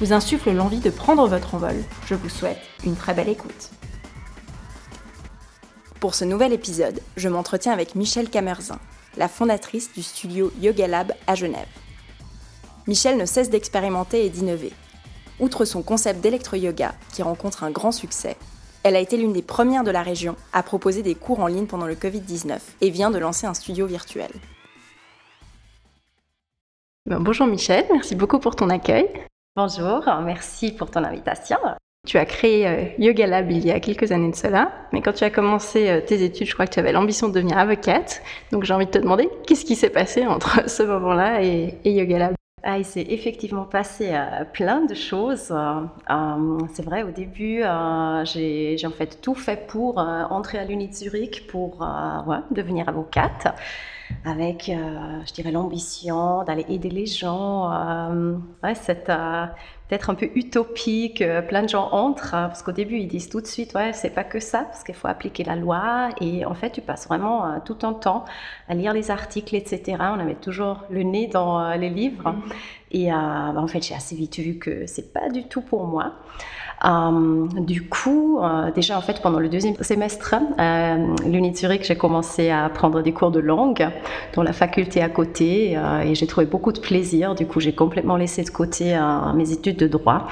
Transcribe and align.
vous 0.00 0.12
insufflent 0.12 0.52
l'envie 0.52 0.80
de 0.80 0.90
prendre 0.90 1.26
votre 1.26 1.54
envol, 1.54 1.76
je 2.06 2.14
vous 2.14 2.28
souhaite 2.28 2.60
une 2.84 2.96
très 2.96 3.14
belle 3.14 3.28
écoute. 3.28 3.70
Pour 6.00 6.14
ce 6.14 6.24
nouvel 6.24 6.52
épisode, 6.52 7.00
je 7.16 7.28
m'entretiens 7.28 7.72
avec 7.72 7.96
Michel 7.96 8.30
Camerzin, 8.30 8.78
la 9.16 9.28
fondatrice 9.28 9.92
du 9.92 10.02
studio 10.02 10.52
Yoga 10.60 10.86
Lab 10.86 11.12
à 11.26 11.34
Genève. 11.34 11.66
Michel 12.86 13.16
ne 13.16 13.26
cesse 13.26 13.50
d'expérimenter 13.50 14.24
et 14.24 14.30
d'innover. 14.30 14.72
Outre 15.40 15.64
son 15.64 15.82
concept 15.82 16.20
d'électro-yoga, 16.20 16.94
qui 17.12 17.22
rencontre 17.22 17.64
un 17.64 17.70
grand 17.70 17.92
succès, 17.92 18.36
elle 18.84 18.94
a 18.94 19.00
été 19.00 19.16
l'une 19.16 19.32
des 19.32 19.42
premières 19.42 19.84
de 19.84 19.90
la 19.90 20.02
région 20.02 20.36
à 20.52 20.62
proposer 20.62 21.02
des 21.02 21.16
cours 21.16 21.40
en 21.40 21.48
ligne 21.48 21.66
pendant 21.66 21.86
le 21.86 21.96
Covid-19 21.96 22.58
et 22.80 22.90
vient 22.90 23.10
de 23.10 23.18
lancer 23.18 23.46
un 23.46 23.54
studio 23.54 23.86
virtuel. 23.86 24.30
bonjour 27.06 27.46
Michel, 27.46 27.84
merci 27.92 28.14
beaucoup 28.14 28.38
pour 28.38 28.54
ton 28.54 28.70
accueil. 28.70 29.08
Bonjour, 29.60 30.08
merci 30.22 30.70
pour 30.70 30.88
ton 30.88 31.02
invitation. 31.02 31.56
Tu 32.06 32.16
as 32.16 32.24
créé 32.26 32.68
euh, 32.68 32.84
Yoga 33.00 33.26
Lab 33.26 33.50
il 33.50 33.66
y 33.66 33.72
a 33.72 33.80
quelques 33.80 34.12
années 34.12 34.30
de 34.30 34.36
cela, 34.36 34.70
mais 34.92 35.02
quand 35.02 35.12
tu 35.12 35.24
as 35.24 35.30
commencé 35.30 35.88
euh, 35.88 36.00
tes 36.00 36.22
études, 36.22 36.46
je 36.46 36.54
crois 36.54 36.68
que 36.68 36.74
tu 36.74 36.78
avais 36.78 36.92
l'ambition 36.92 37.26
de 37.26 37.32
devenir 37.32 37.58
avocate. 37.58 38.22
Donc 38.52 38.62
j'ai 38.62 38.72
envie 38.72 38.86
de 38.86 38.92
te 38.92 38.98
demander, 38.98 39.28
qu'est-ce 39.48 39.64
qui 39.64 39.74
s'est 39.74 39.90
passé 39.90 40.24
entre 40.28 40.70
ce 40.70 40.84
moment-là 40.84 41.42
et, 41.42 41.74
Yoga 41.84 42.18
Lab? 42.20 42.34
Ah, 42.62 42.78
il 42.78 42.84
s'est 42.84 43.06
effectivement 43.08 43.64
passé 43.64 44.10
euh, 44.12 44.44
plein 44.44 44.82
de 44.82 44.94
choses. 44.94 45.52
c'est 46.72 46.84
vrai, 46.84 47.02
au 47.02 47.10
début, 47.10 47.64
j'ai 48.22 48.86
en 48.86 48.90
fait 48.92 49.20
tout 49.20 49.34
fait 49.34 49.66
pour 49.66 49.98
entrer 49.98 50.58
à 50.58 50.64
l'Uni 50.64 50.86
de 50.86 50.94
Zurich 50.94 51.48
pour 51.48 51.84
devenir 52.52 52.88
avocate 52.88 53.48
avec, 54.24 54.68
euh, 54.68 55.20
je 55.26 55.32
dirais, 55.32 55.50
l'ambition 55.50 56.44
d'aller 56.44 56.64
aider 56.68 56.90
les 56.90 57.06
gens. 57.06 57.72
Euh, 57.72 58.36
ouais, 58.62 58.74
c'est 58.74 59.08
euh, 59.08 59.46
peut-être 59.88 60.10
un 60.10 60.14
peu 60.14 60.28
utopique. 60.34 61.22
plein 61.48 61.62
de 61.62 61.68
gens 61.68 61.88
entrent 61.92 62.30
parce 62.30 62.62
qu'au 62.62 62.72
début 62.72 62.96
ils 62.96 63.08
disent 63.08 63.28
tout 63.28 63.40
de 63.40 63.46
suite, 63.46 63.74
ouais, 63.74 63.92
c'est 63.92 64.10
pas 64.10 64.24
que 64.24 64.40
ça, 64.40 64.64
parce 64.64 64.84
qu'il 64.84 64.94
faut 64.94 65.08
appliquer 65.08 65.44
la 65.44 65.56
loi. 65.56 66.10
Et 66.20 66.44
en 66.44 66.54
fait, 66.54 66.70
tu 66.70 66.80
passes 66.80 67.06
vraiment 67.06 67.60
tout 67.64 67.74
ton 67.74 67.94
temps 67.94 68.24
à 68.68 68.74
lire 68.74 68.92
les 68.92 69.10
articles, 69.10 69.54
etc. 69.54 69.96
On 70.00 70.20
avait 70.20 70.34
toujours 70.34 70.84
le 70.90 71.02
nez 71.02 71.26
dans 71.26 71.74
les 71.74 71.90
livres. 71.90 72.30
Mm-hmm. 72.30 72.52
Et 72.90 73.10
bah, 73.10 73.54
en 73.56 73.66
fait, 73.66 73.82
j'ai 73.82 73.94
assez 73.94 74.14
vite 74.14 74.38
vu 74.38 74.58
que 74.58 74.86
c'est 74.86 75.12
pas 75.12 75.28
du 75.28 75.44
tout 75.44 75.60
pour 75.60 75.86
moi. 75.86 76.14
Euh, 76.84 77.48
du 77.58 77.88
coup, 77.88 78.38
euh, 78.38 78.70
déjà 78.70 78.96
en 78.96 79.00
fait 79.00 79.20
pendant 79.20 79.40
le 79.40 79.48
deuxième 79.48 79.74
semestre, 79.82 80.36
euh, 80.58 81.16
l'Uni 81.26 81.54
Zurich, 81.54 81.84
j'ai 81.84 81.96
commencé 81.96 82.50
à 82.50 82.68
prendre 82.68 83.02
des 83.02 83.12
cours 83.12 83.32
de 83.32 83.40
langue 83.40 83.88
dans 84.34 84.44
la 84.44 84.52
faculté 84.52 85.02
à 85.02 85.08
côté 85.08 85.76
euh, 85.76 86.02
et 86.02 86.14
j'ai 86.14 86.26
trouvé 86.26 86.46
beaucoup 86.46 86.72
de 86.72 86.78
plaisir. 86.78 87.34
Du 87.34 87.46
coup, 87.46 87.58
j'ai 87.58 87.74
complètement 87.74 88.16
laissé 88.16 88.44
de 88.44 88.50
côté 88.50 88.98
mes 89.34 89.52
études 89.52 89.76
de 89.76 89.88
droit 89.88 90.28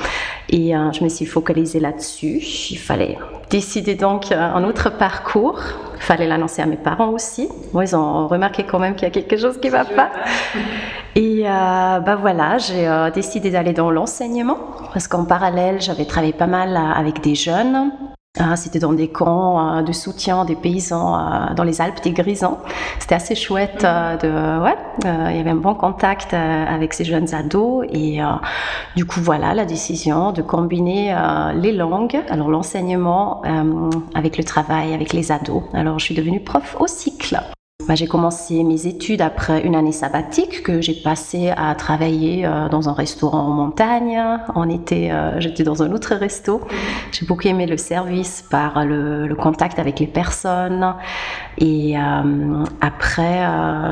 et 0.49 0.73
je 0.93 1.03
me 1.03 1.09
suis 1.09 1.27
focalisée 1.27 1.81
là-dessus. 1.81 2.41
Il 2.71 2.79
fallait 2.79 3.19
décider 3.51 3.95
donc 3.95 4.33
un 4.33 4.65
autre 4.65 4.91
parcours. 4.91 5.61
Il 5.97 6.03
fallait 6.03 6.27
l'annoncer 6.27 6.63
à 6.63 6.67
mes 6.67 6.77
parents 6.77 7.09
aussi. 7.09 7.49
Moi, 7.73 7.85
ils 7.85 7.97
ont 7.97 8.29
remarqué 8.29 8.65
quand 8.65 8.79
même 8.79 8.95
qu'il 8.95 9.09
y 9.09 9.11
a 9.11 9.15
quelque 9.15 9.37
chose 9.37 9.59
qui 9.61 9.69
ne 9.69 9.73
va 9.73 9.85
pas. 9.85 10.11
Et 11.17 11.45
euh, 11.47 11.99
bah 12.01 12.17
voilà, 12.17 12.59
j'ai 12.59 12.87
euh, 12.87 13.11
décidé 13.11 13.51
d'aller 13.51 13.73
dans 13.73 13.91
l'enseignement 13.91 14.59
parce 14.93 15.09
qu'en 15.09 15.25
parallèle, 15.25 15.81
j'avais 15.81 16.05
travaillé 16.05 16.35
pas 16.35 16.47
mal 16.47 16.77
euh, 16.77 17.01
avec 17.01 17.23
des 17.23 17.35
jeunes. 17.35 17.91
C'était 18.57 18.79
dans 18.79 18.93
des 18.93 19.09
camps 19.09 19.83
de 19.83 19.93
soutien 19.93 20.45
des 20.45 20.57
paysans 20.57 21.55
dans 21.55 21.65
les 21.65 21.81
Alpes 21.81 22.03
des 22.03 22.13
Grisons. 22.13 22.59
C'était 22.99 23.15
assez 23.15 23.35
chouette. 23.35 23.83
de, 23.83 24.63
ouais, 24.63 24.77
il 25.05 25.37
y 25.37 25.41
avait 25.41 25.51
un 25.51 25.57
bon 25.57 25.75
contact 25.75 26.35
avec 26.35 26.93
ces 26.93 27.05
jeunes 27.05 27.35
ados. 27.35 27.87
Et 27.91 28.21
du 28.95 29.05
coup, 29.07 29.21
voilà 29.21 29.55
la 29.55 29.65
décision 29.65 30.33
de 30.33 30.43
combiner 30.43 31.17
les 31.55 31.73
langues, 31.73 32.21
alors 32.29 32.49
l'enseignement 32.49 33.43
avec 34.15 34.39
le 34.39 34.45
travail 34.45 34.95
avec 34.95 35.13
les 35.13 35.33
ados. 35.33 35.63
Alors, 35.73 35.99
je 35.99 36.05
suis 36.05 36.15
devenue 36.15 36.41
prof 36.41 36.77
au 36.79 36.87
cycle. 36.87 37.41
Bah, 37.89 37.95
j'ai 37.95 38.09
commencé 38.09 38.65
mes 38.65 38.89
études 38.89 39.23
après 39.23 39.61
une 39.63 39.77
année 39.77 39.93
sabbatique 39.93 40.65
que 40.65 40.81
j'ai 40.81 40.95
passé 40.95 41.53
à 41.57 41.73
travailler 41.77 42.45
euh, 42.45 42.69
dans 42.69 42.89
un 42.89 42.93
restaurant 42.93 43.43
en 43.43 43.51
montagne. 43.51 44.21
En 44.57 44.69
été, 44.69 45.13
euh, 45.13 45.39
j'étais 45.39 45.63
dans 45.63 45.85
un 45.85 45.93
autre 45.93 46.17
resto. 46.17 46.61
J'ai 47.13 47.27
beaucoup 47.27 47.47
aimé 47.47 47.65
le 47.65 47.77
service 47.77 48.45
par 48.51 48.85
le, 48.85 49.33
contact 49.37 49.79
avec 49.79 50.01
les 50.01 50.09
personnes. 50.09 50.95
Et 51.59 51.97
euh, 51.97 52.65
après, 52.81 53.47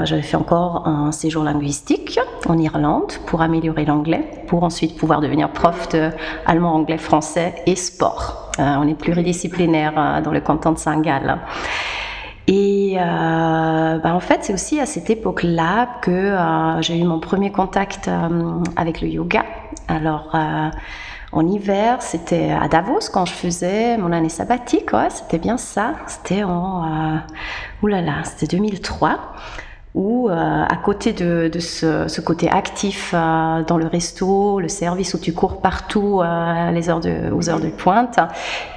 j'avais 0.04 0.22
fait 0.22 0.36
encore 0.36 0.88
un 0.88 1.12
séjour 1.12 1.44
linguistique 1.44 2.18
en 2.48 2.58
Irlande 2.58 3.12
pour 3.26 3.42
améliorer 3.42 3.84
l'anglais, 3.84 4.24
pour 4.48 4.64
ensuite 4.64 4.96
pouvoir 4.96 5.20
devenir 5.20 5.50
prof 5.50 5.88
de 5.90 6.10
allemand, 6.46 6.74
anglais, 6.74 6.98
français 6.98 7.54
et 7.66 7.76
sport. 7.76 8.50
on 8.58 8.88
est 8.88 8.98
pluridisciplinaire 8.98 10.22
dans 10.24 10.32
le 10.32 10.40
canton 10.40 10.72
de 10.72 10.78
Saint-Gall. 10.78 11.38
Et 12.46 12.96
euh, 12.98 13.98
bah 13.98 14.14
en 14.14 14.20
fait, 14.20 14.44
c'est 14.44 14.52
aussi 14.52 14.78
à 14.78 14.86
cette 14.86 15.08
époque-là 15.08 16.00
que 16.02 16.10
euh, 16.10 16.82
j'ai 16.82 16.98
eu 16.98 17.04
mon 17.04 17.18
premier 17.18 17.50
contact 17.50 18.08
euh, 18.08 18.62
avec 18.76 19.00
le 19.00 19.08
yoga. 19.08 19.44
Alors, 19.88 20.30
euh, 20.34 20.70
en 21.32 21.48
hiver, 21.48 22.02
c'était 22.02 22.50
à 22.50 22.68
Davos 22.68 23.10
quand 23.12 23.24
je 23.24 23.32
faisais 23.32 23.96
mon 23.96 24.12
année 24.12 24.28
sabbatique. 24.28 24.90
C'était 25.08 25.38
bien 25.38 25.56
ça. 25.56 25.94
C'était 26.06 26.44
en, 26.44 27.18
oulala, 27.82 28.24
c'était 28.24 28.56
2003 28.56 29.18
où 29.94 30.28
euh, 30.28 30.32
à 30.34 30.76
côté 30.76 31.12
de, 31.12 31.48
de 31.48 31.60
ce, 31.60 32.08
ce, 32.08 32.20
côté 32.20 32.50
actif 32.50 33.12
euh, 33.14 33.62
dans 33.62 33.78
le 33.78 33.86
resto, 33.86 34.58
le 34.58 34.68
service 34.68 35.14
où 35.14 35.18
tu 35.18 35.32
cours 35.32 35.60
partout 35.60 36.20
euh, 36.20 36.70
les 36.72 36.90
heures 36.90 36.98
de, 36.98 37.30
aux 37.32 37.48
heures 37.48 37.60
de 37.60 37.68
pointe, 37.68 38.18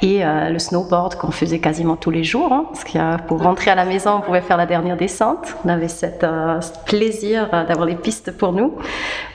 et 0.04 0.22
le 0.24 0.60
snowboard 0.60 1.16
qu'on 1.16 1.32
faisait 1.32 1.60
quasiment 1.60 1.96
tous 1.96 2.12
les 2.12 2.24
jours, 2.24 2.54
hein, 2.54 2.66
parce 2.72 2.84
que 2.84 3.22
pour 3.24 3.42
rentrer 3.42 3.72
à 3.72 3.76
la 3.76 3.86
maison, 3.86 4.18
on 4.18 4.22
pouvait 4.22 4.42
faire 4.42 4.58
la 4.58 4.68
dernière 4.68 4.98
descente, 4.98 5.56
on 5.66 5.70
avait 5.70 5.88
cette, 5.88 6.22
ce 6.22 6.86
plaisir 6.86 7.50
d'avoir 7.68 7.86
les 7.86 7.96
pistes 7.96 8.32
pour 8.38 8.54
nous, 8.54 8.74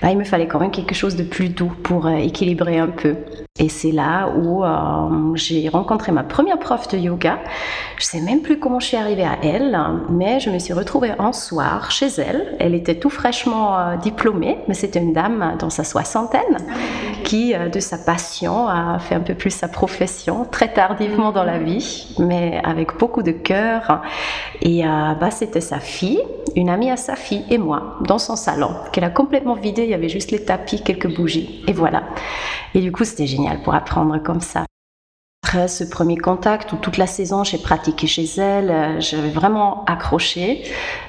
bah, 0.01 0.11
il 0.11 0.19
me 0.19 0.25
fallait 0.25 0.47
quand 0.47 0.61
même 0.61 0.71
quelque 0.71 0.95
chose 0.95 1.17
de 1.17 1.25
plus 1.25 1.49
doux 1.49 1.73
pour 1.83 2.09
équilibrer 2.09 2.79
un 2.79 2.89
peu. 2.89 3.17
Et 3.61 3.69
c'est 3.69 3.93
là 3.93 4.33
où 4.35 4.65
j'ai 5.37 5.69
rencontré 5.69 6.11
ma 6.11 6.23
première 6.23 6.59
prof 6.59 6.89
de 6.89 6.97
yoga. 6.97 7.39
Je 7.99 8.05
sais 8.07 8.23
même 8.23 8.41
plus 8.41 8.59
comment 8.59 8.81
je 8.81 8.87
suis 8.87 8.97
arrivée 8.97 9.27
à 9.27 9.37
elle, 9.43 9.79
mais 10.09 10.41
je 10.41 10.49
me 10.49 10.59
suis 10.59 10.73
retrouvée 10.73 11.13
en 11.19 11.35
soir 11.35 11.91
chez 11.91 12.07
elle. 12.17 12.57
Elle 12.61 12.75
était 12.75 12.95
tout 12.95 13.11
fraîchement 13.11 13.79
euh, 13.79 13.97
diplômée, 13.97 14.57
mais 14.69 14.75
c'était 14.75 15.01
une 15.01 15.13
dame 15.13 15.57
dans 15.59 15.69
sa 15.69 15.85
soixantaine 15.85 16.57
qui, 17.25 17.55
euh, 17.55 17.69
de 17.69 17.79
sa 17.79 17.99
passion, 17.99 18.69
a 18.69 18.99
fait 18.99 19.17
un 19.17 19.21
peu 19.21 19.35
plus 19.35 19.51
sa 19.51 19.69
profession 19.69 20.47
très 20.51 20.73
tardivement 20.73 21.31
dans 21.31 21.45
la 21.45 21.59
vie, 21.59 22.17
mais 22.19 22.59
avec 22.65 22.97
beaucoup 22.97 23.23
de 23.23 23.33
cœur. 23.33 24.01
Et 24.63 24.83
euh, 24.87 24.89
bah, 25.21 25.31
c'était 25.31 25.61
sa 25.61 25.79
fille, 25.79 26.23
une 26.57 26.71
amie 26.71 26.91
à 26.91 26.97
sa 26.97 27.17
fille 27.17 27.45
et 27.51 27.59
moi, 27.59 27.99
dans 28.01 28.19
son 28.19 28.35
salon, 28.35 28.71
qu'elle 28.93 29.05
a 29.05 29.11
complètement 29.11 29.55
vidé. 29.55 29.85
Il 29.85 29.91
y 29.91 29.95
avait 29.95 30.09
juste 30.09 30.31
les 30.31 30.43
tapis, 30.43 30.83
quelques 30.83 31.15
bougies, 31.15 31.63
et 31.69 31.75
voilà. 31.75 32.05
Et 32.75 32.81
du 32.81 32.91
coup, 32.91 33.05
c'était 33.05 33.27
génial 33.27 33.42
pour 33.65 33.75
apprendre 33.75 34.19
comme 34.23 34.41
ça 34.41 34.67
après 35.53 35.69
ce 35.69 35.85
premier 35.85 36.17
contact 36.17 36.73
où 36.73 36.77
toute 36.77 36.97
la 36.97 37.07
saison 37.07 37.45
j'ai 37.45 37.59
pratiqué 37.59 38.07
chez 38.07 38.25
elle, 38.39 38.71
euh, 38.71 39.01
j'avais 39.01 39.29
vraiment 39.29 39.85
accroché. 39.85 40.63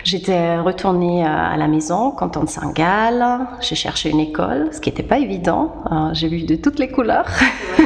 J'étais 0.04 0.60
retournée 0.60 1.26
euh, 1.26 1.30
à 1.30 1.56
la 1.56 1.70
maison, 1.70 2.12
canton 2.12 2.44
de 2.44 2.50
Saint-Gall. 2.50 3.24
J'ai 3.62 3.76
cherché 3.76 4.10
une 4.10 4.20
école, 4.20 4.68
ce 4.74 4.82
qui 4.82 4.90
n'était 4.90 5.02
pas 5.02 5.20
évident. 5.20 5.76
Euh, 5.90 6.10
j'ai 6.12 6.28
vu 6.28 6.44
de 6.44 6.56
toutes 6.56 6.78
les 6.78 6.90
couleurs. 6.90 7.26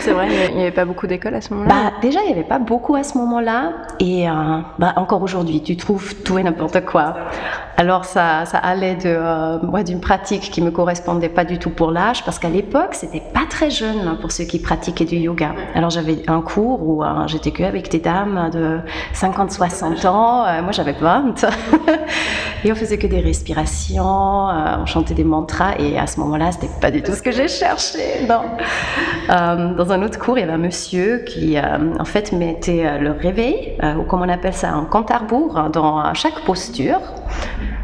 C'est 0.02 0.14
vrai, 0.14 0.30
il 0.50 0.56
n'y 0.56 0.64
avait 0.64 0.72
pas 0.72 0.86
beaucoup 0.86 1.06
d'écoles 1.06 1.36
à 1.36 1.42
ce 1.42 1.54
moment-là. 1.54 1.70
Bah, 1.70 1.92
déjà, 2.02 2.22
il 2.24 2.26
n'y 2.26 2.34
avait 2.34 2.44
pas 2.44 2.58
beaucoup 2.58 2.96
à 2.96 3.04
ce 3.04 3.20
moment-là. 3.20 3.74
Et 4.00 4.26
bah, 4.80 4.94
encore 4.96 5.22
aujourd'hui, 5.22 5.62
tu 5.62 5.78
trouves 5.78 6.16
tout 6.24 6.40
et 6.40 6.44
n'importe 6.44 6.86
quoi. 6.86 7.16
Alors 7.80 8.06
ça, 8.06 8.46
ça 8.46 8.58
allait 8.58 8.96
de, 8.96 9.84
d'une 9.84 10.02
pratique 10.02 10.50
qui 10.50 10.62
me 10.62 10.72
correspondait 10.72 11.30
pas 11.30 11.46
du 11.46 11.60
tout 11.60 11.70
pour 11.70 11.92
l'âge, 11.92 12.26
parce 12.26 12.40
qu'à 12.40 12.50
l'époque, 12.50 12.94
c'était 12.96 13.22
pas 13.34 13.46
très 13.48 13.70
jeune 13.70 14.18
pour 14.20 14.32
ceux 14.32 14.46
qui 14.46 14.60
pratiquaient 14.60 15.06
du 15.06 15.18
yoga. 15.18 15.54
Alors 15.76 15.92
j'avais 15.92 16.24
un 16.28 16.42
cours 16.48 16.82
où 16.82 17.04
j'étais 17.28 17.52
que 17.52 17.64
avec 17.64 17.90
des 17.90 18.00
dames 18.00 18.50
de 18.54 18.80
50-60 19.14 20.08
ans. 20.08 20.62
moi, 20.62 20.72
j'avais 20.72 20.94
20. 20.94 21.46
et 22.64 22.72
on 22.72 22.76
faisait 22.76 22.98
que 22.98 23.08
des 23.08 23.20
respirations, 23.20 24.04
on 24.04 24.86
chantait 24.86 25.14
des 25.14 25.24
mantras. 25.24 25.76
Et 25.80 26.00
à 26.00 26.08
ce 26.08 26.20
moment-là, 26.22 26.52
c'était 26.52 26.70
pas 26.80 26.92
du 26.92 27.02
tout 27.02 27.14
ce 27.14 27.22
que 27.22 27.32
j'ai 27.32 27.48
cherché. 27.48 28.26
Non. 28.28 28.42
dans 29.28 29.92
un 29.92 30.02
autre 30.04 30.20
cours, 30.20 30.38
il 30.38 30.42
y 30.42 30.44
avait 30.44 30.54
un 30.54 30.58
monsieur 30.58 31.24
qui, 31.26 31.58
en 31.60 32.06
fait, 32.06 32.32
mettait 32.32 33.00
le 33.00 33.12
réveil, 33.12 33.78
ou 34.00 34.04
comme 34.04 34.22
on 34.22 34.30
appelle 34.30 34.54
ça, 34.54 34.72
un 34.72 34.86
compte 34.86 35.12
à 35.12 35.18
rebours, 35.18 35.70
dans 35.72 36.14
chaque 36.14 36.40
posture. 36.46 37.00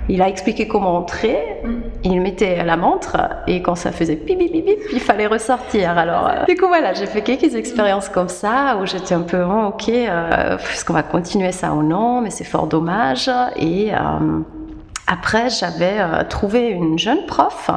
Il 0.09 0.21
a 0.21 0.27
expliqué 0.27 0.67
comment 0.67 0.97
entrer, 0.97 1.61
il 2.03 2.19
mettait 2.21 2.63
la 2.63 2.75
montre 2.75 3.17
et 3.47 3.61
quand 3.61 3.75
ça 3.75 3.91
faisait 3.91 4.15
bip 4.15 4.37
bip 4.37 4.51
bip, 4.51 4.79
il 4.91 4.99
fallait 4.99 5.27
ressortir. 5.27 5.97
Alors, 5.97 6.27
euh, 6.27 6.45
du 6.45 6.55
coup, 6.57 6.67
voilà, 6.67 6.93
j'ai 6.93 7.05
fait 7.05 7.21
quelques 7.21 7.55
expériences 7.55 8.09
comme 8.09 8.27
ça 8.27 8.77
où 8.81 8.85
j'étais 8.85 9.15
un 9.15 9.21
peu, 9.21 9.43
oh, 9.43 9.67
ok, 9.69 9.89
euh, 9.89 10.57
est-ce 10.57 10.83
qu'on 10.83 10.93
va 10.93 11.03
continuer 11.03 11.53
ça 11.53 11.73
ou 11.73 11.83
non, 11.83 12.19
mais 12.21 12.29
c'est 12.29 12.43
fort 12.43 12.67
dommage. 12.67 13.29
Et. 13.55 13.93
Euh, 13.93 13.97
après, 15.05 15.49
j'avais 15.49 15.99
trouvé 16.29 16.69
une 16.69 16.97
jeune 16.97 17.25
prof, 17.25 17.69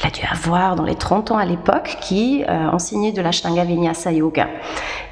elle 0.00 0.06
a 0.06 0.10
dû 0.10 0.20
avoir 0.30 0.76
dans 0.76 0.84
les 0.84 0.94
30 0.94 1.32
ans 1.32 1.36
à 1.36 1.44
l'époque, 1.44 1.96
qui 2.00 2.44
enseignait 2.48 3.10
de 3.10 3.20
l'Ashtanga 3.20 3.64
Vinyasa 3.64 4.12
Yoga. 4.12 4.46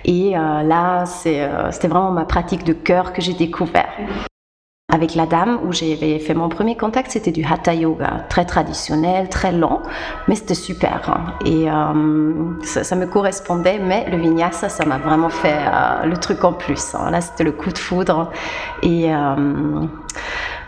Et 0.04 0.30
là, 0.30 1.04
c'était 1.06 1.88
vraiment 1.88 2.12
ma 2.12 2.24
pratique 2.24 2.62
de 2.62 2.72
cœur 2.72 3.12
que 3.12 3.20
j'ai 3.20 3.34
découvert 3.34 3.88
avec 4.92 5.16
la 5.16 5.26
dame 5.26 5.58
où 5.64 5.72
j'avais 5.72 6.18
fait 6.20 6.32
mon 6.32 6.48
premier 6.48 6.76
contact, 6.76 7.10
c'était 7.10 7.32
du 7.32 7.44
hatha 7.44 7.74
yoga, 7.74 8.24
très 8.28 8.44
traditionnel, 8.44 9.28
très 9.28 9.50
lent, 9.50 9.82
mais 10.28 10.36
c'était 10.36 10.54
super. 10.54 11.10
Hein. 11.10 11.34
Et 11.44 11.68
euh, 11.68 12.62
ça, 12.62 12.94
me 12.94 13.06
correspondait, 13.06 13.80
mais 13.80 14.08
le 14.08 14.16
vinyasa, 14.16 14.68
ça 14.68 14.84
m'a 14.84 14.98
vraiment 14.98 15.28
fait 15.28 15.58
euh, 15.58 16.06
le 16.06 16.16
truc 16.16 16.44
en 16.44 16.52
plus. 16.52 16.94
Hein. 16.94 17.10
Là, 17.10 17.20
c'était 17.20 17.42
le 17.42 17.50
coup 17.52 17.70
de 17.70 17.78
foudre. 17.78 18.30
Et 18.82 19.12
euh, 19.12 19.86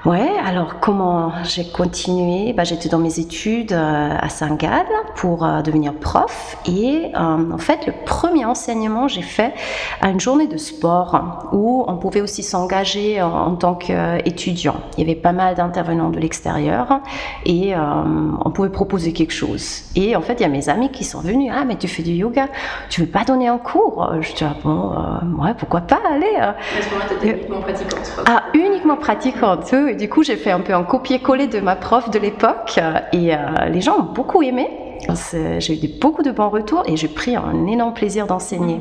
Ouais, 0.04 0.30
alors 0.44 0.78
comment 0.78 1.32
j'ai 1.42 1.64
continué? 1.64 2.52
Bah, 2.52 2.62
J'étais 2.62 2.88
dans 2.88 3.00
mes 3.00 3.18
études 3.18 3.72
euh, 3.72 4.10
à 4.16 4.28
Saint-Gall 4.28 4.86
pour 5.16 5.44
euh, 5.44 5.60
devenir 5.60 5.92
prof 5.92 6.56
et 6.66 7.10
euh, 7.16 7.18
en 7.18 7.58
fait 7.58 7.84
le 7.84 7.92
premier 8.06 8.44
enseignement 8.44 9.08
j'ai 9.08 9.22
fait 9.22 9.52
à 10.00 10.10
une 10.10 10.20
journée 10.20 10.46
de 10.46 10.56
sport 10.56 11.48
où 11.50 11.84
on 11.88 11.96
pouvait 11.96 12.20
aussi 12.20 12.44
s'engager 12.44 13.20
en, 13.20 13.56
tant 13.56 13.74
qu'étudiant. 13.74 14.76
Il 14.96 15.00
y 15.00 15.10
avait 15.10 15.20
pas 15.20 15.32
mal 15.32 15.56
d'intervenants 15.56 16.10
de 16.10 16.20
l'extérieur 16.20 17.00
et 17.44 17.74
on 17.74 18.50
pouvait 18.50 18.70
proposer 18.70 19.12
quelque 19.12 19.32
chose. 19.32 19.82
Et 19.96 20.14
en 20.14 20.20
fait 20.20 20.34
il 20.34 20.42
y 20.42 20.46
a 20.46 20.48
mes 20.48 20.68
amis 20.68 20.90
qui 20.90 21.02
sont 21.02 21.20
venus, 21.20 21.50
ah 21.54 21.64
mais 21.64 21.76
tu 21.76 21.88
fais 21.88 22.04
du 22.04 22.12
yoga, 22.12 22.46
tu 22.88 23.00
veux 23.00 23.08
pas 23.08 23.24
donner 23.24 23.48
un 23.48 23.58
cours? 23.58 24.12
Je 24.20 24.32
dis 24.32 24.44
ah 24.44 24.54
bon, 24.62 24.92
ouais 25.42 25.54
pourquoi 25.58 25.80
pas, 25.80 26.00
allez. 26.14 26.36
À 26.36 26.54
ce 26.80 26.90
moment-là, 26.90 27.06
tu 27.20 27.28
uniquement 27.28 27.60
pratiquante. 27.60 28.24
Ah 28.26 28.42
uniquement 28.54 28.96
pratiquante, 28.96 29.74
et 29.88 29.94
du 29.94 30.08
coup, 30.08 30.22
j'ai 30.22 30.36
fait 30.36 30.50
un 30.50 30.60
peu 30.60 30.74
un 30.74 30.84
copier-coller 30.84 31.46
de 31.46 31.60
ma 31.60 31.76
prof 31.76 32.10
de 32.10 32.18
l'époque 32.18 32.78
et 33.12 33.34
euh, 33.34 33.38
les 33.70 33.80
gens 33.80 33.98
ont 33.98 34.12
beaucoup 34.12 34.42
aimé. 34.42 34.68
J'ai 35.58 35.74
eu 35.74 35.88
beaucoup 36.00 36.22
de 36.22 36.30
bons 36.30 36.48
retours 36.48 36.82
et 36.86 36.96
j'ai 36.96 37.08
pris 37.08 37.36
un 37.36 37.66
énorme 37.66 37.94
plaisir 37.94 38.26
d'enseigner. 38.26 38.80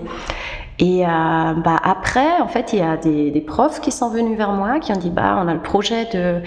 Et 0.80 1.06
euh, 1.06 1.07
bah, 1.07 1.77
après, 1.83 2.39
en 2.39 2.48
fait, 2.48 2.74
il 2.74 2.80
y 2.80 2.81
a 2.83 2.98
des, 2.98 3.31
des, 3.31 3.42
profs 3.42 3.81
qui 3.81 3.92
sont 3.92 4.09
venus 4.09 4.38
vers 4.38 4.51
moi, 4.51 4.80
qui 4.80 4.92
ont 4.92 4.98
dit 4.98 5.09
bah, 5.09 5.39
on 5.44 5.48
a 5.48 5.54
le 5.54 5.62
projet 5.62 6.06
de 6.13 6.42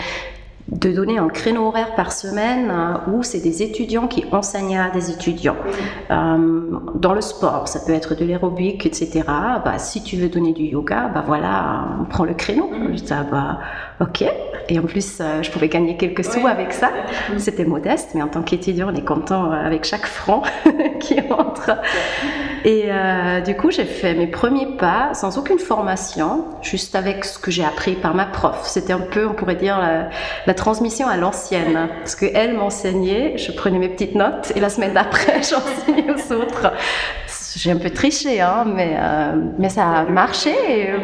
de 0.71 0.93
donner 0.93 1.19
un 1.19 1.29
créneau 1.29 1.67
horaire 1.67 1.95
par 1.95 2.13
semaine 2.13 2.71
euh, 2.71 3.11
où 3.11 3.23
c'est 3.23 3.41
des 3.41 3.63
étudiants 3.63 4.07
qui 4.07 4.25
enseignent 4.31 4.79
à 4.79 4.91
des 4.91 5.11
étudiants. 5.11 5.57
Euh, 6.11 6.63
dans 6.95 7.13
le 7.13 7.21
sport, 7.21 7.67
ça 7.67 7.81
peut 7.85 7.93
être 7.93 8.15
de 8.15 8.25
l'aérobic, 8.25 8.87
etc. 8.87 9.23
Bah, 9.27 9.79
si 9.79 10.03
tu 10.03 10.17
veux 10.17 10.29
donner 10.29 10.53
du 10.53 10.65
yoga, 10.65 11.11
bah 11.13 11.25
voilà, 11.27 11.89
on 12.01 12.05
prend 12.05 12.25
le 12.25 12.35
créneau. 12.35 12.71
Je 12.93 13.03
dis, 13.03 13.13
ah, 13.13 13.27
bah, 13.31 13.59
ok. 14.01 14.25
Et 14.69 14.79
en 14.79 14.83
plus, 14.83 15.19
euh, 15.21 15.43
je 15.43 15.51
pouvais 15.51 15.69
gagner 15.69 15.97
quelques 15.97 16.25
sous 16.25 16.47
avec 16.47 16.73
ça. 16.73 16.91
C'était 17.39 17.65
modeste, 17.65 18.11
mais 18.15 18.23
en 18.23 18.29
tant 18.29 18.43
qu'étudiant, 18.43 18.91
on 18.93 18.95
est 18.95 19.05
content 19.05 19.51
avec 19.51 19.85
chaque 19.85 20.07
franc 20.07 20.43
qui 21.01 21.19
entre. 21.31 21.73
Et 22.65 22.89
du 23.45 23.57
coup, 23.57 23.71
j'ai 23.71 23.85
fait 23.85 24.15
mes 24.15 24.27
premiers 24.27 24.77
pas 24.77 25.15
sans 25.15 25.39
aucune 25.39 25.59
formation, 25.59 26.45
juste 26.63 26.95
avec 26.95 27.25
ce 27.25 27.39
que 27.39 27.51
j'ai 27.51 27.65
appris 27.65 27.95
par 27.95 28.15
ma 28.15 28.27
prof. 28.27 28.61
C'était 28.65 28.93
un 28.93 29.01
peu, 29.01 29.27
on 29.27 29.33
pourrait 29.35 29.57
dire, 29.57 29.81
la, 30.47 30.55
transmission 30.55 31.09
à 31.09 31.17
l'ancienne. 31.17 31.89
Parce 31.99 32.15
qu'elle 32.15 32.55
m'enseignait, 32.55 33.39
je 33.39 33.53
prenais 33.53 33.79
mes 33.79 33.89
petites 33.89 34.15
notes 34.15 34.53
et 34.55 34.61
la 34.61 34.69
semaine 34.69 34.93
d'après, 34.93 35.43
j'enseignais 35.43 36.11
aux 36.11 36.33
autres. 36.33 36.73
J'ai 37.57 37.73
un 37.73 37.77
peu 37.77 37.91
triché, 37.91 38.41
hein, 38.41 38.65
mais, 38.67 38.97
euh, 38.97 39.33
mais 39.59 39.69
ça 39.69 39.89
a 39.89 40.05
marché 40.05 40.51
et 40.51 40.91
euh, 40.91 40.97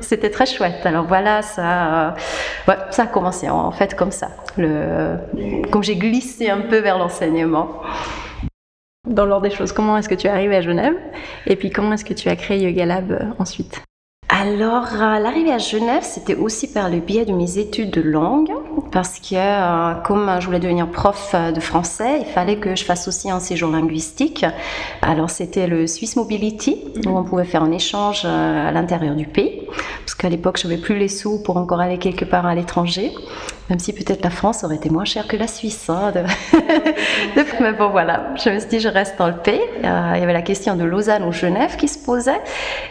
c'était 0.00 0.30
très 0.30 0.46
chouette. 0.46 0.84
Alors 0.84 1.06
voilà, 1.06 1.42
ça, 1.42 2.10
euh, 2.68 2.74
ça 2.90 3.02
a 3.02 3.06
commencé 3.06 3.48
en, 3.48 3.70
fait 3.72 3.94
comme 3.94 4.12
ça. 4.12 4.28
Comme 4.56 5.82
j'ai 5.82 5.96
glissé 5.96 6.50
un 6.50 6.60
peu 6.60 6.78
vers 6.78 6.98
l'enseignement. 6.98 7.82
Dans 9.06 9.24
l'ordre 9.24 9.48
des 9.48 9.54
choses, 9.54 9.72
comment 9.72 9.96
est-ce 9.96 10.08
que 10.08 10.14
tu 10.14 10.26
es 10.26 10.30
arrivé 10.30 10.56
à 10.56 10.60
Genève 10.60 10.94
Et 11.46 11.56
puis 11.56 11.70
comment 11.70 11.92
est-ce 11.92 12.04
que 12.04 12.14
tu 12.14 12.28
as 12.28 12.36
créé 12.36 12.60
Yoga 12.60 12.84
Lab 12.84 13.34
ensuite? 13.38 13.82
Alors, 14.30 14.88
l'arrivée 14.92 15.52
à 15.52 15.58
Genève, 15.58 16.02
c'était 16.02 16.34
aussi 16.34 16.70
par 16.70 16.90
le 16.90 16.98
biais 17.00 17.24
de 17.24 17.32
mes 17.32 17.58
études 17.58 17.90
de 17.90 18.02
langue, 18.02 18.52
parce 18.92 19.18
que 19.18 19.34
euh, 19.34 19.94
comme 20.04 20.30
je 20.38 20.46
voulais 20.46 20.60
devenir 20.60 20.90
prof 20.90 21.30
euh, 21.34 21.50
de 21.50 21.60
français, 21.60 22.20
il 22.20 22.26
fallait 22.26 22.58
que 22.58 22.76
je 22.76 22.84
fasse 22.84 23.08
aussi 23.08 23.30
un 23.30 23.40
séjour 23.40 23.70
linguistique. 23.70 24.44
Alors, 25.00 25.30
c'était 25.30 25.66
le 25.66 25.86
Swiss 25.86 26.14
Mobility, 26.16 26.84
où 27.06 27.16
on 27.16 27.24
pouvait 27.24 27.44
faire 27.46 27.62
un 27.62 27.72
échange 27.72 28.22
euh, 28.26 28.68
à 28.68 28.70
l'intérieur 28.70 29.14
du 29.14 29.26
pays, 29.26 29.66
parce 30.00 30.14
qu'à 30.14 30.28
l'époque, 30.28 30.58
je 30.62 30.68
n'avais 30.68 30.80
plus 30.80 30.98
les 30.98 31.08
sous 31.08 31.42
pour 31.42 31.56
encore 31.56 31.80
aller 31.80 31.98
quelque 31.98 32.26
part 32.26 32.44
à 32.44 32.54
l'étranger, 32.54 33.12
même 33.68 33.78
si 33.78 33.92
peut-être 33.92 34.24
la 34.24 34.30
France 34.30 34.64
aurait 34.64 34.76
été 34.76 34.90
moins 34.90 35.04
chère 35.04 35.26
que 35.26 35.36
la 35.36 35.46
Suisse. 35.46 35.88
Hein, 35.88 36.12
Mais 37.60 37.72
bon, 37.72 37.90
voilà, 37.90 38.34
je 38.36 38.50
me 38.50 38.58
suis 38.58 38.68
dit, 38.68 38.80
je 38.80 38.88
reste 38.88 39.18
dans 39.18 39.28
le 39.28 39.36
pays. 39.36 39.60
il 39.80 39.84
y 39.84 40.22
avait 40.22 40.32
la 40.32 40.42
question 40.42 40.76
de 40.76 40.84
Lausanne 40.84 41.24
ou 41.24 41.32
Genève 41.32 41.76
qui 41.76 41.88
se 41.88 41.98
posait, 41.98 42.40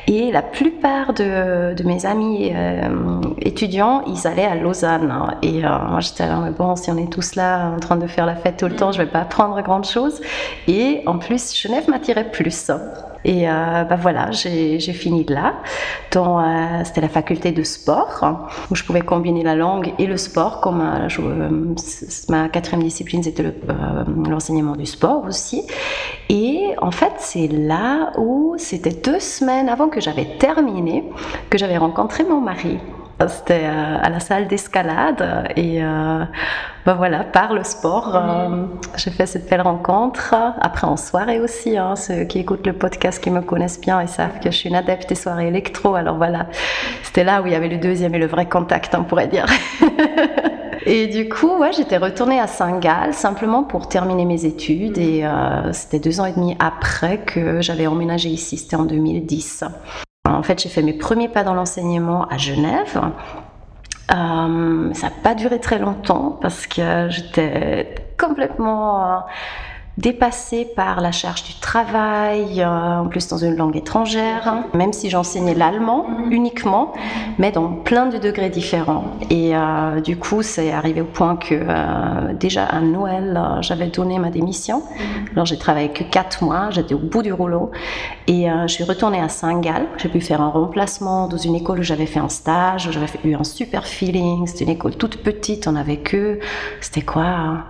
et 0.08 0.32
la 0.32 0.42
plupart 0.42 1.14
de 1.14 1.84
mes 1.84 2.06
amis 2.06 2.52
euh, 2.54 3.22
étudiants, 3.42 4.04
ils 4.08 4.28
allaient 4.28 4.46
à 4.46 4.56
Lausanne. 4.56 5.14
Et 5.42 5.64
euh, 5.64 5.70
moi, 5.90 6.00
j'étais 6.00 6.28
là, 6.28 6.40
mais 6.44 6.52
bon, 6.52 6.76
si 6.76 6.92
on 6.92 6.98
est 6.98 7.12
tous 7.12 7.36
là 7.36 7.72
en 7.76 7.80
train 7.80 7.98
de 7.98 8.08
faire 8.08 8.26
la 8.26 8.36
fête 8.36 8.58
tout 8.58 8.68
le 8.68 8.76
temps, 8.76 8.92
je 8.92 9.00
vais 9.00 9.10
pas 9.10 9.22
apprendre 9.22 9.62
grand 9.62 9.84
chose. 9.84 10.22
Et 10.68 11.02
en 11.06 11.18
plus, 11.18 11.56
Genève 11.56 11.90
m'attirait 11.90 12.32
plus. 12.32 12.72
Et 13.28 13.48
euh, 13.48 13.84
bah 13.84 13.98
voilà, 13.98 14.32
j'ai 14.32 14.80
fini 14.80 15.26
là. 15.26 15.56
C'était 16.84 17.02
la 17.02 17.10
faculté 17.10 17.52
de 17.52 17.62
sport, 17.62 18.26
où 18.72 18.76
je 18.76 18.84
pouvais 18.84 19.02
combiner 19.02 19.44
la 19.44 19.54
langue 19.54 19.94
et 20.00 20.08
le 20.08 20.18
sport, 20.18 20.62
comme 20.62 20.82
ma 22.30 22.50
quatrième 22.50 22.82
discipline, 22.82 23.22
c'était 23.22 23.54
l'enseignement 24.28 24.76
du 24.76 24.88
sport 24.88 25.26
aussi. 25.28 25.68
Et 26.30 26.74
en 26.82 26.92
fait, 26.92 27.14
c'est 27.18 27.48
là 27.48 28.14
où 28.18 28.56
c'était 28.58 28.90
deux 28.92 29.20
semaines 29.20 29.70
avant 29.70 29.90
que 29.90 30.02
j'avais 30.02 30.38
terminé 30.40 31.04
que 31.50 31.58
j'avais 31.58 31.78
rencontré 31.78 32.24
mon 32.24 32.42
mari. 32.42 32.80
C'était 33.28 33.64
euh, 33.66 33.98
à 34.02 34.10
la 34.10 34.20
salle 34.20 34.48
d'escalade 34.48 35.52
et 35.56 35.84
euh, 35.84 36.24
ben 36.86 36.94
voilà, 36.94 37.24
par 37.24 37.54
le 37.54 37.64
sport, 37.64 38.16
euh, 38.16 38.66
j'ai 38.96 39.10
fait 39.10 39.26
cette 39.26 39.50
belle 39.50 39.62
rencontre. 39.62 40.36
Après 40.62 40.86
en 40.86 40.98
soirée 40.98 41.40
aussi, 41.40 41.78
hein, 41.78 41.96
ceux 41.96 42.26
qui 42.26 42.40
écoutent 42.40 42.68
le 42.68 42.74
podcast, 42.74 43.22
qui 43.22 43.32
me 43.32 43.42
connaissent 43.42 43.82
bien, 43.82 44.02
ils 44.02 44.08
savent 44.08 44.40
que 44.40 44.52
je 44.52 44.56
suis 44.56 44.70
une 44.70 44.76
adepte 44.76 45.10
des 45.10 45.16
soirées 45.16 45.48
électro. 45.48 45.96
Alors 45.96 46.18
voilà, 46.18 46.46
c'était 47.02 47.24
là 47.24 47.42
où 47.42 47.48
il 47.48 47.54
y 47.54 47.56
avait 47.56 47.70
le 47.70 47.78
deuxième 47.78 48.14
et 48.14 48.20
le 48.20 48.28
vrai 48.28 48.48
contact, 48.48 48.96
on 48.96 49.04
pourrait 49.04 49.28
dire. 49.28 49.46
Et 50.90 51.08
du 51.08 51.28
coup, 51.28 51.58
ouais, 51.58 51.74
j'étais 51.74 51.98
retournée 51.98 52.40
à 52.40 52.48
Saint-Gall 52.48 53.14
simplement 53.14 53.64
pour 53.64 53.90
terminer 53.90 54.24
mes 54.24 54.46
études. 54.46 54.98
Et 54.98 55.26
euh, 55.26 55.74
c'était 55.74 56.00
deux 56.00 56.22
ans 56.22 56.26
et 56.26 56.32
demi 56.32 56.56
après 56.60 57.18
que 57.18 57.60
j'avais 57.60 57.88
emménagé 57.88 58.30
ici. 58.30 58.58
C'était 58.58 58.78
en 58.78 58.86
2010. 58.86 59.66
En 60.36 60.44
fait, 60.44 60.62
j'ai 60.62 60.70
fait 60.70 60.82
mes 60.82 60.94
premiers 60.94 61.30
pas 61.30 61.44
dans 61.44 61.54
l'enseignement 61.54 62.28
à 62.28 62.38
Genève. 62.38 63.02
Euh, 64.12 64.94
ça 64.94 65.08
n'a 65.08 65.14
pas 65.24 65.36
duré 65.36 65.60
très 65.60 65.80
longtemps 65.80 66.38
parce 66.42 66.66
que 66.66 67.08
j'étais 67.10 67.96
complètement 68.18 69.04
euh, 69.04 69.20
dépassée 69.98 70.66
par 70.76 71.02
la 71.02 71.12
charge 71.12 71.44
du 71.44 71.56
travail, 71.56 72.62
euh, 72.62 73.00
en 73.00 73.08
plus 73.08 73.28
dans 73.28 73.38
une 73.38 73.56
langue 73.56 73.76
étrangère, 73.76 74.64
même 74.74 74.94
si 74.94 75.10
j'enseignais 75.10 75.56
l'allemand 75.56 76.06
uniquement, 76.30 76.94
mais 77.40 77.52
dans 77.52 77.70
plein 77.70 78.06
de 78.06 78.20
degrés 78.20 78.50
différents. 78.50 79.06
Et 79.32 79.56
euh, 79.56 80.00
du 80.00 80.18
coup, 80.18 80.44
c'est 80.44 80.72
arrivé 80.72 81.02
au 81.02 81.06
point 81.06 81.36
que 81.36 81.56
euh, 81.56 82.34
déjà 82.34 82.66
à 82.66 82.80
Noël, 82.80 83.42
j'avais 83.62 83.88
donné 83.88 84.20
ma 84.20 84.30
démission. 84.30 84.84
Alors 85.32 85.46
j'ai 85.46 85.58
travaillé 85.58 85.90
que 85.90 86.04
4 86.04 86.44
mois, 86.44 86.70
j'étais 86.70 86.94
au 86.94 87.00
bout 87.00 87.24
du 87.24 87.34
rouleau. 87.34 87.72
Et 88.28 88.48
je 88.48 88.72
suis 88.72 88.84
retournée 88.84 89.20
à 89.20 89.30
Saint-Gall. 89.30 89.86
J'ai 89.98 90.10
pu 90.10 90.22
faire 90.22 90.42
un 90.42 90.50
remplacement 90.50 91.28
dans 91.28 91.38
une 91.38 91.56
école 91.56 91.80
où 91.80 91.84
j'avais 91.84 92.06
fait 92.06 92.20
un 92.20 92.30
stage, 92.30 92.88
où 92.88 92.92
j'avais 92.92 93.08
eu 93.24 93.36
un 93.36 93.44
super 93.44 93.86
feeling. 93.86 94.46
C'était 94.48 94.66
une 94.66 94.72
école 94.72 94.96
toute 94.96 95.24
petite, 95.24 95.68
on 95.68 95.76
avait 95.76 95.98
que, 95.98 96.40
c'était 96.82 97.04
quoi 97.04 97.66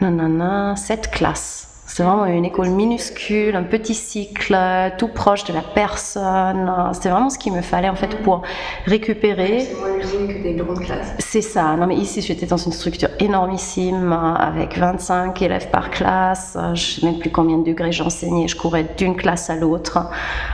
non, 0.00 0.76
cette 0.76 1.10
classe. 1.10 1.73
C'est 1.96 2.02
vraiment 2.02 2.26
une 2.26 2.44
école 2.44 2.70
minuscule, 2.70 3.54
un 3.54 3.62
petit 3.62 3.94
cycle, 3.94 4.58
tout 4.98 5.06
proche 5.06 5.44
de 5.44 5.52
la 5.52 5.60
personne. 5.60 6.68
C'était 6.92 7.08
vraiment 7.08 7.30
ce 7.30 7.38
qu'il 7.38 7.52
me 7.52 7.60
fallait 7.60 7.88
en 7.88 7.94
fait 7.94 8.20
pour 8.24 8.42
récupérer. 8.84 9.60
C'est 9.60 9.74
moins 10.18 10.26
que 10.26 10.42
des 10.42 10.54
grandes 10.54 10.80
classes. 10.80 11.14
C'est 11.20 11.40
ça. 11.40 11.76
Non 11.76 11.86
mais 11.86 11.94
ici 11.94 12.20
j'étais 12.20 12.46
dans 12.46 12.56
une 12.56 12.72
structure 12.72 13.10
énormissime 13.20 14.12
avec 14.12 14.76
25 14.76 15.40
élèves 15.40 15.70
par 15.70 15.90
classe. 15.90 16.58
Je 16.74 16.82
sais 16.82 17.06
même 17.06 17.20
plus 17.20 17.30
combien 17.30 17.58
de 17.58 17.64
degrés 17.64 17.92
j'enseignais. 17.92 18.48
Je 18.48 18.56
courais 18.56 18.86
d'une 18.96 19.14
classe 19.14 19.48
à 19.48 19.54
l'autre. 19.54 20.00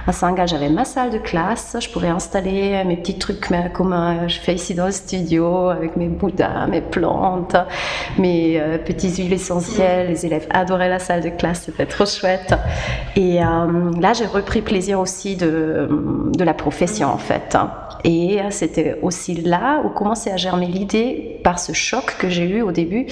À 0.07 0.13
Saint-Gall 0.13 0.47
j'avais 0.47 0.69
ma 0.69 0.85
salle 0.85 1.09
de 1.09 1.17
classe. 1.17 1.75
Je 1.81 1.89
pouvais 1.89 2.09
installer 2.09 2.85
mes 2.85 2.99
petits 2.99 3.17
trucs 3.17 3.49
comme 3.73 3.95
euh, 3.95 4.29
je 4.29 4.39
fais 4.41 4.57
ici 4.57 4.75
dans 4.75 4.85
le 4.85 4.93
studio 4.93 5.71
avec 5.71 5.97
mes 5.97 6.09
bouddhas, 6.09 6.67
mes 6.67 6.83
plantes, 6.83 7.57
mes 8.19 8.61
euh, 8.61 8.77
petits 8.77 9.15
huiles 9.15 9.33
essentielles. 9.33 10.09
Les 10.09 10.27
élèves 10.27 10.47
adoraient 10.51 10.91
la 10.91 10.99
salle 10.99 11.23
de 11.23 11.30
classe, 11.37 11.63
c'était 11.67 11.87
trop 11.87 12.07
chouette. 12.07 12.55
Et 13.17 13.43
euh, 13.43 13.91
là, 14.01 14.13
j'ai 14.13 14.27
repris 14.27 14.63
plaisir 14.63 15.01
aussi 15.01 15.37
de, 15.37 15.89
de 16.33 16.45
la 16.45 16.55
profession 16.55 17.09
en 17.09 17.19
fait. 17.19 17.57
Et 18.03 18.39
c'était 18.49 18.99
aussi 19.03 19.35
là 19.35 19.83
où 19.85 19.91
commençait 19.91 20.31
à 20.31 20.39
germer 20.39 20.67
l'idée 20.67 21.39
par 21.45 21.59
ce 21.59 21.73
choc 21.73 22.17
que 22.19 22.31
j'ai 22.31 22.49
eu 22.49 22.63
au 22.63 22.73
début, 22.73 23.07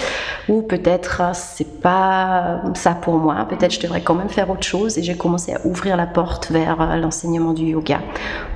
où 0.49 0.63
peut-être 0.63 1.23
c'est 1.35 1.81
pas 1.83 2.63
ça 2.75 2.93
pour 2.93 3.19
moi, 3.19 3.47
peut-être 3.47 3.75
je 3.75 3.81
devrais 3.81 4.01
quand 4.01 4.15
même 4.15 4.31
faire 4.31 4.49
autre 4.49 4.63
chose. 4.63 4.97
Et 4.97 5.03
j'ai 5.03 5.17
commencé 5.17 5.53
à 5.53 5.67
ouvrir 5.67 5.97
la 5.99 6.07
porte 6.07 6.51
vers 6.51 6.97
l'enseignement 6.97 7.53
du 7.53 7.65
yoga, 7.67 8.01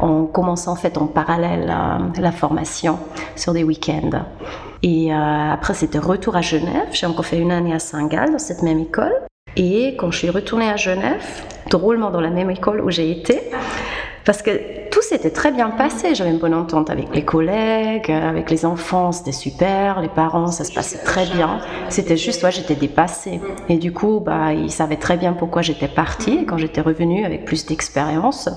en 0.00 0.24
commençant 0.24 0.72
en 0.72 0.76
fait 0.76 0.96
en 0.96 1.06
parallèle 1.06 1.70
la 2.18 2.32
formation 2.32 2.98
sur 3.36 3.52
des 3.52 3.62
week-ends. 3.62 4.22
Et 4.82 5.12
euh, 5.12 5.52
après, 5.52 5.74
c'était 5.74 5.98
retour 5.98 6.36
à 6.36 6.40
Genève. 6.40 6.88
J'ai 6.92 7.06
encore 7.06 7.24
fait 7.24 7.38
une 7.38 7.52
année 7.52 7.72
à 7.72 7.78
Saint-Gall 7.78 8.32
dans 8.32 8.38
cette 8.38 8.62
même 8.62 8.80
école. 8.80 9.12
Et 9.56 9.96
quand 9.98 10.10
je 10.10 10.18
suis 10.18 10.30
retournée 10.30 10.70
à 10.70 10.76
Genève, 10.76 11.22
drôlement 11.68 12.10
dans 12.10 12.20
la 12.20 12.30
même 12.30 12.50
école 12.50 12.80
où 12.80 12.90
j'ai 12.90 13.10
été, 13.10 13.40
parce 14.24 14.40
que 14.40 14.88
tout 14.90 15.02
s'était 15.02 15.30
très 15.30 15.50
bien 15.50 15.68
passé. 15.68 16.14
J'avais 16.14 16.30
une 16.30 16.38
bonne 16.38 16.54
entente 16.54 16.88
avec 16.88 17.14
les 17.14 17.24
collègues, 17.24 18.10
avec 18.10 18.50
les 18.50 18.64
enfants, 18.64 19.12
c'était 19.12 19.32
super. 19.32 20.00
Les 20.00 20.08
parents, 20.08 20.46
ça 20.46 20.64
se 20.64 20.72
passait 20.72 20.98
très 20.98 21.26
bien. 21.26 21.60
C'était 21.90 22.16
juste, 22.16 22.42
ouais, 22.44 22.52
j'étais 22.52 22.76
dépassée. 22.76 23.40
Et 23.68 23.76
du 23.76 23.92
coup, 23.92 24.20
bah, 24.20 24.54
ils 24.54 24.70
savaient 24.70 24.96
très 24.96 25.16
bien 25.16 25.32
pourquoi 25.32 25.60
j'étais 25.60 25.88
partie. 25.88 26.38
Et 26.38 26.44
quand 26.46 26.56
j'étais 26.56 26.80
revenue 26.80 27.24
avec 27.24 27.44
plus 27.44 27.66
d'expérience, 27.66 28.48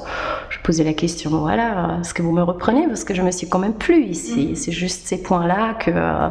je 0.49 0.59
posais 0.59 0.83
la 0.83 0.93
question, 0.93 1.31
voilà, 1.31 1.97
est-ce 1.99 2.13
que 2.13 2.21
vous 2.21 2.31
me 2.31 2.43
reprenez 2.43 2.87
Parce 2.87 3.03
que 3.03 3.13
je 3.13 3.21
me 3.21 3.31
suis 3.31 3.49
quand 3.49 3.59
même 3.59 3.73
plus 3.73 4.05
ici. 4.05 4.55
C'est 4.55 4.71
juste 4.71 5.07
ces 5.07 5.21
points-là 5.21 5.73
que 5.73 5.91
euh, 5.93 6.29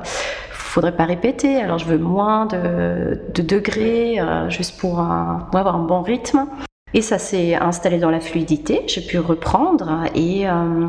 faudrait 0.75 0.97
pas 0.97 1.05
répéter. 1.05 1.61
Alors 1.61 1.79
je 1.79 1.87
veux 1.87 1.99
moins 1.99 2.47
de, 2.47 3.21
degrés, 3.35 4.19
euh, 4.19 4.51
juste 4.51 4.81
pour 4.81 4.99
avoir 5.01 5.77
un 5.77 5.85
bon 5.85 6.03
rythme. 6.03 6.47
Et 6.95 7.03
ça 7.03 7.19
s'est 7.19 7.55
installé 7.55 7.99
dans 7.99 8.11
la 8.11 8.21
fluidité. 8.21 8.83
J'ai 8.89 9.01
pu 9.01 9.19
reprendre 9.19 10.05
et 10.15 10.49
euh, 10.49 10.87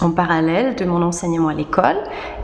en 0.00 0.10
parallèle 0.10 0.76
de 0.76 0.84
mon 0.84 1.02
enseignement 1.02 1.48
à 1.48 1.54
l'école 1.54 1.96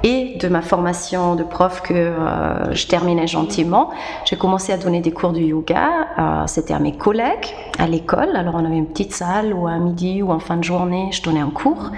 et 0.03 0.37
de 0.41 0.49
ma 0.49 0.63
formation 0.63 1.37
de 1.37 1.45
prof 1.45 1.81
que 1.83 1.95
euh, 1.95 2.73
je 2.73 2.87
terminais 2.87 3.27
gentiment, 3.27 3.91
j'ai 4.25 4.37
commencé 4.37 4.73
à 4.73 4.77
donner 4.77 5.01
des 5.01 5.13
cours 5.13 5.33
de 5.33 5.41
yoga. 5.41 6.45
C'était 6.47 6.75
à 6.75 6.81
mes 6.81 6.97
collègues 6.97 7.55
à 7.79 7.87
l'école. 7.87 8.35
Alors 8.35 8.57
on 8.57 8.65
avait 8.65 8.79
une 8.79 8.89
petite 8.89 9.13
salle 9.13 9.53
où 9.53 9.69
à 9.69 9.79
midi 9.79 10.23
ou 10.23 10.31
en 10.31 10.41
fin 10.41 10.57
de 10.57 10.65
journée, 10.65 11.09
je 11.13 11.23
donnais 11.23 11.41
un 11.41 11.51
cours. 11.51 11.91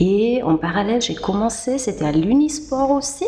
Et 0.00 0.42
en 0.44 0.56
parallèle, 0.56 1.02
j'ai 1.02 1.16
commencé, 1.16 1.76
c'était 1.76 2.04
à 2.04 2.12
l'Unisport 2.12 2.92
aussi, 2.92 3.26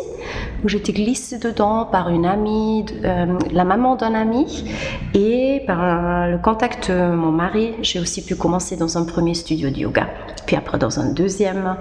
où 0.64 0.68
j'étais 0.68 0.92
glissée 0.92 1.38
dedans 1.38 1.84
par 1.84 2.10
une 2.10 2.24
amie, 2.24 2.86
euh, 3.04 3.26
la 3.50 3.64
maman 3.64 3.96
d'un 3.96 4.14
ami, 4.14 4.64
et 5.12 5.62
par 5.66 6.28
le 6.28 6.38
contact 6.38 6.90
de 6.92 7.12
mon 7.12 7.32
mari, 7.32 7.74
j'ai 7.82 7.98
aussi 7.98 8.24
pu 8.24 8.36
commencer 8.36 8.76
dans 8.76 8.98
un 8.98 9.04
premier 9.04 9.34
studio 9.34 9.68
de 9.70 9.78
yoga, 9.78 10.08
puis 10.46 10.54
après 10.54 10.78
dans 10.78 11.00
un 11.00 11.12
deuxième. 11.12 11.76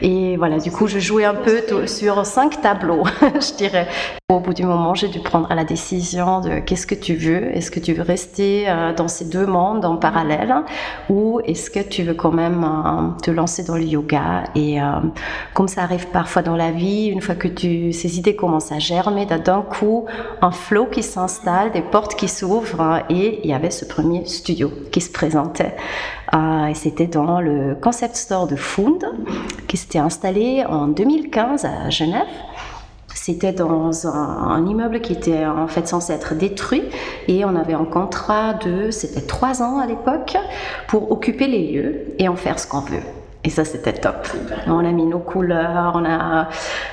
Et 0.00 0.38
voilà, 0.38 0.58
du 0.58 0.70
coup, 0.70 0.86
je 0.86 0.98
jouais 0.98 1.26
un 1.26 1.34
peu 1.34 1.86
sur 1.86 2.24
cinq 2.24 2.62
tableaux, 2.62 3.04
je 3.20 3.56
dirais. 3.56 3.88
Au 4.30 4.38
bout 4.38 4.54
du 4.54 4.64
moment, 4.64 4.94
j'ai 4.94 5.08
dû 5.08 5.18
prendre 5.18 5.52
la 5.52 5.64
décision 5.64 6.40
de 6.40 6.60
qu'est-ce 6.60 6.86
que 6.86 6.94
tu 6.94 7.16
veux? 7.16 7.54
Est-ce 7.56 7.70
que 7.70 7.80
tu 7.80 7.92
veux 7.92 8.02
rester 8.02 8.70
euh, 8.70 8.94
dans 8.94 9.08
ces 9.08 9.24
deux 9.24 9.44
mondes 9.44 9.84
en 9.84 9.96
parallèle? 9.96 10.54
Ou 11.08 11.40
est-ce 11.44 11.68
que 11.68 11.80
tu 11.80 12.04
veux 12.04 12.14
quand 12.14 12.30
même 12.30 12.62
euh, 12.64 13.20
te 13.22 13.32
lancer 13.32 13.64
dans 13.64 13.76
le 13.76 13.82
yoga? 13.82 14.29
Et 14.54 14.80
euh, 14.80 14.84
comme 15.54 15.68
ça 15.68 15.82
arrive 15.82 16.08
parfois 16.08 16.42
dans 16.42 16.56
la 16.56 16.70
vie, 16.70 17.06
une 17.06 17.20
fois 17.20 17.34
que 17.34 17.48
tu, 17.48 17.92
ces 17.92 18.18
idées 18.18 18.36
commencent 18.36 18.72
à 18.72 18.78
germer, 18.78 19.26
d'un 19.26 19.62
coup 19.62 20.06
un 20.42 20.50
flow 20.50 20.86
qui 20.86 21.02
s'installe, 21.02 21.72
des 21.72 21.82
portes 21.82 22.14
qui 22.14 22.28
s'ouvrent 22.28 23.02
et 23.08 23.40
il 23.42 23.50
y 23.50 23.52
avait 23.52 23.70
ce 23.70 23.84
premier 23.84 24.24
studio 24.26 24.70
qui 24.90 25.00
se 25.00 25.10
présentait. 25.10 25.76
et 26.32 26.74
c'était 26.74 27.06
dans 27.06 27.40
le 27.40 27.76
concept 27.80 28.16
store 28.16 28.46
de 28.46 28.56
Food 28.56 29.04
qui 29.68 29.76
s'était 29.76 29.98
installé 29.98 30.64
en 30.68 30.88
2015 30.88 31.64
à 31.64 31.90
Genève. 31.90 32.26
C'était 33.14 33.52
dans 33.52 34.06
un, 34.06 34.66
immeuble 34.66 35.00
qui 35.00 35.12
était 35.12 35.44
en 35.44 35.66
fait 35.66 35.86
censé 35.86 36.12
être 36.12 36.34
détruit 36.34 36.84
et 37.28 37.44
on 37.44 37.54
avait 37.54 37.74
un 37.74 37.84
contrat 37.84 38.54
de, 38.54 38.90
c'était 38.90 39.20
trois 39.20 39.62
ans 39.62 39.78
à 39.78 39.86
l'époque, 39.86 40.36
pour 40.88 41.12
occuper 41.12 41.46
les 41.46 41.70
lieux 41.70 42.14
et 42.18 42.28
en 42.28 42.36
faire 42.36 42.58
ce 42.58 42.66
qu'on 42.66 42.80
veut. 42.80 43.02
Et 43.42 43.48
ça, 43.48 43.64
c'était 43.64 43.94
top. 43.94 44.28
On 44.66 44.84
a 44.84 44.92
mis 44.92 45.06
nos 45.06 45.18
couleurs, 45.18 45.92
on 45.94 46.04
a 46.04 46.48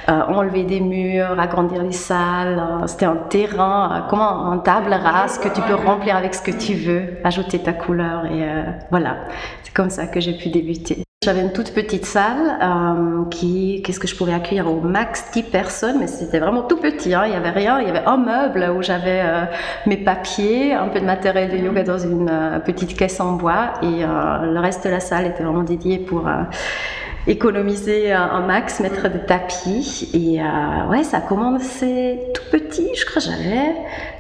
euh, 0.10 0.22
enlevé 0.28 0.64
des 0.64 0.80
murs, 0.80 1.38
agrandir 1.38 1.84
les 1.84 1.92
salles. 1.92 2.64
C'était 2.86 3.06
un 3.06 3.18
terrain, 3.18 3.92
euh, 3.92 4.10
comme 4.10 4.22
un 4.22 4.58
table 4.60 4.94
rase 4.94 5.40
que 5.40 5.50
tu 5.50 5.62
peux 5.62 5.76
remplir 5.76 6.16
avec 6.16 6.34
ce 6.34 6.42
que 6.42 6.52
tu 6.52 6.74
veux, 6.76 7.18
ajouter 7.26 7.60
ta 7.60 7.74
couleur. 7.74 8.26
Et 8.28 8.44
euh, 8.44 8.64
voilà, 8.92 9.18
c'est 9.64 9.74
comme 9.74 9.90
ça 9.90 10.08
que 10.08 10.22
j'ai 10.22 10.38
pu 10.38 10.50
débuter. 10.50 11.07
J'avais 11.26 11.42
une 11.42 11.52
toute 11.52 11.74
petite 11.74 12.06
salle 12.06 12.60
euh, 12.62 13.26
qui, 13.32 13.82
qu'est-ce 13.84 14.00
que 14.00 14.08
je 14.08 14.16
pouvais 14.16 14.34
accueillir 14.34 14.72
au 14.72 14.80
max 14.80 15.32
10 15.34 15.44
personnes, 15.44 15.98
mais 16.00 16.06
c'était 16.06 16.38
vraiment 16.38 16.62
tout 16.62 16.78
petit. 16.78 17.16
Hein. 17.16 17.24
Il 17.26 17.32
y 17.32 17.36
avait 17.36 17.50
rien, 17.50 17.82
il 17.82 17.88
y 17.88 17.90
avait 17.90 18.06
un 18.06 18.18
meuble 18.18 18.72
où 18.78 18.84
j'avais 18.84 19.22
euh, 19.26 19.46
mes 19.88 19.98
papiers, 19.98 20.74
un 20.74 20.90
peu 20.90 21.00
de 21.00 21.06
matériel 21.06 21.50
de 21.50 21.58
yoga 21.58 21.82
dans 21.82 21.98
une 21.98 22.30
euh, 22.30 22.60
petite 22.60 22.96
caisse 22.96 23.20
en 23.20 23.34
bois, 23.34 23.74
et 23.82 24.04
le 24.04 24.60
reste 24.60 24.86
de 24.86 24.92
la 24.92 25.00
salle 25.00 25.26
était 25.26 25.42
vraiment 25.42 25.64
dédié 25.64 25.98
pour 25.98 26.30
économiser 27.26 28.14
un 28.14 28.42
max, 28.42 28.80
mettre 28.80 29.10
des 29.10 29.26
tapis. 29.26 30.10
Et 30.14 30.40
ouais, 30.90 31.04
ça 31.04 31.18
a 31.18 31.22
commencé 31.22 32.20
tout 32.36 32.44
petit. 32.52 32.90
Je 32.96 33.06
crois 33.06 33.22
que 33.22 33.28
j'avais 33.28 33.74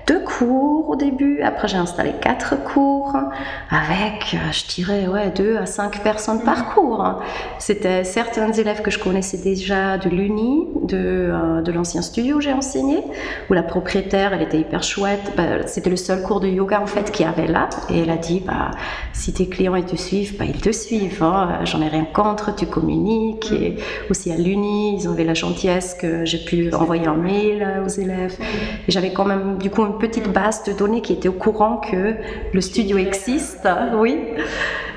deux 0.08 0.20
cours 0.22 0.90
au 0.90 0.96
début. 0.96 1.42
Après, 1.42 1.68
j'ai 1.68 1.78
installé 1.78 2.14
quatre 2.22 2.56
cours 2.64 3.14
avec, 3.70 4.34
euh, 4.34 4.52
je 4.52 4.66
dirais, 4.74 5.08
ouais, 5.08 5.32
deux 5.36 5.58
à 5.58 5.66
cinq 5.66 6.02
personnes 6.02 6.42
par 6.44 6.74
cours. 6.74 7.22
C'était 7.60 8.06
certains 8.06 8.52
élèves 8.54 8.82
que 8.82 8.90
je 8.90 9.00
connaissais 9.00 9.38
déjà 9.38 9.98
de 9.98 10.10
l'Uni, 10.10 10.68
de, 10.84 10.98
euh, 10.98 11.62
de 11.62 11.72
l'ancien 11.74 12.02
studio 12.02 12.38
où 12.38 12.42
j'ai 12.42 12.54
enseigné, 12.54 13.04
où 13.50 13.54
la 13.54 13.64
propriétaire, 13.64 14.32
elle 14.34 14.44
était 14.44 14.60
hyper 14.60 14.82
chouette. 14.82 15.34
Bah, 15.36 15.68
c'était 15.68 15.90
le 15.90 15.98
seul 15.98 16.22
cours 16.24 16.40
de 16.40 16.48
yoga 16.48 16.82
en 16.82 16.88
fait 16.88 17.12
qu'il 17.12 17.26
y 17.26 17.30
avait 17.30 17.48
là. 17.48 17.68
Et 17.90 18.00
elle 18.00 18.10
a 18.10 18.18
dit, 18.18 18.42
bah, 18.46 18.72
si 19.12 19.34
tes 19.34 19.48
clients 19.48 19.76
ils 19.76 19.86
te 19.86 19.98
suivent, 19.98 20.38
bah, 20.38 20.46
ils 20.48 20.62
te 20.62 20.72
suivent. 20.72 21.22
Hein. 21.22 21.60
J'en 21.66 21.82
ai 21.82 21.90
rien 21.90 22.06
contre, 22.06 22.56
tu 22.56 22.66
communiques. 22.66 23.52
Et 23.52 23.76
aussi 24.10 24.32
à 24.32 24.38
l'Uni, 24.38 25.00
ils 25.00 25.08
avaient 25.08 25.26
la 25.26 25.34
gentillesse 25.34 25.96
que 25.96 26.24
j'ai 26.24 26.40
pu 26.40 26.74
envoyer 26.74 27.08
un 27.08 27.16
mail 27.16 27.84
aux 27.86 27.90
élèves. 27.90 28.38
Et 28.88 28.92
j'avais 28.92 29.12
quand 29.12 29.26
même 29.26 29.58
du 29.58 29.70
coup 29.70 29.82
une 29.98 30.10
petite 30.10 30.32
base 30.32 30.64
de 30.64 30.74
données 30.74 31.02
qui 31.02 31.14
était 31.14 31.28
au 31.28 31.34
courant 31.34 31.78
que 31.78 32.16
le 32.54 32.62
studio 32.62 32.98
existe. 32.98 33.68
Oui. 33.98 34.20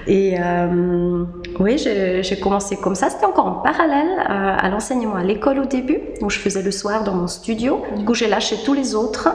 Et 0.07 0.37
euh, 0.38 1.25
oui, 1.59 1.78
j'ai 1.78 2.40
commencé 2.40 2.76
comme 2.76 2.95
ça. 2.95 3.11
C'était 3.11 3.26
encore 3.26 3.47
en 3.47 3.52
parallèle 3.52 4.09
euh, 4.19 4.57
à, 4.59 4.69
l'enseignement 4.69 5.14
à 5.14 5.23
l'école 5.23 5.61
au 5.61 5.66
début, 5.66 6.00
où 6.21 6.30
je 6.30 6.38
faisais 6.38 6.62
le 6.62 6.71
soir 6.71 7.04
dans 7.04 7.14
mon 7.14 7.26
studio. 7.26 7.83
Du 7.97 8.04
coup, 8.04 8.14
j'ai 8.14 8.28
lâché 8.28 8.57
tous 8.64 8.75
les 8.75 8.95
autres. 8.95 9.28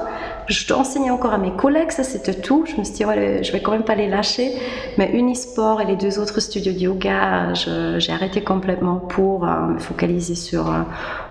Je 0.48 0.74
enseignais 0.74 1.12
encore 1.12 1.34
à 1.34 1.38
mes 1.38 1.52
collègues, 1.52 1.92
ça 1.92 2.04
c'était 2.04 2.34
tout. 2.34 2.66
Je 2.68 2.76
me 2.78 2.84
suis 2.84 2.96
dit, 2.96 3.06
ouais, 3.06 3.44
je 3.44 3.52
vais 3.52 3.62
quand 3.62 3.72
même 3.72 3.84
pas 3.84 3.96
les 3.96 4.08
lâcher. 4.08 4.52
Mais 4.98 5.12
Unisport 5.14 5.82
et 5.82 5.86
les 5.86 5.96
deux 5.96 6.20
autres 6.20 6.40
studios 6.40 6.74
de 6.74 6.80
yoga, 6.80 7.54
j'ai 7.54 8.12
arrêté 8.12 8.42
complètement 8.42 8.98
pour 8.98 9.48
euh, 9.48 9.68
me 9.68 9.80
focaliser 9.80 10.36
sur 10.36 10.66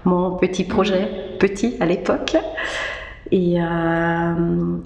mon 0.05 0.37
petit 0.37 0.65
projet, 0.65 1.09
petit 1.39 1.77
à 1.81 1.87
l'époque. 1.87 2.37
Et 3.31 3.61
euh, 3.61 4.79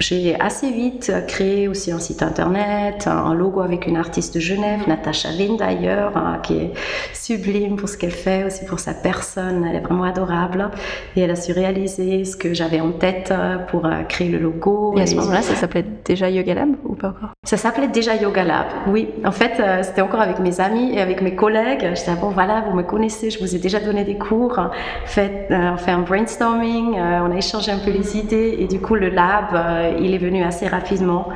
j'ai 0.00 0.38
assez 0.40 0.70
vite 0.70 1.12
créé 1.26 1.68
aussi 1.68 1.92
un 1.92 1.98
site 1.98 2.22
internet, 2.22 3.06
un 3.06 3.34
logo 3.34 3.60
avec 3.60 3.86
une 3.86 3.96
artiste 3.96 4.34
de 4.34 4.40
Genève, 4.40 4.80
Natacha 4.86 5.30
Wind 5.30 5.58
d'ailleurs, 5.58 6.16
hein, 6.16 6.38
qui 6.42 6.56
est 6.56 6.72
sublime 7.12 7.76
pour 7.76 7.88
ce 7.88 7.96
qu'elle 7.96 8.10
fait, 8.10 8.44
aussi 8.44 8.64
pour 8.64 8.80
sa 8.80 8.94
personne. 8.94 9.66
Elle 9.68 9.76
est 9.76 9.80
vraiment 9.80 10.04
adorable. 10.04 10.70
Et 11.16 11.20
elle 11.20 11.30
a 11.30 11.36
su 11.36 11.52
réaliser 11.52 12.24
ce 12.24 12.36
que 12.36 12.54
j'avais 12.54 12.80
en 12.80 12.92
tête 12.92 13.32
euh, 13.32 13.58
pour 13.58 13.86
euh, 13.86 14.02
créer 14.08 14.28
le 14.28 14.38
logo. 14.38 14.94
Et 14.96 15.02
à 15.02 15.06
ce 15.06 15.14
moment-là, 15.16 15.42
ça 15.42 15.54
s'appelait 15.54 15.84
déjà 16.04 16.28
Yoga 16.28 16.54
Lab 16.54 16.70
ou 16.84 16.94
pas 16.94 17.08
encore? 17.08 17.30
Ça 17.44 17.56
s'appelait 17.56 17.88
déjà 17.88 18.14
Yoga 18.16 18.44
Lab, 18.44 18.66
oui. 18.88 19.08
En 19.24 19.32
fait, 19.32 19.60
euh, 19.60 19.82
c'était 19.82 20.02
encore 20.02 20.20
avec 20.20 20.38
mes 20.38 20.60
amis 20.60 20.94
et 20.94 21.00
avec 21.00 21.22
mes 21.22 21.34
collègues. 21.34 21.80
Je 21.82 22.00
disais, 22.00 22.14
bon 22.20 22.28
voilà, 22.30 22.64
vous 22.68 22.76
me 22.76 22.82
connaissez, 22.82 23.30
je 23.30 23.38
vous 23.38 23.54
ai 23.54 23.58
déjà 23.58 23.80
donné 23.80 24.04
des 24.04 24.16
cours. 24.16 24.58
On 24.58 25.76
fait 25.76 25.90
un 25.90 26.00
brainstorming, 26.00 26.94
on 26.94 27.30
a 27.30 27.36
échangé 27.36 27.70
un 27.72 27.78
peu 27.78 27.90
les 27.90 28.16
idées 28.16 28.56
et 28.58 28.66
du 28.66 28.80
coup, 28.80 28.94
le 28.94 29.08
lab 29.08 29.54
il 29.90 30.14
est 30.14 30.18
venu 30.18 30.42
assez 30.42 30.66
rapidement 30.66 31.28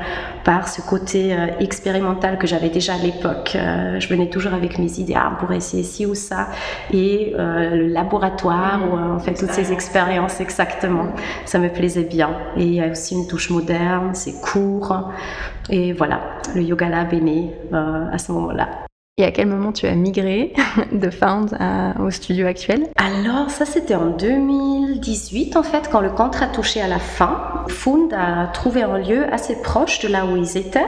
par 0.45 0.69
ce 0.69 0.81
côté 0.81 1.37
expérimental 1.61 2.39
que 2.39 2.47
j'avais 2.47 2.71
déjà 2.71 2.95
à 2.95 2.99
l'époque. 2.99 3.53
je 3.55 4.09
venais 4.09 4.29
toujours 4.29 4.55
avec 4.55 4.79
mes 4.79 4.99
idées, 4.99 5.15
ah, 5.17 5.33
on 5.33 5.41
pourrait 5.41 5.59
essayer 5.59 5.83
ci 5.83 6.07
ou 6.07 6.15
ça, 6.15 6.49
et 6.93 7.35
le 7.37 7.89
laboratoire 7.89 8.81
où 8.91 8.97
on 8.97 9.19
fait 9.19 9.35
toutes 9.35 9.53
ces 9.53 9.73
expériences 9.73 10.41
exactement, 10.41 11.07
ça 11.45 11.59
me 11.59 11.69
plaisait 11.69 12.05
bien. 12.05 12.31
Et 12.57 12.65
il 12.65 12.75
y 12.75 12.81
a 12.81 12.89
aussi 12.89 13.15
une 13.15 13.27
touche 13.27 13.51
moderne, 13.51 14.11
c'est 14.15 14.41
court, 14.41 15.11
et 15.71 15.93
voilà, 15.93 16.21
le 16.55 16.63
Yoga 16.63 16.89
Lab 16.89 17.13
est 17.13 17.21
né 17.21 17.53
à 17.73 18.19
ce 18.19 18.33
moment-là. 18.33 18.88
Et 19.21 19.25
à 19.25 19.33
quel 19.33 19.49
moment 19.49 19.73
tu 19.73 19.87
as 19.87 19.97
migré 19.97 20.53
de 20.93 21.11
Found 21.11 21.59
au 22.01 22.09
studio 22.11 22.47
actuel 22.47 22.87
Alors 22.97 23.51
ça 23.51 23.65
c'était 23.65 23.97
en 23.97 24.11
2018 24.11 25.57
en 25.57 25.65
fait 25.65 25.89
quand 25.91 26.01
le 26.01 26.11
contrat 26.11 26.47
touchait 26.47 26.81
à 26.81 26.87
la 26.87 27.01
fin. 27.01 27.65
Found 27.67 28.13
a 28.13 28.47
trouvé 28.47 28.83
un 28.83 28.97
lieu 28.97 29.25
assez 29.33 29.61
proche 29.61 29.99
de 29.99 30.09
là 30.09 30.25
où 30.25 30.37
ils 30.37 30.57
étaient 30.57 30.87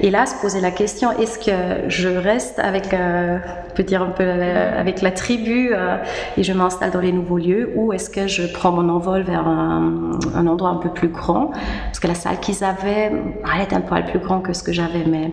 et 0.00 0.10
là 0.10 0.26
se 0.26 0.34
posait 0.42 0.60
la 0.60 0.70
question 0.70 1.10
est-ce 1.18 1.38
que 1.38 1.88
je 1.88 2.08
reste 2.08 2.58
avec, 2.58 2.92
euh, 2.92 3.38
peut 3.74 3.82
dire 3.82 4.02
un 4.02 4.10
peu 4.10 4.24
euh, 4.26 4.78
avec 4.78 5.00
la 5.00 5.10
tribu 5.10 5.70
euh, 5.72 5.96
et 6.36 6.42
je 6.42 6.52
m'installe 6.52 6.90
dans 6.90 7.00
les 7.00 7.12
nouveaux 7.12 7.38
lieux 7.38 7.72
ou 7.76 7.94
est-ce 7.94 8.10
que 8.10 8.26
je 8.26 8.42
prends 8.42 8.72
mon 8.72 8.90
envol 8.90 9.22
vers 9.22 9.48
un, 9.48 10.18
endroit 10.46 10.68
un 10.68 10.76
peu 10.76 10.90
plus 10.90 11.08
grand? 11.08 11.50
Parce 11.86 11.98
que 11.98 12.08
la 12.08 12.14
salle 12.14 12.40
qu'ils 12.40 12.62
avaient 12.62 13.10
elle 13.54 13.62
était 13.62 13.76
un 13.76 13.80
peu 13.80 13.94
plus 14.10 14.18
grand 14.18 14.40
que 14.40 14.52
ce 14.52 14.62
que 14.62 14.72
j'avais 14.72 15.04
mais 15.06 15.32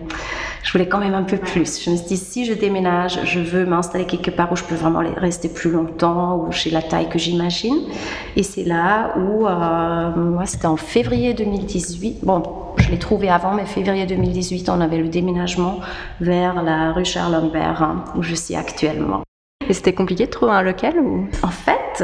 je 0.62 0.72
voulais 0.72 0.88
quand 0.88 0.98
même 0.98 1.14
un 1.14 1.22
peu 1.22 1.36
plus. 1.36 1.82
Je 1.82 1.90
me 1.90 1.96
suis 1.96 2.06
dit, 2.06 2.16
si 2.38 2.44
je 2.44 2.52
déménage, 2.52 3.18
je 3.24 3.40
veux 3.40 3.66
m'installer 3.66 4.04
quelque 4.04 4.30
part 4.30 4.52
où 4.52 4.54
je 4.54 4.62
peux 4.62 4.76
vraiment 4.76 5.00
rester 5.16 5.48
plus 5.48 5.72
longtemps, 5.72 6.36
ou 6.36 6.52
j'ai 6.52 6.70
la 6.70 6.82
taille 6.82 7.08
que 7.08 7.18
j'imagine. 7.18 7.80
Et 8.36 8.44
c'est 8.44 8.62
là 8.62 9.16
où, 9.18 9.44
euh, 9.44 10.10
moi, 10.14 10.46
c'était 10.46 10.66
en 10.66 10.76
février 10.76 11.34
2018. 11.34 12.24
Bon, 12.24 12.44
je 12.76 12.92
l'ai 12.92 12.98
trouvé 13.00 13.28
avant, 13.28 13.54
mais 13.54 13.66
février 13.66 14.06
2018, 14.06 14.68
on 14.68 14.80
avait 14.80 14.98
le 14.98 15.08
déménagement 15.08 15.80
vers 16.20 16.62
la 16.62 16.92
rue 16.92 17.04
Charles-Lambert, 17.04 17.82
hein, 17.82 18.04
où 18.16 18.22
je 18.22 18.36
suis 18.36 18.54
actuellement. 18.54 19.24
Et 19.68 19.74
c'était 19.74 19.92
compliqué 19.92 20.24
de 20.24 20.30
trouver 20.30 20.52
un 20.52 20.62
local 20.62 20.98
ou? 20.98 21.26
En 21.42 21.48
fait, 21.48 22.02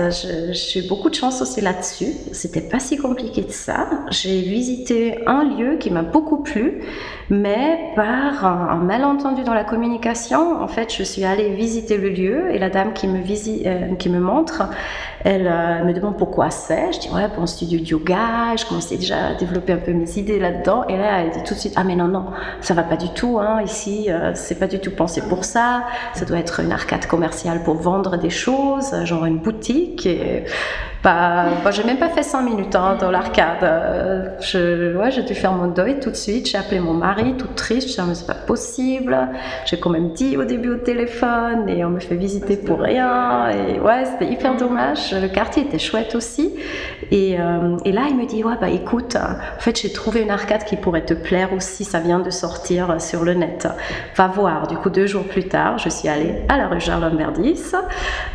j'ai 0.52 0.84
eu 0.84 0.88
beaucoup 0.88 1.08
de 1.08 1.14
chance 1.14 1.40
aussi 1.40 1.62
là-dessus. 1.62 2.12
C'était 2.32 2.60
pas 2.60 2.78
si 2.78 2.98
compliqué 2.98 3.44
que 3.44 3.52
ça. 3.52 3.88
J'ai 4.10 4.42
visité 4.42 5.26
un 5.26 5.44
lieu 5.44 5.78
qui 5.78 5.90
m'a 5.90 6.02
beaucoup 6.02 6.42
plu, 6.42 6.82
mais 7.30 7.92
par 7.96 8.44
un, 8.44 8.76
malentendu 8.76 9.44
dans 9.44 9.54
la 9.54 9.64
communication, 9.64 10.62
en 10.62 10.68
fait, 10.68 10.94
je 10.94 11.02
suis 11.02 11.24
allée 11.24 11.54
visiter 11.54 11.96
le 11.96 12.10
lieu 12.10 12.54
et 12.54 12.58
la 12.58 12.70
dame 12.70 12.92
qui 12.92 13.08
me, 13.08 13.18
euh, 13.18 14.20
montre, 14.20 14.64
elle 15.24 15.46
euh, 15.46 15.84
me 15.84 15.92
demande 15.92 16.18
pourquoi 16.18 16.50
c'est. 16.50 16.92
Je 16.92 17.00
dis 17.00 17.08
ouais, 17.10 17.28
pour 17.28 17.42
un 17.42 17.46
studio 17.46 17.78
de 17.78 17.84
yoga. 17.84 18.56
Je 18.56 18.66
commençais 18.66 18.96
déjà 18.96 19.28
à 19.28 19.34
développer 19.34 19.72
un 19.72 19.78
peu 19.78 19.92
mes 19.92 20.18
idées 20.18 20.38
là-dedans. 20.38 20.84
Et 20.88 20.96
là, 20.96 21.20
elle 21.22 21.30
dit 21.30 21.42
tout 21.44 21.54
de 21.54 21.58
suite 21.58 21.74
ah 21.76 21.84
mais 21.84 21.96
non 21.96 22.08
non, 22.08 22.26
ça 22.60 22.74
va 22.74 22.82
pas 22.82 22.96
du 22.96 23.08
tout. 23.10 23.38
Hein, 23.40 23.62
ici, 23.62 24.06
euh, 24.10 24.32
c'est 24.34 24.58
pas 24.58 24.66
du 24.66 24.78
tout 24.78 24.90
pensé 24.90 25.22
pour 25.22 25.44
ça. 25.44 25.84
Ça 26.12 26.24
doit 26.26 26.38
être 26.38 26.60
une 26.60 26.72
arcade 26.72 27.06
commerciale 27.06 27.62
pour 27.62 27.76
vendre 27.76 28.18
des 28.18 28.30
choses, 28.30 28.94
genre 29.04 29.24
une 29.24 29.38
boutique. 29.38 30.06
Bah, 31.04 31.44
bah, 31.62 31.70
j'ai 31.70 31.84
même 31.84 31.98
pas 31.98 32.08
fait 32.08 32.22
5 32.22 32.40
minutes 32.40 32.74
hein, 32.74 32.96
dans 32.98 33.10
l'arcade. 33.10 33.62
Euh, 33.62 34.28
je, 34.40 34.96
ouais, 34.96 35.10
j'ai 35.10 35.22
dû 35.22 35.34
faire 35.34 35.52
mon 35.52 35.66
deuil 35.66 36.00
tout 36.00 36.10
de 36.10 36.16
suite. 36.16 36.48
J'ai 36.48 36.56
appelé 36.56 36.80
mon 36.80 36.94
mari, 36.94 37.34
tout 37.36 37.48
triste. 37.54 37.90
Je 37.90 38.00
dit, 38.00 38.08
mais 38.08 38.14
c'est 38.14 38.26
pas 38.26 38.32
possible. 38.32 39.14
J'ai 39.66 39.78
quand 39.78 39.90
même 39.90 40.12
dit 40.12 40.38
au 40.38 40.44
début 40.44 40.70
au 40.70 40.76
téléphone 40.76 41.68
et 41.68 41.84
on 41.84 41.90
me 41.90 42.00
fait 42.00 42.14
visiter 42.14 42.56
pour 42.56 42.80
rien. 42.80 43.50
Et 43.50 43.78
ouais, 43.80 44.06
c'était 44.06 44.32
hyper 44.32 44.56
dommage. 44.56 45.12
Le 45.12 45.28
quartier 45.28 45.64
était 45.64 45.78
chouette 45.78 46.14
aussi. 46.14 46.54
Et, 47.10 47.38
euh, 47.38 47.76
et 47.84 47.92
là, 47.92 48.04
il 48.08 48.16
me 48.16 48.24
dit, 48.24 48.42
ouais, 48.42 48.56
bah 48.58 48.70
écoute, 48.70 49.16
en 49.16 49.60
fait, 49.60 49.78
j'ai 49.78 49.92
trouvé 49.92 50.22
une 50.22 50.30
arcade 50.30 50.64
qui 50.64 50.76
pourrait 50.76 51.04
te 51.04 51.12
plaire 51.12 51.52
aussi. 51.52 51.84
Ça 51.84 52.00
vient 52.00 52.20
de 52.20 52.30
sortir 52.30 52.98
sur 52.98 53.24
le 53.24 53.34
net. 53.34 53.68
Va 54.16 54.28
voir. 54.28 54.68
Du 54.68 54.76
coup, 54.76 54.88
deux 54.88 55.06
jours 55.06 55.24
plus 55.24 55.48
tard, 55.48 55.76
je 55.76 55.90
suis 55.90 56.08
allée 56.08 56.36
à 56.48 56.56
la 56.56 56.66
rue 56.66 56.80
Jarlon 56.80 57.14
Verdis, 57.14 57.74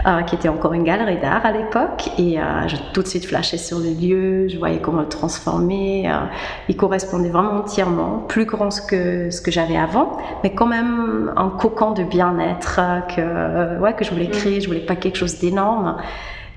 euh, 0.06 0.22
qui 0.22 0.36
était 0.36 0.50
encore 0.50 0.74
une 0.74 0.84
galerie 0.84 1.18
d'art 1.18 1.44
à 1.44 1.52
l'époque. 1.52 2.12
Et 2.20 2.40
j'ai 2.68 2.78
tout 2.94 3.02
de 3.02 3.08
suite 3.08 3.26
flashé 3.26 3.58
sur 3.58 3.80
le 3.80 3.90
lieu, 3.90 4.48
je 4.48 4.58
voyais 4.58 4.80
comment 4.80 5.02
le 5.02 5.10
transformer. 5.10 6.10
Euh, 6.10 6.26
il 6.68 6.76
correspondait 6.76 7.30
vraiment 7.30 7.54
entièrement, 7.54 8.26
plus 8.28 8.46
grand 8.46 8.70
que 8.88 9.30
ce 9.30 9.42
que 9.42 9.52
j'avais 9.52 9.78
avant, 9.78 10.18
mais 10.44 10.54
quand 10.54 10.66
même 10.66 11.32
un 11.36 11.50
cocon 11.50 11.92
de 11.92 12.04
bien-être 12.04 12.80
euh, 12.80 13.00
que, 13.02 13.82
ouais, 13.82 13.94
que 13.94 14.04
je 14.04 14.12
voulais 14.12 14.30
créer. 14.30 14.62
Je 14.62 14.68
voulais 14.68 14.86
pas 14.86 14.96
quelque 14.96 15.18
chose 15.18 15.40
d'énorme. 15.40 15.98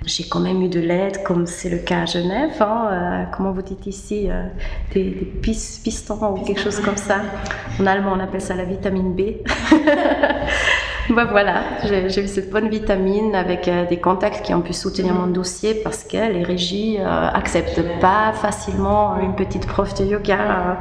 J'ai 0.05 0.25
quand 0.25 0.41
même 0.41 0.61
eu 0.63 0.69
de 0.69 0.81
l'aide, 0.81 1.23
comme 1.23 1.47
c'est 1.47 1.71
le 1.71 1.79
cas 1.79 2.03
à 2.03 2.07
Genève. 2.07 2.61
Hein, 2.61 2.89
euh, 2.91 3.25
comment 3.37 3.53
vous 3.53 3.63
dites 3.63 3.87
ici 3.87 4.29
des 4.93 5.11
pistons 5.41 6.35
ou 6.35 6.45
quelque 6.45 6.61
chose 6.61 6.81
comme 6.81 6.97
ça. 6.97 7.21
En 7.81 7.87
allemand, 7.87 8.15
on 8.17 8.21
appelle 8.21 8.41
ça 8.41 8.55
la 8.55 8.65
vitamine 8.65 9.15
B. 9.15 9.21
bah 11.11 11.25
voilà, 11.25 11.63
j'ai 11.85 12.23
eu 12.23 12.29
cette 12.29 12.51
bonne 12.51 12.69
vitamine 12.69 13.35
avec 13.35 13.67
euh, 13.67 13.87
des 13.87 13.99
contacts 13.99 14.43
qui 14.45 14.55
ont 14.55 14.61
pu 14.61 14.73
soutenir 14.73 15.15
mon 15.15 15.27
dossier 15.27 15.75
parce 15.75 16.05
que 16.05 16.17
les 16.17 16.45
régies 16.45 16.99
n'acceptent 16.99 17.79
euh, 17.79 18.01
pas 18.01 18.33
facilement 18.35 19.19
une 19.21 19.35
petite 19.35 19.67
prof 19.67 19.95
de 19.95 20.05
yoga. 20.05 20.79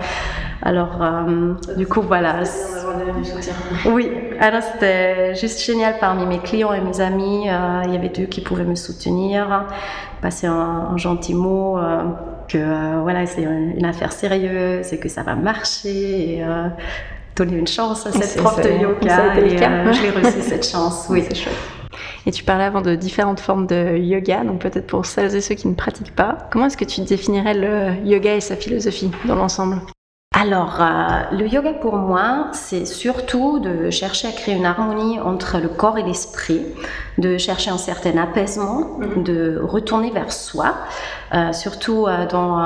alors, 0.62 1.02
euh, 1.02 1.54
du 1.76 1.88
coup, 1.88 2.02
voilà. 2.02 2.44
Oui, 3.86 4.12
alors 4.40 4.62
c'était 4.62 5.34
juste 5.36 5.64
génial 5.64 5.96
parmi 6.00 6.26
mes 6.26 6.40
clients 6.40 6.74
et 6.74 6.82
mes 6.82 7.02
amis. 7.02 7.46
il 7.46 7.94
y 7.94 7.96
avait 7.96 8.10
deux 8.10 8.26
qui 8.26 8.42
pouvaient 8.42 8.66
me 8.66 8.76
soutenir, 8.76 9.66
passer 10.22 10.48
un, 10.48 10.96
gentil 10.98 11.34
mot 11.34 11.80
que 12.48 13.02
voilà, 13.02 13.26
c'est 13.26 13.44
une 13.44 13.86
affaire 13.86 14.12
sérieuse 14.12 14.94
et 14.94 15.00
que 15.00 15.10
ça 15.10 15.24
va 15.24 15.36
marcher. 15.36 16.38
Et, 16.38 16.44
une 17.50 17.68
chance 17.68 18.06
à 18.06 18.12
cette 18.12 18.42
prof 18.42 18.62
de 18.62 18.70
yoga. 18.70 19.36
Et, 19.38 19.64
euh, 19.64 19.94
j'ai 19.94 20.10
reçu 20.10 20.42
cette 20.42 20.68
chance. 20.68 21.08
Oui, 21.10 21.24
c'est 21.30 21.36
chouette. 21.36 21.56
Et 22.26 22.32
tu 22.32 22.44
parlais 22.44 22.66
avant 22.66 22.82
de 22.82 22.96
différentes 22.96 23.40
formes 23.40 23.66
de 23.66 23.98
yoga, 23.98 24.44
donc 24.44 24.60
peut-être 24.60 24.88
pour 24.88 25.06
celles 25.06 25.36
et 25.36 25.42
ceux 25.42 25.56
qui 25.56 25.68
ne 25.68 25.74
pratiquent 25.74 26.16
pas. 26.16 26.38
Comment 26.52 26.68
est-ce 26.68 26.78
que 26.78 26.86
tu 26.86 27.02
définirais 27.02 27.56
le 27.56 28.08
yoga 28.08 28.36
et 28.36 28.42
sa 28.42 28.56
philosophie 28.56 29.12
dans 29.26 29.36
l'ensemble? 29.36 29.82
Alors, 30.34 30.82
euh, 30.82 31.36
le 31.38 31.46
yoga 31.48 31.74
pour 31.74 31.98
moi, 31.98 32.48
c'est 32.54 32.86
surtout 32.86 33.60
de 33.60 33.90
chercher 33.90 34.30
à 34.30 34.32
créer 34.32 34.56
une 34.56 34.66
harmonie 34.66 35.20
entre 35.20 35.60
le 35.60 35.68
corps 35.68 35.98
et 35.98 36.04
l'esprit, 36.04 36.62
de 37.18 37.38
chercher 37.38 37.70
un 37.70 37.78
certain 37.78 38.16
apaisement, 38.18 38.98
mhm. 38.98 39.24
de 39.24 39.62
retourner 39.62 40.10
vers 40.10 40.32
soi, 40.32 40.76
euh, 41.34 41.54
surtout 41.54 42.08
euh, 42.08 42.26
dans 42.28 42.58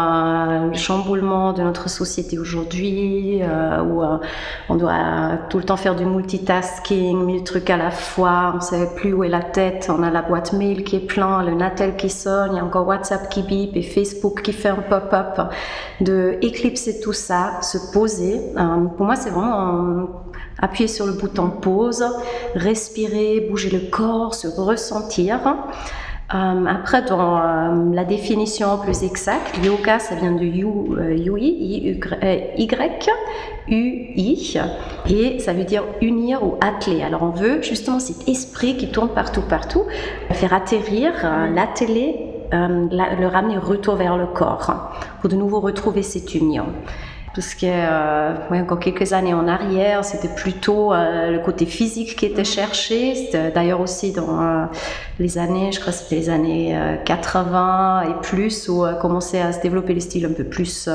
le 0.67 0.73
chamboulement 0.73 1.54
de 1.54 1.62
notre 1.62 1.89
société 1.89 2.38
aujourd'hui, 2.39 3.41
où 3.86 4.01
on 4.69 4.75
doit 4.75 5.39
tout 5.49 5.58
le 5.58 5.63
temps 5.63 5.78
faire 5.78 5.95
du 5.95 6.06
multitasking, 6.06 7.25
mille 7.25 7.43
trucs 7.43 7.69
à 7.69 7.78
la 7.78 7.91
fois, 7.91 8.51
on 8.54 8.58
ne 8.58 8.62
sait 8.62 8.89
plus 8.95 9.13
où 9.13 9.23
est 9.23 9.30
la 9.30 9.41
tête, 9.41 9.91
on 9.95 10.04
a 10.04 10.10
la 10.10 10.21
boîte 10.21 10.54
mail 10.54 10.84
qui 10.84 10.95
est 10.95 11.08
plein, 11.08 11.43
le 11.43 11.54
Natel 11.54 11.95
qui 11.95 12.10
sonne, 12.10 12.51
il 12.54 12.58
y 12.58 12.60
a 12.60 12.65
encore 12.65 12.88
WhatsApp 12.88 13.30
qui 13.30 13.43
bip 13.43 13.75
et 13.75 13.82
Facebook 13.82 14.41
qui 14.41 14.54
fait 14.54 14.69
un 14.69 14.75
pop-up, 14.75 15.41
de 16.01 16.38
éclipser 16.41 16.99
tout 16.99 17.13
ça 17.13 17.62
se 17.62 17.91
poser. 17.91 18.41
Euh, 18.58 18.86
pour 18.97 19.06
moi, 19.06 19.15
c'est 19.15 19.30
vraiment 19.30 20.23
appuyer 20.60 20.88
sur 20.88 21.06
le 21.06 21.13
bouton 21.13 21.49
pause, 21.49 22.06
respirer, 22.56 23.47
bouger 23.49 23.69
le 23.69 23.89
corps, 23.89 24.34
se 24.34 24.47
ressentir. 24.47 25.39
Euh, 26.33 26.65
après, 26.65 27.03
dans 27.03 27.38
euh, 27.38 27.93
la 27.93 28.03
définition 28.03 28.79
plus 28.79 29.03
exacte, 29.03 29.59
yoga, 29.63 29.99
ça 29.99 30.15
vient 30.15 30.31
de 30.31 30.43
yu, 30.43 30.65
y, 31.15 31.99
y, 33.67 34.59
et 35.07 35.39
ça 35.39 35.53
veut 35.53 35.63
dire 35.63 35.83
unir 36.01 36.43
ou 36.43 36.55
atteler. 36.61 37.03
Alors, 37.03 37.21
on 37.21 37.29
veut 37.29 37.61
justement 37.61 37.99
cet 37.99 38.27
esprit 38.27 38.75
qui 38.75 38.89
tourne 38.89 39.09
partout, 39.09 39.43
partout, 39.47 39.83
faire 40.31 40.53
atterrir, 40.53 41.13
l'atteler, 41.53 42.15
le 42.51 43.27
ramener 43.27 43.57
retour 43.57 43.95
vers 43.95 44.17
le 44.17 44.25
corps, 44.25 44.95
pour 45.21 45.29
de 45.29 45.35
nouveau 45.35 45.59
retrouver 45.59 46.01
cette 46.01 46.33
union 46.33 46.65
parce 47.35 47.53
que 47.53 47.65
euh, 47.65 48.61
encore 48.61 48.79
quelques 48.79 49.11
années 49.11 49.33
en 49.33 49.47
arrière, 49.47 50.05
c'était 50.05 50.33
plutôt 50.33 50.93
euh, 50.93 51.31
le 51.31 51.39
côté 51.39 51.65
physique 51.65 52.15
qui 52.15 52.25
était 52.25 52.45
cherché. 52.45 53.13
C'était 53.13 53.51
d'ailleurs 53.51 53.81
aussi 53.81 54.13
dans 54.13 54.41
euh, 54.41 54.65
les 55.19 55.37
années, 55.37 55.73
je 55.73 55.81
crois 55.81 55.91
que 55.91 55.99
c'était 55.99 56.15
les 56.15 56.29
années 56.29 56.79
80 57.03 58.03
et 58.03 58.21
plus, 58.21 58.69
où 58.69 58.85
commençait 59.01 59.41
à 59.41 59.51
se 59.51 59.61
développer 59.61 59.93
les 59.93 59.99
styles 59.99 60.25
un 60.25 60.33
peu 60.33 60.45
plus 60.45 60.89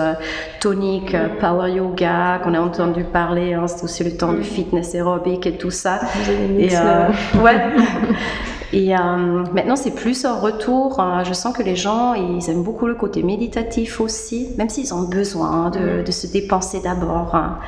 toniques, 0.60 1.16
power 1.40 1.70
yoga, 1.70 2.40
qu'on 2.42 2.54
a 2.54 2.60
entendu 2.60 3.04
parler. 3.04 3.52
Hein, 3.52 3.66
c'était 3.66 3.84
aussi 3.84 4.04
le 4.04 4.16
temps 4.16 4.32
du 4.32 4.44
fitness 4.44 4.94
aérobique 4.94 5.46
et 5.46 5.58
tout 5.58 5.70
ça. 5.70 6.00
Vous 6.00 6.30
avez 6.30 6.64
et, 6.64 7.40
ouais. 7.42 7.60
Et 8.72 8.94
euh, 8.94 9.44
maintenant, 9.52 9.76
c'est 9.76 9.94
plus 9.94 10.24
un 10.24 10.38
retour. 10.38 11.00
Euh, 11.00 11.24
je 11.24 11.32
sens 11.32 11.56
que 11.56 11.62
les 11.62 11.76
gens, 11.76 12.14
ils 12.14 12.48
aiment 12.50 12.62
beaucoup 12.62 12.86
le 12.86 12.94
côté 12.94 13.22
méditatif 13.22 14.00
aussi, 14.00 14.48
même 14.58 14.68
s'ils 14.68 14.94
ont 14.94 15.02
besoin 15.02 15.70
de, 15.70 16.02
de 16.02 16.12
se 16.12 16.26
dépenser 16.26 16.80
d'abord. 16.80 17.34
Hein. 17.34 17.58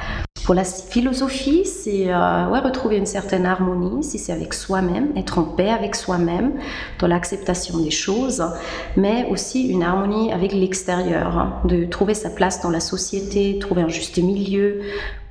Pour 0.45 0.57
la 0.57 0.65
philosophie, 0.65 1.65
c'est 1.65 2.12
euh, 2.12 2.49
ouais, 2.49 2.59
retrouver 2.59 2.97
une 2.97 3.07
certaine 3.07 3.47
harmonie, 3.47 4.03
si 4.03 4.19
c'est 4.19 4.33
avec 4.33 4.55
soi-même, 4.55 5.12
être 5.17 5.38
en 5.38 5.45
paix 5.45 5.71
avec 5.71 5.95
soi-même, 5.95 6.55
dans 6.99 7.07
l'acceptation 7.07 7.79
des 7.79 7.93
choses, 7.93 8.45
mais 8.97 9.27
aussi 9.31 9.69
une 9.69 9.85
harmonie 9.85 10.33
avec 10.33 10.53
l'extérieur, 10.53 11.38
hein, 11.38 11.61
de 11.65 11.85
trouver 11.85 12.15
sa 12.15 12.29
place 12.29 12.61
dans 12.61 12.71
la 12.71 12.81
société, 12.81 13.59
trouver 13.61 13.83
un 13.83 13.88
juste 13.88 14.19
milieu. 14.19 14.81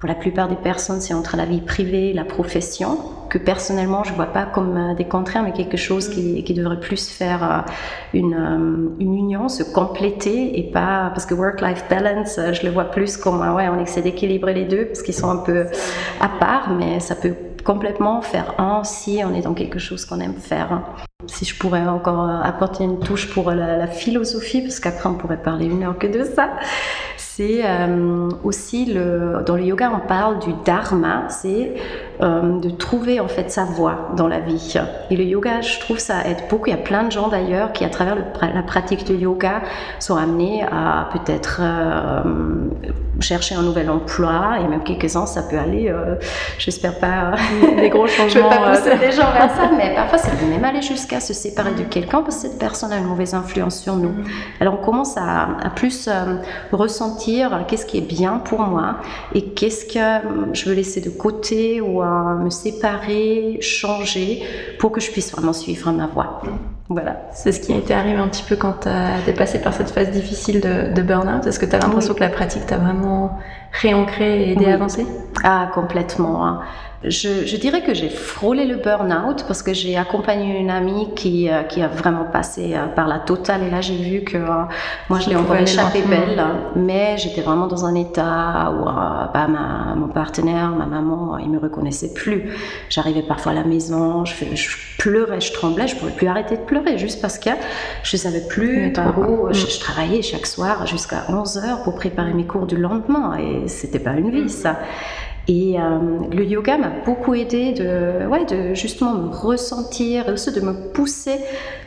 Pour 0.02 0.08
la 0.08 0.16
plupart 0.16 0.48
des 0.48 0.56
personnes, 0.56 1.00
c'est 1.00 1.14
entre 1.14 1.38
la 1.38 1.46
vie 1.46 1.62
privée 1.62 2.10
et 2.10 2.14
la 2.14 2.26
profession, 2.26 2.98
que 3.30 3.38
personnellement, 3.38 4.04
je 4.04 4.12
vois 4.14 4.26
pas 4.26 4.48
comme 4.48 4.76
euh, 4.76 4.96
des 4.96 5.06
contraires, 5.06 5.44
mais 5.44 5.54
quelque 5.54 5.78
chose 5.78 6.10
qui, 6.10 6.44
qui 6.44 6.56
devrait 6.56 6.80
plus 6.80 7.08
faire 7.08 7.44
euh, 7.44 7.72
une, 8.16 8.34
euh, 8.34 8.96
une, 9.00 9.14
union, 9.14 9.48
se 9.48 9.62
compléter 9.62 10.58
et 10.58 10.72
pas 10.72 11.12
parce 11.14 11.28
que 11.28 11.36
work-life 11.36 11.86
balance, 11.88 12.40
je 12.52 12.66
le 12.66 12.72
vois 12.72 12.86
plus 12.86 13.16
comme 13.16 13.42
ouais, 13.54 13.70
on 13.70 13.80
essaie 13.80 14.02
d'équilibrer 14.02 14.56
les 14.56 14.66
deux 14.66 14.86
parce 14.86 15.04
qu'ils 15.04 15.14
sont 15.14 15.30
un 15.30 15.38
peu 15.38 15.68
à 16.20 16.30
part, 16.30 16.72
mais 16.72 17.00
ça 17.00 17.14
peut 17.14 17.36
complètement 17.64 18.24
faire 18.24 18.60
un 18.60 18.84
si 18.84 19.22
on 19.24 19.36
est 19.36 19.42
dans 19.42 19.54
quelque 19.54 19.78
chose 19.78 20.06
qu'on 20.06 20.20
aime 20.20 20.34
faire. 20.34 20.82
Si 21.28 21.46
je 21.46 21.58
pourrais 21.58 21.86
encore 21.88 22.30
apporter 22.44 22.84
une 22.84 23.00
touche 23.00 23.34
pour 23.34 23.52
la, 23.52 23.78
la 23.78 23.88
philosophie, 23.88 24.62
parce 24.62 24.80
qu'après 24.80 25.10
on 25.10 25.16
pourrait 25.16 25.42
parler 25.42 25.66
une 25.66 25.84
heure 25.84 25.98
que 25.98 26.08
de 26.08 26.24
ça, 26.24 26.50
c'est 27.36 27.62
euh, 27.64 28.30
aussi 28.44 28.86
le, 28.86 29.44
dans 29.46 29.56
le 29.56 29.64
yoga 29.64 29.92
on 29.96 30.06
parle 30.06 30.40
du 30.40 30.52
dharma, 30.66 31.24
c'est 31.30 31.74
euh, 32.22 32.60
de 32.60 32.70
trouver 32.70 33.20
en 33.20 33.28
fait 33.28 33.50
sa 33.50 33.64
voie 33.64 34.10
dans 34.18 34.28
la 34.28 34.40
vie. 34.40 34.76
Et 35.10 35.16
le 35.16 35.24
yoga, 35.24 35.62
je 35.62 35.80
trouve 35.80 35.98
ça 35.98 36.26
aide 36.26 36.44
beaucoup. 36.50 36.68
Il 36.68 36.72
y 36.72 36.74
a 36.74 36.78
plein 36.78 37.04
de 37.04 37.12
gens 37.12 37.30
d'ailleurs 37.30 37.72
qui 37.72 37.86
à 37.86 37.90
travers 37.90 38.18
la 38.42 38.64
pratique 38.64 39.06
du 39.06 39.16
yoga 39.16 39.62
sont 40.00 40.18
amenés 40.18 40.64
à 40.64 41.10
peut-être 41.14 41.62
euh, 41.62 42.22
chercher 43.22 43.56
un 43.56 43.62
nouvel 43.62 43.90
emploi 43.90 44.58
et 44.64 44.68
même 44.68 44.84
quelques-uns 44.84 45.26
ça 45.26 45.44
peut 45.44 45.58
aller. 45.58 45.94
J'espère 46.58 47.00
pas 47.00 47.32
des 47.78 47.90
gros 47.90 48.08
changements. 48.08 48.50
je 48.50 48.56
veux 48.56 48.64
pas 48.64 48.76
pousser 48.76 48.98
les 48.98 49.12
gens 49.12 49.32
vers 49.32 49.50
ça, 49.56 49.70
mais 49.78 49.96
parfois 49.96 50.18
ça 50.18 50.32
peut 50.32 50.48
même 50.48 50.66
aller 50.66 50.82
jusqu'à 50.82 51.11
se 51.20 51.34
séparer 51.34 51.72
de 51.74 51.84
quelqu'un 51.84 52.22
parce 52.22 52.36
que 52.38 52.42
cette 52.44 52.60
personne 52.60 52.92
a 52.92 52.98
une 52.98 53.06
mauvaise 53.06 53.34
influence 53.34 53.80
sur 53.80 53.96
nous. 53.96 54.14
Alors 54.60 54.76
on 54.82 54.86
commence 54.86 55.18
à, 55.18 55.58
à 55.62 55.70
plus 55.70 56.10
ressentir 56.72 57.66
qu'est-ce 57.68 57.86
qui 57.86 57.98
est 57.98 58.08
bien 58.08 58.38
pour 58.38 58.62
moi 58.62 58.98
et 59.36 59.46
qu'est-ce 59.46 59.86
que 59.86 60.28
je 60.54 60.70
veux 60.70 60.76
laisser 60.76 61.02
de 61.02 61.10
côté 61.10 61.82
ou 61.82 62.02
me 62.02 62.50
séparer, 62.50 63.58
changer 63.62 64.44
pour 64.80 64.92
que 64.92 65.02
je 65.02 65.12
puisse 65.12 65.32
vraiment 65.32 65.54
suivre 65.54 65.92
ma 65.92 66.08
voie. 66.08 66.42
Voilà. 66.90 67.22
C'est 67.34 67.54
ce 67.54 67.62
qui 67.62 67.72
a 67.72 67.78
été 67.78 67.94
arrivé 67.94 68.18
un 68.18 68.28
petit 68.28 68.44
peu 68.44 68.56
quand 68.58 68.82
tu 68.82 69.30
es 69.30 69.34
passé 69.34 69.60
par 69.60 69.74
cette 69.74 69.90
phase 69.90 70.12
difficile 70.12 70.60
de, 70.60 70.94
de 70.94 71.02
burn-out. 71.02 71.48
Est-ce 71.48 71.58
que 71.58 71.66
tu 71.66 71.76
as 71.76 71.80
l'impression 71.80 72.14
que 72.14 72.20
la 72.20 72.30
pratique 72.30 72.66
t'a 72.66 72.78
vraiment 72.78 73.40
réancré 73.72 74.44
et 74.44 74.52
aidé 74.52 74.66
à 74.66 74.74
avancer? 74.74 75.06
Ah, 75.44 75.70
complètement. 75.74 76.46
Hein. 76.46 76.60
Je, 77.04 77.58
dirais 77.58 77.82
que 77.82 77.96
j'ai 77.96 78.10
frôlé 78.10 78.66
le 78.66 78.76
burn-out 78.76 79.46
parce 79.48 79.64
que 79.64 79.74
j'ai 79.74 79.98
accompagné 79.98 80.60
une 80.60 80.70
amie 80.70 81.08
qui, 81.16 81.50
euh, 81.50 81.64
qui 81.64 81.82
a 81.82 81.88
vraiment 81.88 82.26
passé 82.26 82.76
euh, 82.76 82.86
par 82.86 83.08
la 83.08 83.18
totale 83.18 83.64
et 83.64 83.72
là 83.72 83.82
j'ai 83.82 83.96
vu 83.96 84.22
que 84.22 84.38
euh, 84.38 84.64
moi 85.10 85.20
je 85.20 85.30
l'ai 85.30 85.36
encore 85.36 85.56
échappé 85.56 86.04
belle, 86.04 86.44
mais 86.76 87.18
j'étais 87.18 87.42
vraiment 87.42 87.66
dans 87.66 87.86
un 87.86 87.96
état 87.96 88.72
où 88.72 88.86
bah, 88.86 89.48
ma, 89.48 89.96
mon 89.96 90.10
partenaire, 90.10 90.70
ma 90.70 90.86
maman, 90.86 91.40
ils 91.40 91.50
me 91.50 91.58
reconnaissaient 91.58 92.14
plus. 92.14 92.52
J'arrivais 92.90 93.24
parfois 93.24 93.54
à 93.54 93.56
la 93.56 93.64
maison, 93.64 94.24
je, 94.24 94.36
pleurais, 95.00 95.42
je 95.42 95.54
tremblais, 95.54 95.88
je 95.88 95.96
pouvais 95.96 96.12
plus 96.12 96.28
arrêter 96.28 96.56
de 96.56 96.62
pleurer 96.62 97.00
juste 97.00 97.20
parce 97.20 97.40
que 97.40 97.50
je 98.04 98.16
savais 98.16 98.46
plus 98.48 98.94
par 98.94 99.18
où. 99.18 99.48
Je, 99.52 99.66
je, 99.66 99.80
travaillais 99.80 100.22
chaque 100.22 100.46
soir 100.46 100.86
jusqu'à 100.86 101.24
11 101.30 101.58
heures 101.58 101.84
pour 101.84 101.96
préparer 101.96 102.34
mes 102.34 102.46
cours 102.46 102.68
du 102.68 102.78
lendemain 102.78 103.38
et 103.40 103.68
c'était 103.68 104.00
pas 104.00 104.12
une 104.12 104.30
vie 104.30 104.50
ça. 104.50 104.78
Et 105.54 105.78
euh, 105.78 106.00
le 106.32 106.46
yoga 106.46 106.78
m'a 106.78 106.92
beaucoup 107.06 107.34
aidé 107.34 107.74
de, 107.74 108.26
ouais, 108.26 108.46
de 108.46 108.74
justement 108.74 109.16
me 109.16 109.28
ressentir 109.28 110.30
et 110.30 110.32
aussi 110.32 110.54
de 110.54 110.62
me 110.62 110.94
pousser 110.94 111.42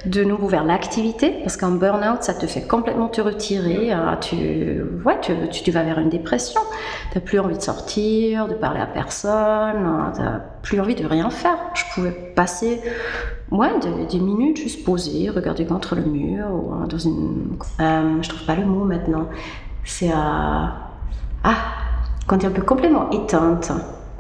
de 0.04 0.22
nouveau 0.22 0.48
vers 0.48 0.64
l'activité, 0.64 1.30
parce 1.42 1.56
qu'un 1.56 1.70
burn-out, 1.70 2.22
ça 2.22 2.34
te 2.34 2.46
fait 2.46 2.60
complètement 2.60 3.08
te 3.08 3.22
retirer. 3.22 3.90
Euh, 3.90 4.16
tu, 4.20 4.36
ouais, 5.06 5.18
tu, 5.18 5.70
vas 5.70 5.82
vers 5.82 5.98
une 5.98 6.10
dépression. 6.10 6.60
Tu 7.10 7.16
n'as 7.16 7.24
plus 7.24 7.38
envie 7.38 7.56
de 7.56 7.62
sortir, 7.62 8.48
de 8.48 8.54
parler 8.54 8.80
à 8.80 8.86
personne, 8.86 9.32
euh, 9.32 10.12
tu 10.14 10.20
n'as 10.20 10.40
plus 10.60 10.78
envie 10.78 10.94
de 10.94 11.06
rien 11.06 11.30
faire. 11.30 11.56
Je 11.72 11.84
pouvais 11.94 12.12
passer 12.36 12.82
ouais, 13.50 13.70
des, 14.10 14.20
minutes 14.20 14.58
juste 14.58 14.84
posées, 14.84 15.30
regarder 15.30 15.64
contre 15.64 15.94
le 15.94 16.02
mur, 16.02 16.48
ou 16.52 16.86
dans 16.86 16.98
une... 16.98 17.56
Je 17.78 18.28
trouve 18.28 18.44
pas 18.44 18.56
le 18.56 18.66
mot 18.66 18.84
maintenant. 18.84 19.26
C'est... 19.86 20.10
ah 20.12 21.83
quand 22.26 22.38
tu 22.38 22.46
es 22.46 22.48
un 22.48 22.52
peu 22.52 22.62
complètement 22.62 23.10
éteinte. 23.10 23.72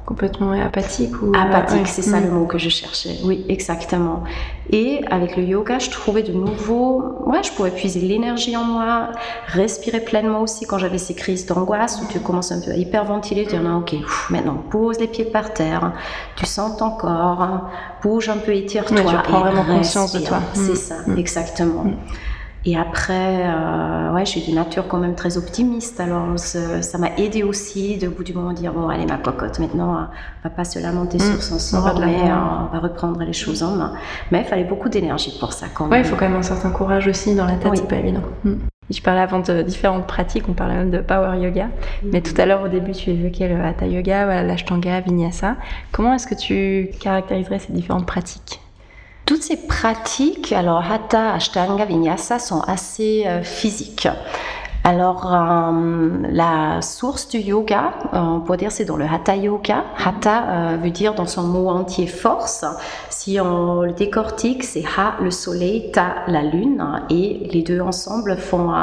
Complètement 0.06 0.52
apathique 0.52 1.22
ou... 1.22 1.32
Apathique, 1.34 1.86
c'est 1.86 2.02
ça 2.02 2.20
le 2.20 2.28
mm. 2.28 2.34
mot 2.34 2.44
que 2.44 2.58
je 2.58 2.68
cherchais. 2.68 3.16
Oui, 3.24 3.46
exactement. 3.48 4.24
Et 4.68 5.00
avec 5.10 5.34
le 5.34 5.44
yoga, 5.44 5.78
je 5.78 5.88
trouvais 5.88 6.22
de 6.22 6.32
nouveau... 6.32 7.02
Ouais, 7.24 7.42
je 7.42 7.50
pouvais 7.52 7.70
puiser 7.70 8.00
l'énergie 8.00 8.54
en 8.54 8.64
moi, 8.64 9.12
respirer 9.46 10.00
pleinement 10.00 10.42
aussi 10.42 10.66
quand 10.66 10.76
j'avais 10.76 10.98
ces 10.98 11.14
crises 11.14 11.46
d'angoisse 11.46 12.02
où 12.02 12.12
tu 12.12 12.20
commences 12.20 12.52
un 12.52 12.60
peu 12.60 12.72
à 12.72 12.76
hyperventiler, 12.76 13.46
tu 13.46 13.56
dis, 13.56 13.62
non, 13.62 13.78
ok, 13.78 13.94
maintenant 14.28 14.62
pose 14.70 14.98
les 14.98 15.08
pieds 15.08 15.24
par 15.24 15.54
terre, 15.54 15.94
tu 16.36 16.44
sens 16.44 16.76
ton 16.76 16.90
corps, 16.90 17.70
bouge 18.02 18.28
un 18.28 18.36
peu, 18.36 18.52
étire-toi. 18.52 19.00
tu 19.00 19.16
prends 19.22 19.40
vraiment 19.40 19.64
conscience 19.64 20.12
de 20.12 20.20
toi. 20.20 20.40
C'est 20.52 20.72
mm. 20.72 20.76
ça, 20.76 20.96
mm. 21.06 21.16
exactement. 21.16 21.86
Et 22.66 22.78
après, 22.78 23.42
euh, 23.44 24.12
ouais, 24.12 24.24
je 24.24 24.30
suis 24.30 24.50
de 24.50 24.54
nature 24.54 24.88
quand 24.88 24.96
même 24.98 25.14
très 25.14 25.36
optimiste. 25.36 26.00
Alors, 26.00 26.38
ça 26.38 26.98
m'a 26.98 27.10
aidé 27.18 27.42
aussi 27.42 27.98
de 27.98 28.08
bout 28.08 28.24
du 28.24 28.32
moment 28.32 28.52
dire 28.52 28.72
bon, 28.72 28.88
allez 28.88 29.04
ma 29.04 29.18
cocotte, 29.18 29.58
maintenant, 29.58 30.08
on 30.42 30.48
va 30.48 30.54
pas 30.54 30.64
se 30.64 30.78
lamenter 30.78 31.18
sur 31.18 31.42
son 31.42 31.58
sort, 31.58 32.00
mais 32.00 32.22
on 32.22 32.72
va 32.72 32.78
reprendre 32.80 33.22
les 33.22 33.34
choses 33.34 33.62
en 33.62 33.76
main. 33.76 33.92
Mais 34.30 34.40
il 34.40 34.44
fallait 34.46 34.64
beaucoup 34.64 34.88
d'énergie 34.88 35.36
pour 35.38 35.52
ça 35.52 35.66
quand 35.74 35.84
même. 35.84 35.92
Ouais, 35.92 36.00
il 36.00 36.04
faut 36.04 36.16
quand 36.16 36.28
même 36.28 36.38
un 36.38 36.42
certain 36.42 36.70
courage 36.70 37.06
aussi 37.06 37.34
dans 37.34 37.44
la 37.44 37.56
tête, 37.56 37.72
c'est 37.74 37.88
pas 37.88 37.96
évident. 37.96 38.22
Mm. 38.44 38.54
Je 38.90 39.00
parlais 39.00 39.20
avant 39.20 39.40
de 39.40 39.62
différentes 39.62 40.06
pratiques, 40.06 40.44
on 40.48 40.52
parlait 40.52 40.74
même 40.74 40.90
de 40.90 40.98
power 40.98 41.38
yoga. 41.38 41.66
Mm. 41.66 42.08
Mais 42.12 42.22
tout 42.22 42.38
à 42.38 42.46
l'heure, 42.46 42.62
au 42.62 42.68
début, 42.68 42.92
tu 42.92 43.10
évoquais 43.10 43.48
le 43.48 43.62
hatha 43.62 43.86
yoga, 43.86 44.42
l'ashtanga, 44.42 45.00
vinyasa. 45.00 45.56
Comment 45.92 46.14
est-ce 46.14 46.26
que 46.26 46.34
tu 46.34 46.90
caractériserais 46.98 47.58
ces 47.58 47.72
différentes 47.72 48.06
pratiques? 48.06 48.60
Toutes 49.26 49.42
ces 49.42 49.56
pratiques, 49.56 50.52
alors 50.52 50.84
Hatha, 50.90 51.34
Ashtanga, 51.34 51.84
Vinyasa, 51.84 52.38
sont 52.38 52.60
assez 52.60 53.24
euh, 53.26 53.42
physiques. 53.42 54.08
Alors, 54.86 55.32
euh, 55.32 56.10
la 56.30 56.82
source 56.82 57.28
du 57.28 57.38
yoga, 57.38 57.94
euh, 58.12 58.18
on 58.18 58.40
pourrait 58.40 58.58
dire 58.58 58.70
c'est 58.70 58.84
dans 58.84 58.98
le 58.98 59.06
Hatha 59.06 59.34
Yoga. 59.34 59.82
Hatha 60.04 60.76
veut 60.76 60.90
dire 60.90 61.14
dans 61.14 61.24
son 61.24 61.44
mot 61.44 61.70
entier 61.70 62.06
force. 62.06 62.66
Si 63.08 63.40
on 63.40 63.80
le 63.80 63.92
décortique, 63.92 64.62
c'est 64.62 64.84
Ha, 64.84 65.14
le 65.22 65.30
soleil, 65.30 65.90
Ta, 65.90 66.16
la 66.26 66.42
lune. 66.42 66.84
Et 67.08 67.48
les 67.50 67.62
deux 67.62 67.80
ensemble 67.80 68.36
font 68.36 68.74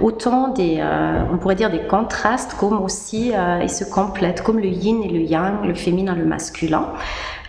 autant 0.00 0.48
des, 0.48 0.82
on 1.32 1.38
pourrait 1.38 1.54
dire 1.54 1.70
des 1.70 1.86
contrastes, 1.86 2.56
comme 2.58 2.82
aussi 2.82 3.30
ils 3.62 3.70
se 3.70 3.84
complètent, 3.84 4.42
comme 4.42 4.58
le 4.58 4.66
yin 4.66 5.04
et 5.04 5.08
le 5.08 5.20
yang, 5.20 5.64
le 5.64 5.74
féminin, 5.74 6.16
le 6.16 6.24
masculin. 6.24 6.88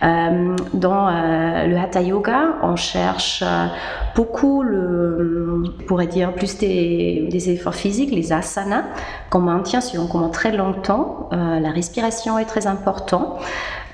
Euh, 0.02 0.54
dans 0.74 1.08
euh, 1.08 1.66
le 1.66 1.76
Hatha 1.78 2.02
Yoga, 2.02 2.58
on 2.62 2.76
cherche 2.76 3.42
euh, 3.42 3.66
beaucoup, 4.14 4.62
le, 4.62 5.62
on 5.64 5.84
pourrait 5.84 6.06
dire, 6.06 6.34
plus 6.34 6.58
des, 6.58 7.28
des, 7.30 7.50
efforts 7.50 7.74
physiques, 7.74 7.95
les 8.04 8.34
asanas, 8.34 8.84
qu'on 9.30 9.40
maintient 9.40 9.80
sur 9.80 10.02
un 10.16 10.28
très 10.28 10.52
longtemps. 10.52 11.30
la 11.32 11.70
respiration 11.70 12.38
est 12.38 12.44
très 12.44 12.66
importante. 12.66 13.38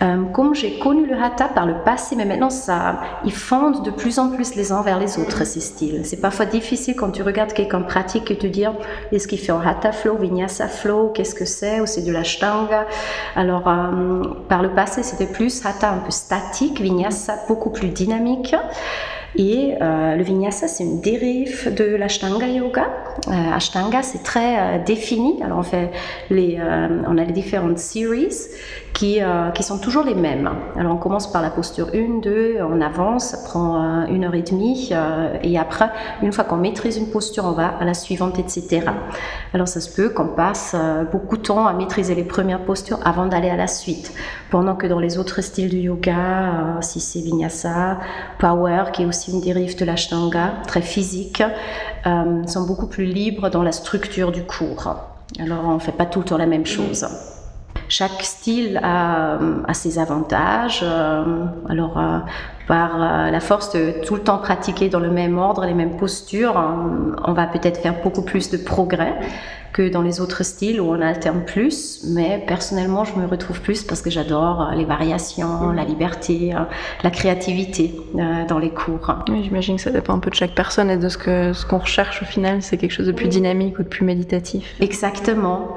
Euh, 0.03 0.25
comme 0.33 0.53
j'ai 0.55 0.81
connu 0.81 1.07
le 1.07 1.17
hatha 1.17 1.49
par 1.49 1.65
le 1.65 1.75
passé, 1.85 2.17
mais 2.17 2.25
maintenant 2.25 2.51
ça, 2.51 3.01
ils 3.25 3.33
fondent 3.33 3.85
de 3.85 3.91
plus 3.91 4.19
en 4.19 4.31
plus 4.31 4.57
les 4.57 4.73
uns 4.73 4.83
vers 4.83 4.99
les 4.99 5.19
autres 5.19 5.45
ces 5.45 5.61
styles. 5.61 6.01
C'est 6.05 6.21
parfois 6.21 6.45
difficile 6.45 6.97
quand 6.97 7.11
tu 7.11 7.23
regardes 7.23 7.53
quelqu'un 7.53 7.83
pratique 7.83 8.29
et 8.31 8.37
te 8.37 8.49
dire 8.49 8.73
est-ce 9.13 9.29
qu'il 9.29 9.39
fait 9.39 9.53
un 9.53 9.61
hatha 9.61 9.93
flow, 9.93 10.17
vinyasa 10.17 10.67
flow, 10.67 11.13
qu'est-ce 11.15 11.37
que 11.37 11.45
c'est, 11.45 11.81
ou 11.81 11.87
c'est 11.87 12.03
de 12.03 12.11
l'ashtanga. 12.11 12.87
Alors 13.37 13.69
euh, 13.69 14.23
par 14.49 14.63
le 14.63 14.71
passé 14.71 15.05
c'était 15.05 15.27
plus 15.27 15.65
hatha 15.65 15.93
un 15.93 15.99
peu 15.99 16.11
statique, 16.11 16.81
vinyasa 16.81 17.37
beaucoup 17.47 17.71
plus 17.71 17.89
dynamique. 17.89 18.57
Et 19.37 19.75
euh, 19.81 20.17
le 20.17 20.23
vinyasa, 20.23 20.69
c'est 20.69 20.85
une 20.85 21.01
dérive 21.01 21.75
de 21.75 21.97
l'ashtanga 21.97 22.47
yoga. 22.47 22.87
Euh, 23.29 23.31
ashtanga, 23.55 24.03
c'est 24.03 24.23
très 24.23 24.59
euh, 24.59 24.85
défini. 24.85 25.43
Alors 25.43 25.59
on 25.59 25.63
fait 25.63 25.91
les, 26.31 26.59
on 27.09 27.17
a 27.17 27.25
les 27.25 27.33
différentes 27.33 27.79
series 27.79 28.35
qui, 28.93 29.21
qui 29.55 29.63
sont 29.63 29.79
toujours 29.79 30.05
les 30.05 30.15
mêmes. 30.15 30.51
Alors 30.77 30.95
on 30.95 30.99
commence 30.99 31.31
par 31.31 31.41
la 31.41 31.51
posture 31.51 31.89
1, 31.95 32.21
2, 32.21 32.59
on 32.61 32.81
avance, 32.81 33.29
ça 33.29 33.39
prend 33.49 34.07
une 34.07 34.25
heure 34.25 34.35
et 34.35 34.43
demie, 34.43 34.93
et 35.43 35.59
après, 35.59 35.91
une 36.23 36.33
fois 36.33 36.45
qu'on 36.45 36.57
maîtrise 36.57 36.99
une 36.99 37.09
posture, 37.09 37.45
on 37.47 37.53
va 37.53 37.69
à 37.69 37.85
la 37.85 37.95
suivante, 37.95 38.39
etc. 38.39 38.83
Alors 39.55 39.67
ça 39.67 39.81
se 39.81 39.95
peut 39.95 40.11
qu'on 40.11 40.29
passe 40.29 40.77
beaucoup 41.11 41.39
de 41.39 41.43
temps 41.43 41.67
à 41.67 41.73
maîtriser 41.73 42.15
les 42.15 42.25
premières 42.25 42.65
postures 42.65 42.99
avant 43.05 43.27
d'aller 43.27 43.49
à 43.49 43.57
la 43.57 43.67
suite. 43.67 44.13
Pendant 44.51 44.77
que 44.77 44.87
dans 44.87 45.01
les 45.01 45.19
autres 45.19 45.41
styles 45.41 45.71
du 45.71 45.79
yoga, 45.79 46.79
si 46.83 47.01
c'est 47.01 47.21
vinyasa, 47.21 47.99
power, 48.39 48.85
qui 48.93 49.03
est 49.03 49.07
aussi 49.07 49.22
une 49.29 49.41
dérive 49.41 49.77
de 49.79 49.85
l'ashtanga, 49.85 50.55
très 50.67 50.83
physique, 50.83 51.43
euh, 52.07 52.47
sont 52.47 52.67
beaucoup 52.67 52.87
plus 52.87 53.05
libres 53.05 53.51
dans 53.51 53.63
la 53.63 53.73
structure 53.73 54.33
du 54.33 54.43
cours. 54.43 54.95
Alors 55.39 55.65
on 55.65 55.75
ne 55.75 55.79
fait 55.79 55.93
pas 55.93 56.07
tout 56.07 56.21
le 56.21 56.25
temps 56.25 56.39
la 56.39 56.47
même 56.47 56.67
chose. 56.67 57.07
chaque 57.89 58.23
style 58.23 58.81
a, 58.83 59.39
a 59.67 59.75
ses 59.75 59.99
avantages. 59.99 60.85
alors, 61.69 61.99
par 62.73 63.31
la 63.31 63.41
force 63.41 63.75
de 63.75 63.93
tout 64.03 64.15
le 64.15 64.23
temps 64.23 64.39
pratiquer 64.39 64.89
dans 64.89 64.99
le 64.99 65.11
même 65.11 65.37
ordre, 65.37 65.67
les 65.67 65.75
mêmes 65.75 65.99
postures, 65.99 66.55
on 67.23 67.35
va 67.35 67.47
peut-être 67.47 67.79
faire 67.79 68.01
beaucoup 68.03 68.23
plus 68.23 68.49
de 68.49 68.57
progrès 68.57 69.13
que 69.75 69.91
dans 69.91 70.01
les 70.01 70.23
autres 70.23 70.43
styles 70.43 70.81
où 70.81 70.87
on 70.87 71.03
alterne 71.03 71.45
plus. 71.45 72.01
Mais 72.15 72.43
personnellement, 72.47 73.05
je 73.05 73.15
me 73.21 73.27
retrouve 73.27 73.61
plus 73.61 73.83
parce 73.83 74.01
que 74.01 74.09
j'adore 74.09 74.71
les 74.75 74.87
variations, 74.87 75.71
la 75.73 75.85
liberté, 75.85 76.55
la 77.05 77.11
créativité 77.11 77.95
dans 78.49 78.59
les 78.59 78.71
cours. 78.71 79.17
J'imagine 79.43 79.77
que 79.77 79.83
ça 79.83 79.91
dépend 79.91 80.15
un 80.15 80.21
peu 80.21 80.31
de 80.31 80.35
chaque 80.35 80.55
personne 80.55 80.89
et 80.89 80.97
de 80.97 81.11
ce 81.11 81.19
qu'on 81.19 81.53
ce 81.53 81.67
qu'on 81.67 81.79
recherche 81.79 82.23
au 82.23 82.25
final. 82.25 82.63
C'est 82.63 82.79
quelque 82.79 82.93
chose 82.93 83.07
de 83.07 83.13
plus 83.13 83.29
dynamique 83.29 83.79
ou 83.79 83.83
de 83.83 83.89
plus 83.89 84.07
méditatif. 84.07 84.77
Exactement. 84.81 85.77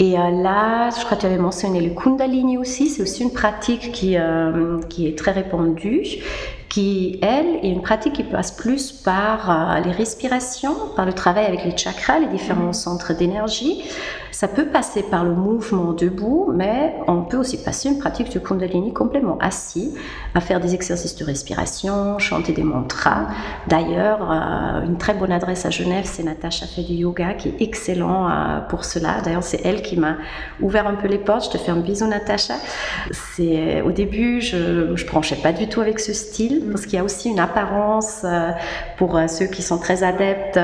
Et 0.00 0.16
euh, 0.18 0.30
là, 0.30 0.90
je 0.90 1.04
crois 1.04 1.16
que 1.16 1.22
tu 1.22 1.26
avais 1.26 1.38
mentionné 1.38 1.80
le 1.80 1.90
Kundalini 1.90 2.56
aussi. 2.56 2.88
C'est 2.88 3.02
aussi 3.02 3.22
une 3.22 3.32
pratique 3.32 3.92
qui, 3.92 4.16
euh, 4.16 4.80
qui 4.88 5.08
est 5.08 5.18
très 5.18 5.32
répandue 5.32 6.22
qui, 6.68 7.18
elle, 7.22 7.56
est 7.62 7.70
une 7.70 7.82
pratique 7.82 8.14
qui 8.14 8.22
passe 8.22 8.52
plus 8.52 8.92
par 8.92 9.50
euh, 9.50 9.80
les 9.80 9.90
respirations, 9.90 10.74
par 10.94 11.06
le 11.06 11.12
travail 11.12 11.46
avec 11.46 11.64
les 11.64 11.76
chakras, 11.76 12.18
les 12.18 12.26
différents 12.26 12.72
centres 12.72 13.14
d'énergie. 13.14 13.82
Ça 14.30 14.48
peut 14.48 14.66
passer 14.66 15.02
par 15.02 15.24
le 15.24 15.32
mouvement 15.32 15.92
debout, 15.92 16.52
mais 16.54 16.94
on 17.06 17.22
peut 17.22 17.38
aussi 17.38 17.62
passer 17.62 17.88
une 17.88 17.98
pratique 17.98 18.32
de 18.32 18.38
Kundalini 18.38 18.92
complètement 18.92 19.38
assis, 19.40 19.94
à 20.34 20.40
faire 20.40 20.60
des 20.60 20.74
exercices 20.74 21.16
de 21.16 21.24
respiration, 21.24 22.18
chanter 22.18 22.52
des 22.52 22.62
mantras. 22.62 23.26
D'ailleurs, 23.66 24.30
euh, 24.30 24.86
une 24.86 24.98
très 24.98 25.14
bonne 25.14 25.32
adresse 25.32 25.64
à 25.66 25.70
Genève, 25.70 26.04
c'est 26.04 26.22
Natacha 26.22 26.66
fait 26.66 26.82
du 26.82 26.94
yoga, 26.94 27.34
qui 27.34 27.48
est 27.48 27.56
excellent 27.60 28.28
euh, 28.28 28.60
pour 28.68 28.84
cela. 28.84 29.20
D'ailleurs, 29.24 29.42
c'est 29.42 29.64
elle 29.64 29.82
qui 29.82 29.96
m'a 29.96 30.16
ouvert 30.60 30.86
un 30.86 30.94
peu 30.94 31.08
les 31.08 31.18
portes. 31.18 31.46
Je 31.46 31.50
te 31.50 31.58
fais 31.58 31.70
un 31.70 31.80
bisou, 31.80 32.06
Natacha. 32.06 32.54
C'est 33.12 33.82
au 33.82 33.92
début, 33.92 34.40
je 34.40 34.90
ne 34.92 35.06
branchais 35.06 35.36
pas 35.36 35.52
du 35.52 35.68
tout 35.68 35.80
avec 35.80 36.00
ce 36.00 36.12
style 36.12 36.64
parce 36.70 36.84
qu'il 36.84 36.94
y 36.94 36.98
a 36.98 37.04
aussi 37.04 37.30
une 37.30 37.40
apparence 37.40 38.22
euh, 38.24 38.50
pour 38.98 39.18
ceux 39.28 39.46
qui 39.46 39.62
sont 39.62 39.78
très 39.78 40.02
adeptes, 40.02 40.58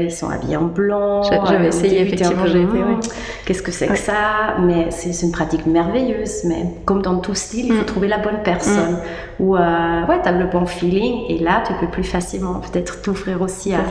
ils 0.00 0.12
sont 0.12 0.28
habillés 0.28 0.56
en 0.56 0.64
blanc. 0.64 1.22
J'avais 1.22 1.68
essayé 1.68 2.02
effectivement, 2.02 2.46
j'ai 2.46 2.62
été. 2.62 3.05
Qu'est-ce 3.44 3.62
que 3.62 3.72
c'est 3.72 3.86
que 3.86 3.96
ça 3.96 4.56
Mais 4.60 4.90
c'est 4.90 5.24
une 5.24 5.32
pratique 5.32 5.66
merveilleuse. 5.66 6.44
Mais 6.44 6.64
comme 6.84 7.02
dans 7.02 7.18
tout 7.18 7.34
style, 7.34 7.66
il 7.66 7.72
faut 7.72 7.82
mm. 7.82 7.86
trouver 7.86 8.08
la 8.08 8.18
bonne 8.18 8.42
personne. 8.44 8.94
Mm. 8.94 9.42
Ou 9.42 9.56
ouais, 9.56 10.22
tu 10.22 10.28
as 10.28 10.32
le 10.32 10.46
bon 10.46 10.66
feeling 10.66 11.24
et 11.28 11.38
là, 11.38 11.62
tu 11.66 11.72
peux 11.74 11.90
plus 11.90 12.04
facilement 12.04 12.60
peut-être 12.60 13.02
t'ouvrir 13.02 13.42
aussi 13.42 13.74
à 13.74 13.84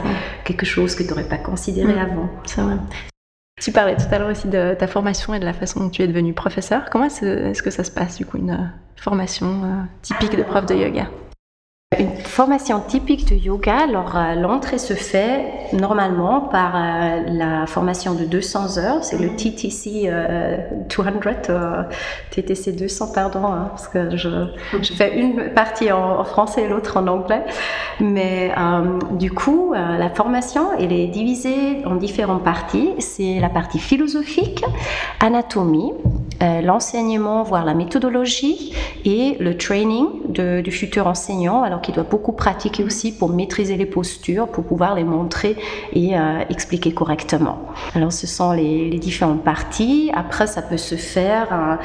quelque 0.43 0.65
chose 0.65 0.95
que 0.95 1.04
tu 1.04 1.10
n'aurais 1.10 1.28
pas 1.28 1.38
considéré 1.38 1.93
mm. 1.93 1.99
avant. 1.99 2.30
C'est 2.45 2.62
vrai. 2.62 2.75
Tu 3.62 3.71
parlais 3.71 3.95
tout 3.95 4.04
à 4.12 4.19
l'heure 4.19 4.32
aussi 4.32 4.49
de 4.49 4.75
ta 4.78 4.88
formation 4.88 5.34
et 5.34 5.39
de 5.39 5.45
la 5.45 5.54
façon 5.54 5.80
dont 5.80 5.89
tu 5.89 6.01
es 6.01 6.08
devenu 6.08 6.34
professeur. 6.34 6.89
Comment 6.91 7.06
est-ce 7.06 7.63
que 7.63 7.69
ça 7.69 7.84
se 7.86 7.91
passe, 7.91 8.17
du 8.17 8.25
coup, 8.25 8.38
une 8.38 8.71
formation 8.97 9.62
typique 10.01 10.36
de 10.36 10.43
prof 10.43 10.65
de 10.65 10.75
yoga? 10.75 11.08
Une 12.00 12.15
formation 12.17 12.82
typique 12.82 13.30
de 13.30 13.36
yoga, 13.36 13.78
alors 13.78 14.17
euh, 14.17 14.36
l'entrée 14.36 14.80
se 14.80 14.93
fait 14.93 15.69
normalement 15.71 16.41
par 16.41 16.76
euh, 16.76 17.21
la 17.28 17.67
formation 17.67 18.15
de 18.15 18.26
200 18.26 18.78
heures, 18.78 19.04
c'est 19.04 19.17
le 19.17 19.36
TTC 19.36 20.10
200, 20.89 21.04
euh, 21.50 21.84
TTC 22.32 22.71
200, 22.74 23.12
pardon, 23.13 23.45
hein, 23.45 23.67
parce 23.69 23.88
que 23.88 24.17
je, 24.17 24.48
je, 24.82 24.93
fais 24.93 25.17
une 25.17 25.54
partie 25.54 25.91
en, 25.91 26.24
français 26.24 26.63
et 26.63 26.67
l'autre 26.67 26.98
en 26.98 27.08
anglais. 27.08 27.43
Mais 28.00 28.52
du 29.12 29.32
coup, 29.32 29.74
la 29.74 30.10
formation, 30.10 30.69
elle 30.78 30.91
est 30.91 31.08
divisée 31.08 31.86
en 31.86 31.95
différentes 31.95 32.43
parties. 32.43 32.93
C'est 33.00 33.39
la 33.39 33.50
partie 33.50 33.80
philosophique, 33.80 34.63
anatomie, 35.19 35.93
l'enseignement, 36.62 37.43
voire 37.43 37.65
la 37.65 37.73
méthodologie 37.73 38.73
et 39.05 39.38
le 39.39 39.58
training 39.58 40.08
de, 40.29 40.62
du 40.62 40.71
futur 40.71 41.08
enseignant. 41.08 41.63
Alors 41.63 41.81
qui 41.81 41.91
doit 41.91 42.03
beaucoup 42.03 42.34
pratiquer 42.34 42.84
aussi 42.84 43.12
pour 43.12 43.29
maîtriser 43.29 43.77
les 43.77 43.86
postures, 43.86 44.47
pour 44.47 44.63
pouvoir 44.63 44.95
les 44.95 45.03
montrer 45.03 45.55
et 45.93 46.17
euh, 46.17 46.39
expliquer 46.49 46.93
correctement. 46.93 47.60
Alors 47.93 48.12
ce 48.12 48.27
sont 48.27 48.51
les, 48.51 48.89
différentes 48.99 49.43
parties. 49.43 50.10
Après, 50.15 50.47
ça 50.47 50.62
peut 50.62 50.77
se 50.77 50.95
faire, 50.95 51.47
euh, 51.51 51.75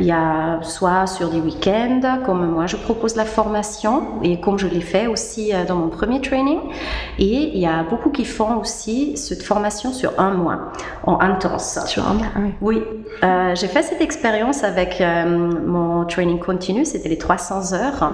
il 0.00 0.06
y 0.06 0.12
a 0.12 0.60
soit 0.62 1.06
sur 1.06 1.30
des 1.30 1.40
week-ends, 1.40 2.20
comme 2.24 2.46
moi 2.52 2.66
je 2.66 2.76
propose 2.76 3.16
la 3.16 3.24
formation, 3.24 4.22
et 4.22 4.40
comme 4.40 4.58
je 4.58 4.66
l'ai 4.66 4.80
fait 4.80 5.06
aussi 5.06 5.52
euh, 5.52 5.64
dans 5.64 5.76
mon 5.76 5.88
premier 5.88 6.20
training. 6.20 6.60
Et 7.18 7.50
il 7.54 7.58
y 7.58 7.66
a 7.66 7.82
beaucoup 7.82 8.10
qui 8.10 8.24
font 8.24 8.58
aussi 8.58 9.16
cette 9.16 9.42
formation 9.42 9.92
sur 9.92 10.18
un 10.18 10.30
mois, 10.30 10.72
en 11.04 11.20
intense. 11.20 11.78
Sur 11.86 12.06
un 12.06 12.14
mois, 12.14 12.26
oui. 12.60 12.82
j'ai 13.22 13.66
fait 13.66 13.82
cette 13.82 14.00
expérience 14.10 14.64
avec 14.64 15.00
mon 15.00 16.04
training 16.04 16.40
continu, 16.40 16.84
c'était 16.84 17.08
les 17.08 17.18
300 17.18 17.74
heures. 17.74 18.12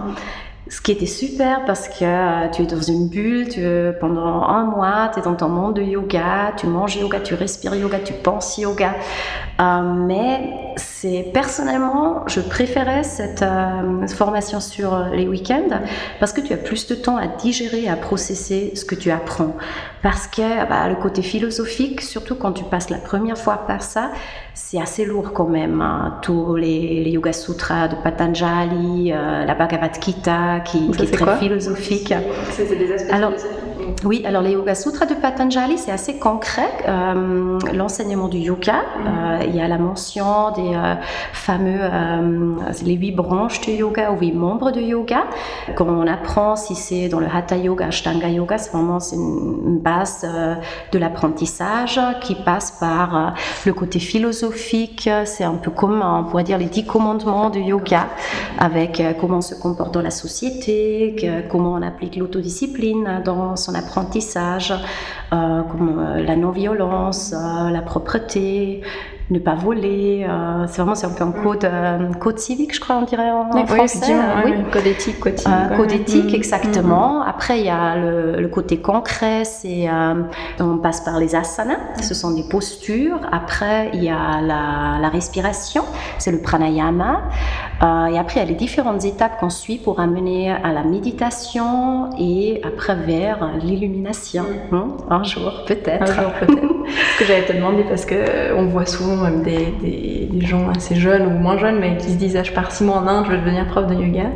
Ce 0.68 0.80
qui 0.80 0.90
était 0.90 1.06
super 1.06 1.64
parce 1.64 1.88
que 1.88 2.04
euh, 2.04 2.48
tu 2.48 2.62
es 2.62 2.66
dans 2.66 2.80
une 2.80 3.08
bulle, 3.08 3.48
tu, 3.48 3.62
pendant 4.00 4.42
un 4.42 4.64
mois, 4.64 5.10
tu 5.12 5.20
es 5.20 5.22
dans 5.22 5.36
ton 5.36 5.48
monde 5.48 5.74
de 5.74 5.82
yoga, 5.82 6.54
tu 6.56 6.66
manges 6.66 6.96
yoga, 6.96 7.20
tu 7.20 7.34
respires 7.34 7.76
yoga, 7.76 8.00
tu 8.00 8.12
penses 8.12 8.58
yoga. 8.58 8.94
Euh, 9.60 9.82
mais 10.06 10.65
c'est 10.76 11.30
personnellement, 11.32 12.24
je 12.26 12.40
préférais 12.40 13.02
cette 13.02 13.42
euh, 13.42 14.06
formation 14.08 14.60
sur 14.60 15.06
les 15.12 15.26
week-ends 15.26 15.80
parce 16.20 16.32
que 16.32 16.40
tu 16.40 16.52
as 16.52 16.56
plus 16.56 16.86
de 16.86 16.94
temps 16.94 17.16
à 17.16 17.26
digérer, 17.26 17.88
à 17.88 17.96
processer 17.96 18.72
ce 18.74 18.84
que 18.84 18.94
tu 18.94 19.10
apprends. 19.10 19.56
Parce 20.02 20.26
que 20.26 20.68
bah, 20.68 20.88
le 20.88 20.94
côté 20.96 21.22
philosophique, 21.22 22.00
surtout 22.00 22.36
quand 22.36 22.52
tu 22.52 22.64
passes 22.64 22.90
la 22.90 22.98
première 22.98 23.38
fois 23.38 23.64
par 23.66 23.82
ça, 23.82 24.12
c'est 24.54 24.80
assez 24.80 25.04
lourd 25.04 25.32
quand 25.32 25.48
même. 25.48 25.80
Hein. 25.80 26.18
Tous 26.22 26.56
les, 26.56 27.02
les, 27.02 27.10
Yoga 27.10 27.32
Sutras 27.32 27.88
de 27.88 27.96
Patanjali, 27.96 29.08
la 29.10 29.54
Bhagavad 29.54 29.92
Gita, 30.02 30.60
qui, 30.60 30.90
est, 30.98 31.10
très 31.12 31.38
philosophique. 31.38 32.14
C'est 32.50 32.78
des 32.78 32.92
aspects 32.92 33.12
alors, 33.12 33.32
Oui, 34.04 34.22
alors 34.24 34.42
les 34.42 34.52
Yoga 34.52 34.74
Sutras 34.74 35.06
de 35.06 35.14
Patanjali, 35.14 35.78
c'est 35.78 35.90
assez 35.92 36.18
concret. 36.18 36.68
Euh, 36.88 37.58
l'enseignement 37.74 38.28
du 38.28 38.38
yoga, 38.38 38.74
mm. 38.74 39.06
euh, 39.06 39.44
il 39.46 39.56
y 39.56 39.60
a 39.60 39.68
la 39.68 39.78
mention 39.78 40.50
des 40.52 40.65
euh, 40.74 40.94
fameux, 41.32 41.80
les 42.84 42.94
huit 42.94 43.12
branches 43.12 43.60
du 43.60 43.72
yoga 43.72 44.12
ou 44.12 44.18
huit 44.18 44.32
membres 44.32 44.70
du 44.72 44.80
yoga. 44.80 45.24
Quand 45.74 45.86
on 45.86 46.06
apprend, 46.06 46.56
si 46.56 46.74
c'est 46.74 47.08
dans 47.08 47.20
le 47.20 47.26
Hatha 47.26 47.56
Yoga, 47.56 47.86
Ashtanga 47.86 48.28
Yoga, 48.28 48.58
c'est 48.58 48.72
vraiment 48.72 48.98
une, 48.98 49.78
base 49.78 50.26
de 50.92 50.98
l'apprentissage 50.98 52.00
qui 52.22 52.34
passe 52.34 52.72
par 52.72 53.34
le 53.64 53.72
côté 53.72 53.98
philosophique. 54.00 55.08
C'est 55.24 55.44
un 55.44 55.54
peu 55.54 55.70
comme, 55.70 56.02
on 56.02 56.24
pourrait 56.24 56.44
dire, 56.44 56.58
les 56.58 56.66
dix 56.66 56.86
commandements 56.86 57.50
du 57.50 57.60
yoga, 57.60 58.08
avec 58.58 59.02
comment 59.20 59.38
on 59.38 59.42
se 59.42 59.54
comporte 59.54 59.94
dans 59.94 60.02
la 60.02 60.10
société 60.10 61.14
comment 61.48 61.72
on 61.74 61.82
applique 61.82 62.16
l'autodiscipline 62.16 63.22
dans 63.24 63.56
son 63.56 63.74
apprentissage, 63.74 64.72
euh, 65.32 65.62
euh, 65.62 66.22
la 66.22 66.36
non-violence, 66.36 67.34
euh, 67.34 67.70
la 67.70 67.82
propreté, 67.82 68.82
ne 69.30 69.38
pas 69.38 69.54
voler. 69.54 70.26
Euh, 70.28 70.66
c'est 70.68 70.76
vraiment 70.76 70.94
c'est 70.94 71.06
un 71.06 71.10
peu 71.10 71.24
un 71.24 71.32
code, 71.32 71.64
euh, 71.64 72.12
code 72.14 72.38
civique, 72.38 72.74
je 72.74 72.80
crois, 72.80 72.96
on 72.96 73.02
dirait 73.02 73.30
en, 73.30 73.66
français. 73.66 74.14
oui, 74.44 74.52
code 74.72 74.86
éthique, 74.86 75.18
code 75.18 75.38
civique. 75.38 75.76
code 75.76 75.92
éthique, 75.92 76.32
mm. 76.32 76.34
exactement. 76.34 77.20
Mm. 77.20 77.28
Après, 77.28 77.58
il 77.60 77.66
y 77.66 77.70
a 77.70 77.96
le, 77.96 78.40
le 78.40 78.48
côté 78.48 78.78
concret, 78.80 79.44
c'est 79.44 79.88
on 80.60 80.78
passe 80.78 81.00
par 81.00 81.18
les 81.18 81.34
asanas, 81.34 81.78
ce 82.02 82.14
sont 82.14 82.32
des 82.32 82.44
postures. 82.48 83.20
Après, 83.32 83.90
il 83.94 84.04
y 84.04 84.10
a 84.10 84.40
la, 84.40 84.98
la 85.00 85.08
respiration, 85.08 85.84
c'est 86.18 86.32
le 86.32 86.40
pranayama. 86.40 87.22
Et 87.80 88.18
après, 88.18 88.40
il 88.40 88.42
y 88.44 88.46
a 88.46 88.48
les 88.48 88.54
différentes 88.54 89.04
étapes 89.04 89.38
qu'on 89.38 89.50
suit 89.50 89.78
pour 89.78 90.00
amener 90.00 90.50
à 90.50 90.72
la 90.72 90.82
méditation 90.82 92.10
et 92.18 92.60
après 92.64 92.96
vers 92.96 93.50
l'illumination. 93.62 94.44
Hein, 94.72 94.88
un 95.10 95.22
jour, 95.22 95.64
peut-être. 95.66 96.02
Un 96.02 96.22
jour, 96.22 96.32
peut-être. 96.40 96.62
ce 97.14 97.18
que 97.18 97.24
j'allais 97.24 97.44
te 97.44 97.52
demander 97.52 97.84
parce 97.84 98.04
que 98.04 98.54
on 98.54 98.66
voit 98.66 98.86
souvent 98.86 99.16
même 99.16 99.42
des, 99.42 99.66
des, 100.30 100.46
gens 100.46 100.70
assez 100.70 100.94
jeunes 100.94 101.26
ou 101.26 101.30
moins 101.30 101.58
jeunes, 101.58 101.78
mais 101.80 101.96
qui 101.96 102.10
se 102.10 102.16
disent 102.16 102.36
ah, 102.36 102.42
je 102.42 102.52
pars 102.52 102.70
six 102.70 102.84
mois 102.84 102.96
en 102.96 103.06
Inde, 103.06 103.26
je 103.26 103.32
veux 103.32 103.38
devenir 103.38 103.66
prof 103.66 103.86
de 103.86 103.94
yoga. 103.94 104.30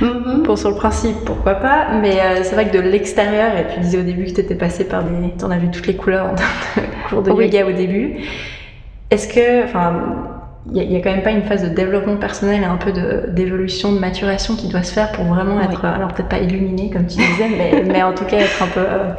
Mm-hmm. 0.00 0.42
Pour 0.42 0.58
sur 0.58 0.70
le 0.70 0.76
principe, 0.76 1.16
pourquoi 1.24 1.54
pas, 1.54 1.88
mais 2.00 2.20
euh, 2.20 2.42
c'est 2.42 2.54
vrai 2.54 2.68
que 2.68 2.76
de 2.76 2.80
l'extérieur, 2.82 3.56
et 3.56 3.72
tu 3.72 3.80
disais 3.80 3.98
au 3.98 4.02
début 4.02 4.24
que 4.24 4.32
tu 4.32 4.40
étais 4.40 4.56
passé 4.56 4.84
par 4.84 5.04
des. 5.04 5.10
Tu 5.38 5.44
en 5.44 5.50
as 5.50 5.58
vu 5.58 5.70
toutes 5.70 5.86
les 5.86 5.96
couleurs 5.96 6.26
en 6.26 6.34
cours 7.08 7.22
de 7.22 7.30
yoga 7.30 7.66
au 7.66 7.72
début. 7.72 8.16
Est-ce 9.10 9.28
que. 9.28 9.64
Enfin, 9.64 10.33
il 10.72 10.88
n'y 10.88 10.96
a, 10.96 11.00
quand 11.00 11.10
même 11.10 11.22
pas 11.22 11.30
une 11.30 11.42
phase 11.42 11.62
de 11.62 11.74
développement 11.74 12.16
personnel 12.16 12.62
et 12.62 12.64
un 12.64 12.76
peu 12.76 12.92
d'évolution, 13.28 13.92
de, 13.92 13.98
maturation 13.98 14.56
qui 14.56 14.68
doit 14.68 14.82
se 14.82 14.92
faire 14.92 15.12
pour 15.12 15.26
vraiment 15.26 15.60
être, 15.60 15.84
alors 15.84 16.12
peut-être 16.14 16.30
pas 16.30 16.38
illuminé 16.38 16.88
comme 16.90 17.06
tu 17.06 17.16
disais, 17.16 17.48
mais, 17.50 17.84
mais 17.86 18.02
en 18.02 18.14
tout 18.14 18.24
cas 18.24 18.38
être 18.38 18.62
un 18.62 18.68
peu 18.68 18.80
euh, 18.80 19.12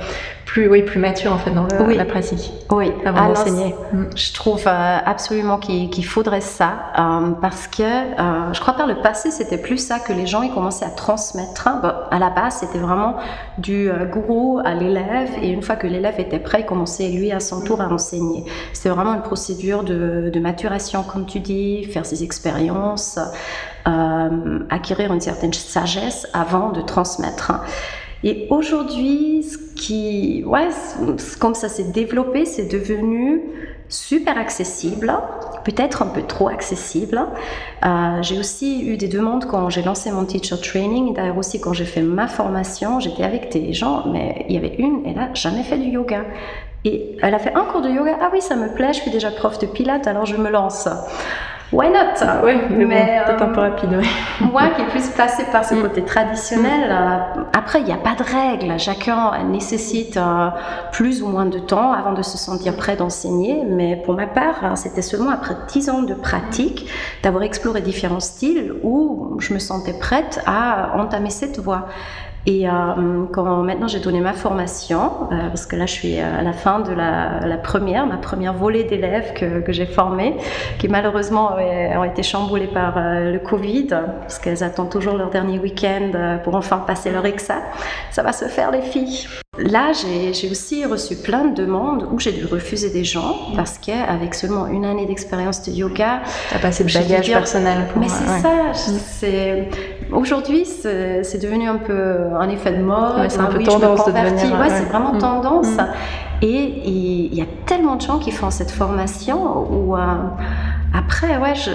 plus, 0.46 0.70
oui, 0.70 0.84
plus 0.84 1.00
mature 1.00 1.34
en 1.34 1.38
fait 1.38 1.52
dans 1.52 1.68
la 1.88 2.06
pratique. 2.06 2.52
Oui, 2.72 2.92
avant 3.04 3.30
d'enseigner. 3.30 3.76
Mm. 3.92 4.04
Je 4.16 4.34
trouve 4.34 4.64
euh, 4.68 4.98
absolument 5.04 5.58
qu'il 5.58 6.06
faudrait 6.06 6.42
ça 6.42 6.74
euh, 6.98 7.32
parce 7.42 7.68
que 7.68 7.82
euh, 7.84 8.54
je 8.54 8.60
crois 8.60 8.76
par 8.76 8.88
le 8.88 8.96
passé 8.96 9.32
c'était 9.32 9.58
plus 9.58 9.78
ça 9.78 10.00
que 10.00 10.14
les 10.14 10.28
gens 10.28 10.44
ils 10.44 10.54
commençaient 10.54 10.86
à 10.86 10.90
transmettre. 10.90 11.68
à 11.68 12.20
la 12.20 12.30
base 12.30 12.58
c'était 12.60 12.78
vraiment 12.78 13.16
du 13.58 13.90
gourou 14.12 14.62
à 14.64 14.74
l'élève 14.74 15.30
et 15.42 15.50
une 15.50 15.62
fois 15.62 15.76
que 15.76 15.88
l'élève 15.88 16.20
était 16.20 16.40
prêt 16.40 16.62
il 16.62 16.66
commençait 16.66 17.10
lui 17.10 17.32
à 17.32 17.40
son 17.40 17.62
tour 17.62 17.82
à 17.82 17.88
enseigner. 17.88 18.46
C'était 18.74 18.90
vraiment 18.90 19.16
une 19.16 19.24
procédure 19.24 19.84
de, 19.84 20.30
de, 20.32 20.40
maturation 20.40 21.04
comme 21.04 21.26
tu 21.26 21.40
dis, 21.40 21.86
faire 21.86 22.06
ses 22.06 22.24
expériences, 22.24 23.20
acquérir 24.70 25.12
une 25.12 25.22
certaine 25.22 25.54
sagesse 25.54 26.28
avant 26.34 26.70
de 26.70 26.82
transmettre. 26.82 27.54
Et 28.26 28.48
aujourd'hui, 28.50 29.44
ce 29.44 29.58
qui, 29.76 30.44
ouais, 30.48 30.70
comme 31.40 31.54
ça 31.54 31.70
s'est 31.70 31.92
développé, 31.92 32.46
c'est 32.46 32.66
devenu 32.66 33.44
super 33.88 34.36
accessible, 34.36 35.14
peut-être 35.64 36.02
un 36.02 36.08
peu 36.08 36.24
trop 36.24 36.48
accessible. 36.48 37.22
Euh, 37.86 38.24
j'ai 38.24 38.40
aussi 38.40 38.84
eu 38.84 38.98
des 38.98 39.08
demandes 39.08 39.46
quand 39.46 39.70
j'ai 39.70 39.84
lancé 39.84 40.12
mon 40.12 40.26
teacher 40.26 40.60
training, 40.60 41.14
d'ailleurs 41.14 41.38
aussi 41.38 41.62
quand 41.62 41.74
j'ai 41.74 41.86
fait 41.86 42.02
ma 42.02 42.28
formation, 42.28 43.00
j'étais 43.00 43.24
avec 43.24 43.52
des 43.52 43.74
gens, 43.74 44.08
mais 44.12 44.44
il 44.50 44.56
y 44.56 44.58
avait 44.58 44.76
une, 44.80 45.04
elle 45.06 45.20
a 45.20 45.32
jamais 45.36 45.62
fait 45.62 45.78
du 45.78 45.90
yoga. 45.90 46.24
Et 46.84 47.18
elle 47.22 47.36
a 47.36 47.40
fait 47.40 47.54
un 47.54 47.66
cours 47.66 47.82
de 47.82 47.90
yoga, 47.90 48.18
ah 48.22 48.30
oui, 48.34 48.42
ça 48.42 48.56
me 48.56 48.74
plaît, 48.74 48.94
je 48.94 49.02
suis 49.02 49.12
déjà 49.12 49.30
prof 49.30 49.60
de 49.60 49.68
pilates, 49.68 50.08
alors 50.08 50.26
je 50.26 50.36
me 50.36 50.50
lance 50.50 50.88
why 51.72 51.90
not? 51.90 52.26
Oui, 52.44 52.54
mais, 52.70 53.22
peut-être 53.26 53.42
un 53.42 53.50
peu 53.50 53.62
rapide. 53.62 54.02
moi 54.52 54.70
qui 54.76 54.82
est 54.82 54.88
plus 54.88 55.08
passé 55.10 55.44
par 55.52 55.66
ce 55.66 55.76
mm. 55.76 55.82
côté 55.82 56.04
traditionnel, 56.04 56.90
euh, 56.92 57.42
après 57.54 57.80
il 57.80 57.86
n'y 57.86 57.94
a 57.94 57.98
pas 57.98 58.16
de 58.16 58.24
règle, 58.24 58.78
chacun 58.80 59.44
nécessite 59.46 60.18
euh, 60.18 60.50
plus 60.92 61.22
ou 61.22 61.28
moins 61.28 61.46
de 61.46 61.60
temps 61.60 61.92
avant 61.92 62.14
de 62.14 62.22
se 62.22 62.38
sentir 62.38 62.76
prêt 62.76 62.96
d'enseigner, 62.96 63.64
mais 63.68 63.96
pour 63.96 64.14
ma 64.14 64.28
part, 64.28 64.78
c'était 64.78 65.02
seulement 65.02 65.32
après 65.32 65.56
10 65.68 65.90
ans 65.90 66.02
de 66.04 66.14
pratique, 66.14 66.90
d'avoir 67.24 67.44
exploré 67.44 67.82
différents 67.82 68.20
styles 68.20 68.74
où 68.84 69.38
je 69.40 69.54
me 69.54 69.60
sentais 69.60 69.94
prête 69.94 70.42
à 70.46 70.98
entamer 70.98 71.30
cette 71.30 71.60
voie. 71.60 71.88
Et 72.48 72.70
euh, 72.70 73.26
quand 73.32 73.64
maintenant 73.64 73.88
j'ai 73.88 74.00
donné 74.00 74.22
ma 74.22 74.34
formation, 74.34 75.30
euh, 75.32 75.48
parce 75.48 75.66
que 75.66 75.76
là 75.76 75.88
je 75.88 75.94
suis 75.94 76.20
à 76.20 76.44
la 76.44 76.54
fin 76.54 76.80
de 76.80 76.94
la, 76.94 77.40
la 77.46 77.58
première, 77.58 78.06
ma 78.06 78.18
première 78.18 78.54
volée 78.54 78.84
d'élèves 78.84 79.34
que, 79.34 79.62
que 79.62 79.72
j'ai 79.72 79.88
formée, 79.88 80.38
qui 80.78 80.88
malheureusement 80.88 81.56
ont 81.56 82.04
été 82.04 82.22
chamboulées 82.22 82.68
par 82.68 82.98
euh, 82.98 83.32
le 83.32 83.40
Covid, 83.40 83.88
parce 83.88 84.38
qu'elles 84.38 84.64
attendent 84.64 84.92
toujours 84.92 85.16
leur 85.16 85.32
dernier 85.32 85.58
week-end 85.58 86.12
euh, 86.14 86.38
pour 86.38 86.56
enfin 86.56 86.78
passer 86.78 87.12
leur 87.12 87.26
exa. 87.26 87.64
Ça 88.12 88.22
va 88.22 88.32
se 88.32 88.46
faire 88.46 88.70
les 88.70 88.82
filles. 88.82 89.28
Là, 89.58 89.92
j'ai 89.94 90.50
aussi 90.50 90.86
reçu 90.86 91.16
plein 91.16 91.46
de 91.46 91.56
demandes 91.56 92.08
où 92.12 92.20
j'ai 92.20 92.32
dû 92.32 92.46
refuser 92.46 92.90
des 92.90 93.04
gens 93.04 93.38
parce 93.56 93.78
qu'avec 93.78 94.36
seulement 94.36 94.68
une 94.68 94.86
année 94.86 95.06
d'expérience 95.06 95.64
de 95.64 95.72
yoga, 95.72 96.22
t'as 96.50 96.60
passé 96.60 96.84
le 96.84 96.94
bagage 96.94 97.32
personnel. 97.32 97.88
mais 97.96 98.10
c'est 98.10 98.42
ça. 98.42 98.74
C'est 98.74 99.70
aujourd'hui, 100.12 100.66
c'est 100.66 101.42
devenu 101.42 101.68
un 101.68 101.78
peu 101.78 102.18
un 102.38 102.50
effet 102.50 102.74
de 102.74 102.82
mode. 102.82 103.30
c'est 103.30 103.40
un 103.40 103.46
peu 103.46 103.64
tendance 103.64 104.06
de 104.06 104.12
devenir. 104.12 104.60
Ouais, 104.60 104.70
c'est 104.70 104.86
vraiment 104.86 105.14
mm. 105.14 105.20
tendance. 105.20 105.72
Mm. 105.72 105.88
Et 106.42 106.82
il 106.86 107.34
y 107.34 107.42
a 107.42 107.48
tellement 107.66 107.96
de 107.96 108.02
gens 108.02 108.20
qui 108.20 108.32
font 108.32 108.52
cette 108.52 108.72
formation 108.72 109.72
où 109.72 109.96
euh, 109.96 110.00
après, 110.94 111.38
ouais, 111.38 111.56
je, 111.56 111.72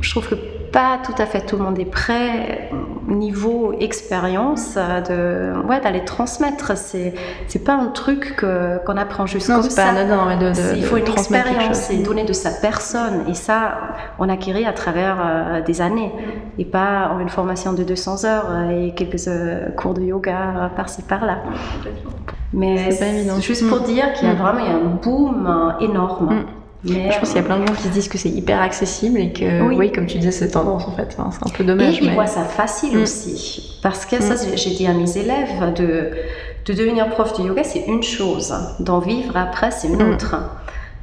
je 0.00 0.10
trouve 0.10 0.28
que 0.28 0.34
pas 0.72 0.98
tout 1.04 1.14
à 1.18 1.26
fait 1.26 1.42
tout 1.42 1.56
le 1.56 1.64
monde 1.64 1.78
est 1.78 1.84
prêt 1.84 2.70
niveau 3.14 3.72
expérience 3.78 4.76
de 4.76 5.52
ouais 5.66 5.80
d'aller 5.80 6.04
transmettre. 6.04 6.76
C'est 6.76 7.14
c'est 7.48 7.64
pas 7.64 7.74
un 7.74 7.88
truc 7.88 8.36
que 8.36 8.84
qu'on 8.84 8.96
apprend 8.96 9.26
juste 9.26 9.46
comme 9.46 9.62
ça. 9.62 9.92
de, 9.92 10.76
il 10.76 10.84
faut 10.84 10.96
une 10.96 11.08
expérience 11.08 11.90
et 11.90 11.98
donner 11.98 12.24
de 12.24 12.32
sa 12.32 12.50
personne. 12.50 13.24
Et 13.28 13.34
ça 13.34 13.78
on 14.18 14.28
acquérit 14.28 14.64
à 14.64 14.72
travers 14.72 15.18
euh, 15.24 15.62
des 15.62 15.80
années. 15.80 16.12
Et 16.58 16.64
pas 16.64 17.10
en 17.12 17.18
une 17.20 17.28
formation 17.28 17.72
de 17.72 17.82
200 17.82 18.24
heures 18.24 18.46
euh, 18.50 18.86
et 18.86 18.94
quelques 18.94 19.28
euh, 19.28 19.70
cours 19.70 19.94
de 19.94 20.02
yoga 20.02 20.70
par-ci 20.76 21.02
par-là. 21.02 21.38
Mais 22.52 22.90
c'est 22.90 23.40
juste 23.40 23.68
pour 23.68 23.80
dire 23.80 24.12
qu'il 24.12 24.28
y 24.28 24.30
a 24.30 24.34
mm. 24.34 24.38
vraiment 24.38 24.58
il 24.58 24.66
y 24.66 24.74
a 24.74 24.76
un 24.76 24.98
boom 25.02 25.74
énorme. 25.80 26.34
Mm 26.34 26.61
je 26.84 27.18
pense 27.18 27.28
qu'il 27.28 27.36
y 27.36 27.40
a 27.40 27.42
plein 27.44 27.58
de 27.58 27.66
gens 27.66 27.74
qui 27.74 27.82
se 27.82 27.88
disent 27.88 28.08
que 28.08 28.18
c'est 28.18 28.28
hyper 28.28 28.60
accessible 28.60 29.18
et 29.18 29.32
que, 29.32 29.62
oui. 29.62 29.92
comme 29.92 30.06
tu 30.06 30.18
disais, 30.18 30.32
c'est 30.32 30.50
tendance 30.50 30.84
en 30.86 30.92
fait. 30.92 31.08
c'est 31.10 31.20
un 31.20 31.50
peu 31.50 31.64
dommage. 31.64 32.00
Et 32.00 32.04
ils 32.04 32.12
voient 32.12 32.26
ça 32.26 32.44
facile 32.44 32.98
mm. 32.98 33.02
aussi. 33.02 33.78
Parce 33.82 34.04
que 34.04 34.20
ça, 34.20 34.34
mm. 34.34 34.56
j'ai 34.56 34.70
dit 34.70 34.86
à 34.86 34.92
mes 34.92 35.16
élèves, 35.16 35.72
de, 35.76 36.10
de 36.64 36.72
devenir 36.72 37.08
prof 37.10 37.38
de 37.38 37.46
yoga, 37.46 37.62
c'est 37.62 37.84
une 37.86 38.02
chose. 38.02 38.54
D'en 38.80 38.98
vivre 38.98 39.36
après, 39.36 39.70
c'est 39.70 39.88
une 39.88 40.02
mm. 40.02 40.12
autre. 40.12 40.36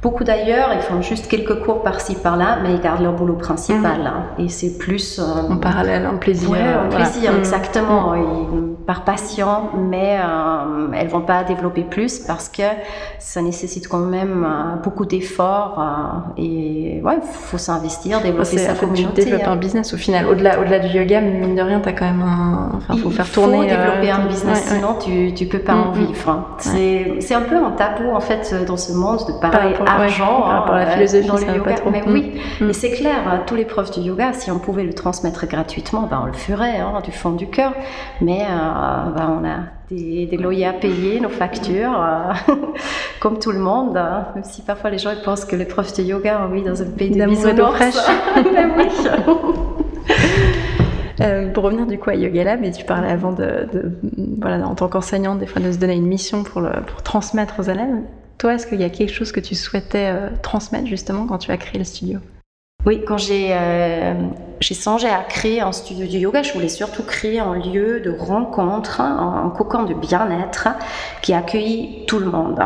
Beaucoup 0.02 0.24
d'ailleurs, 0.24 0.70
ils 0.74 0.80
font 0.80 1.02
juste 1.02 1.28
quelques 1.28 1.62
cours 1.62 1.82
par-ci 1.82 2.14
par-là, 2.14 2.58
mais 2.62 2.72
ils 2.72 2.80
gardent 2.80 3.02
leur 3.02 3.12
boulot 3.12 3.34
principal. 3.34 4.06
Hein. 4.06 4.24
Et 4.38 4.48
c'est 4.48 4.78
plus. 4.78 5.18
Euh, 5.18 5.52
en 5.52 5.58
parallèle, 5.58 6.06
en 6.06 6.16
plaisir. 6.16 6.50
Ouais, 6.50 6.74
en 6.74 6.88
plaisir, 6.88 7.36
exactement 7.36 8.14
par 8.90 9.04
passion, 9.04 9.70
mais 9.76 10.18
euh, 10.18 10.88
elles 10.96 11.06
vont 11.06 11.20
pas 11.20 11.44
développer 11.44 11.82
plus 11.82 12.18
parce 12.18 12.48
que 12.48 12.64
ça 13.20 13.40
nécessite 13.40 13.86
quand 13.86 14.00
même 14.00 14.44
euh, 14.44 14.82
beaucoup 14.82 15.06
d'efforts 15.06 15.78
euh, 15.78 16.42
et 16.42 17.00
ouais, 17.04 17.18
faut 17.22 17.56
s'investir, 17.56 18.20
développer 18.20 18.58
sa 18.58 18.74
communauté. 18.74 19.22
Tu 19.22 19.30
développes 19.30 19.46
un 19.46 19.54
business 19.54 19.94
au 19.94 19.96
final. 19.96 20.26
Au-delà, 20.26 20.58
au-delà 20.58 20.80
du 20.80 20.88
yoga, 20.88 21.20
mine 21.20 21.54
de 21.54 21.62
rien, 21.62 21.78
tu 21.78 21.88
as 21.88 21.92
quand 21.92 22.06
même 22.06 22.22
un. 22.22 22.72
Enfin, 22.78 22.96
faut 22.96 23.10
faire 23.10 23.30
tourner. 23.30 23.58
Il 23.58 23.70
faut 23.70 23.76
développer 23.76 24.10
un 24.10 24.26
business, 24.26 24.64
sinon 24.66 24.96
tu, 25.00 25.34
tu 25.34 25.46
peux 25.46 25.60
pas 25.60 25.74
en 25.74 25.92
vivre. 25.92 26.28
Hein. 26.28 26.46
C'est, 26.58 27.20
c'est 27.20 27.34
un 27.34 27.42
peu 27.42 27.56
un 27.56 27.70
tabou 27.70 28.10
en 28.12 28.20
fait 28.20 28.64
dans 28.66 28.76
ce 28.76 28.92
monde 28.92 29.20
de 29.28 29.40
parler 29.40 29.74
argent. 29.90 30.40
par 30.40 30.60
rapport 30.60 30.74
à 30.74 30.84
la 30.84 30.90
philosophie, 30.92 31.26
dans 31.26 31.36
le 31.36 31.56
yoga. 31.56 31.74
mais 31.90 32.02
oui, 32.06 32.40
mm. 32.60 32.66
mais 32.66 32.72
c'est 32.72 32.90
clair, 32.90 33.42
tous 33.46 33.54
les 33.54 33.64
profs 33.64 33.90
du 33.90 34.00
yoga, 34.00 34.32
si 34.32 34.50
on 34.50 34.58
pouvait 34.58 34.84
le 34.84 34.94
transmettre 34.94 35.46
gratuitement, 35.46 36.02
ben 36.02 36.20
on 36.22 36.26
le 36.26 36.32
ferait 36.32 36.78
hein, 36.78 37.00
du 37.04 37.12
fond 37.12 37.32
du 37.32 37.48
cœur. 37.48 37.72
Mais 38.20 38.44
bah, 38.48 39.30
on 39.40 39.44
a 39.44 39.80
des, 39.90 40.36
loyers 40.36 40.66
à 40.66 40.72
payer, 40.72 41.20
nos 41.20 41.28
factures, 41.28 42.00
euh, 42.00 42.54
comme 43.20 43.38
tout 43.38 43.52
le 43.52 43.58
monde. 43.58 43.96
Hein. 43.96 44.28
Même 44.34 44.44
si 44.44 44.62
parfois 44.62 44.90
les 44.90 44.98
gens 44.98 45.10
pensent 45.24 45.44
que 45.44 45.56
les 45.56 45.64
profs 45.64 45.96
de 45.96 46.02
yoga 46.02 46.40
envie 46.40 46.62
dans 46.62 46.80
un 46.80 46.90
pays 46.90 47.10
de 47.10 47.24
bisounours. 47.26 48.08
Ben 48.36 48.72
oui. 48.78 48.88
Euh, 51.20 51.52
pour 51.52 51.64
revenir 51.64 51.84
du 51.84 51.98
coup 51.98 52.08
à 52.08 52.14
Yoga 52.14 52.44
Lab, 52.44 52.60
mais 52.62 52.70
tu 52.70 52.82
parlais 52.86 53.10
avant 53.10 53.32
de, 53.32 53.68
voilà, 54.40 54.66
en 54.66 54.74
tant 54.74 54.88
qu'enseignante, 54.88 55.38
des 55.38 55.44
fois 55.44 55.60
de 55.60 55.70
se 55.70 55.76
donner 55.76 55.92
une 55.92 56.06
mission 56.06 56.44
pour, 56.44 56.62
le, 56.62 56.70
pour 56.86 57.02
transmettre 57.02 57.56
aux 57.58 57.64
élèves. 57.64 57.98
Toi, 58.40 58.54
est-ce 58.54 58.66
qu'il 58.66 58.80
y 58.80 58.84
a 58.84 58.88
quelque 58.88 59.12
chose 59.12 59.32
que 59.32 59.40
tu 59.40 59.54
souhaitais 59.54 60.10
euh, 60.10 60.30
transmettre 60.42 60.86
justement 60.86 61.26
quand 61.26 61.36
tu 61.36 61.50
as 61.50 61.58
créé 61.58 61.78
le 61.78 61.84
studio? 61.84 62.20
Oui, 62.86 63.04
quand 63.06 63.18
euh, 63.30 64.14
j'ai 64.60 64.74
songé 64.74 65.08
à 65.08 65.22
créer 65.24 65.60
un 65.60 65.72
studio 65.72 66.06
de 66.06 66.16
yoga, 66.16 66.42
je 66.42 66.54
voulais 66.54 66.70
surtout 66.70 67.02
créer 67.02 67.38
un 67.38 67.58
lieu 67.58 68.00
de 68.00 68.10
rencontre, 68.10 69.02
un, 69.02 69.44
un 69.44 69.50
cocon 69.50 69.82
de 69.82 69.92
bien-être 69.92 70.68
qui 71.20 71.34
accueille 71.34 72.06
tout 72.06 72.18
le 72.18 72.30
monde 72.30 72.58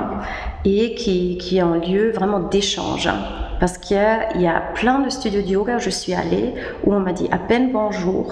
et 0.65 0.95
qui, 0.95 1.39
qui 1.39 1.57
est 1.57 1.63
un 1.63 1.79
lieu 1.79 2.13
vraiment 2.13 2.39
d'échange. 2.39 3.11
Parce 3.59 3.79
qu'il 3.79 3.97
y, 3.97 4.47
a 4.47 4.61
plein 4.75 4.99
de 5.01 5.09
studios 5.09 5.41
de 5.41 5.47
yoga 5.47 5.77
où 5.77 5.81
je 5.81 5.91
suis 5.91 6.13
allée, 6.13 6.55
où 6.85 6.93
on 6.93 7.01
m'a 7.01 7.13
dit 7.13 7.29
à 7.31 7.39
peine 7.39 7.73
bonjour, 7.73 8.31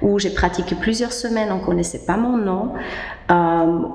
où 0.00 0.18
j'ai 0.18 0.30
pratiqué 0.30 0.74
plusieurs 0.74 1.12
semaines, 1.12 1.50
on 1.50 1.56
ne 1.56 1.64
connaissait 1.64 2.04
pas 2.06 2.16
mon 2.16 2.36
nom, 2.36 2.72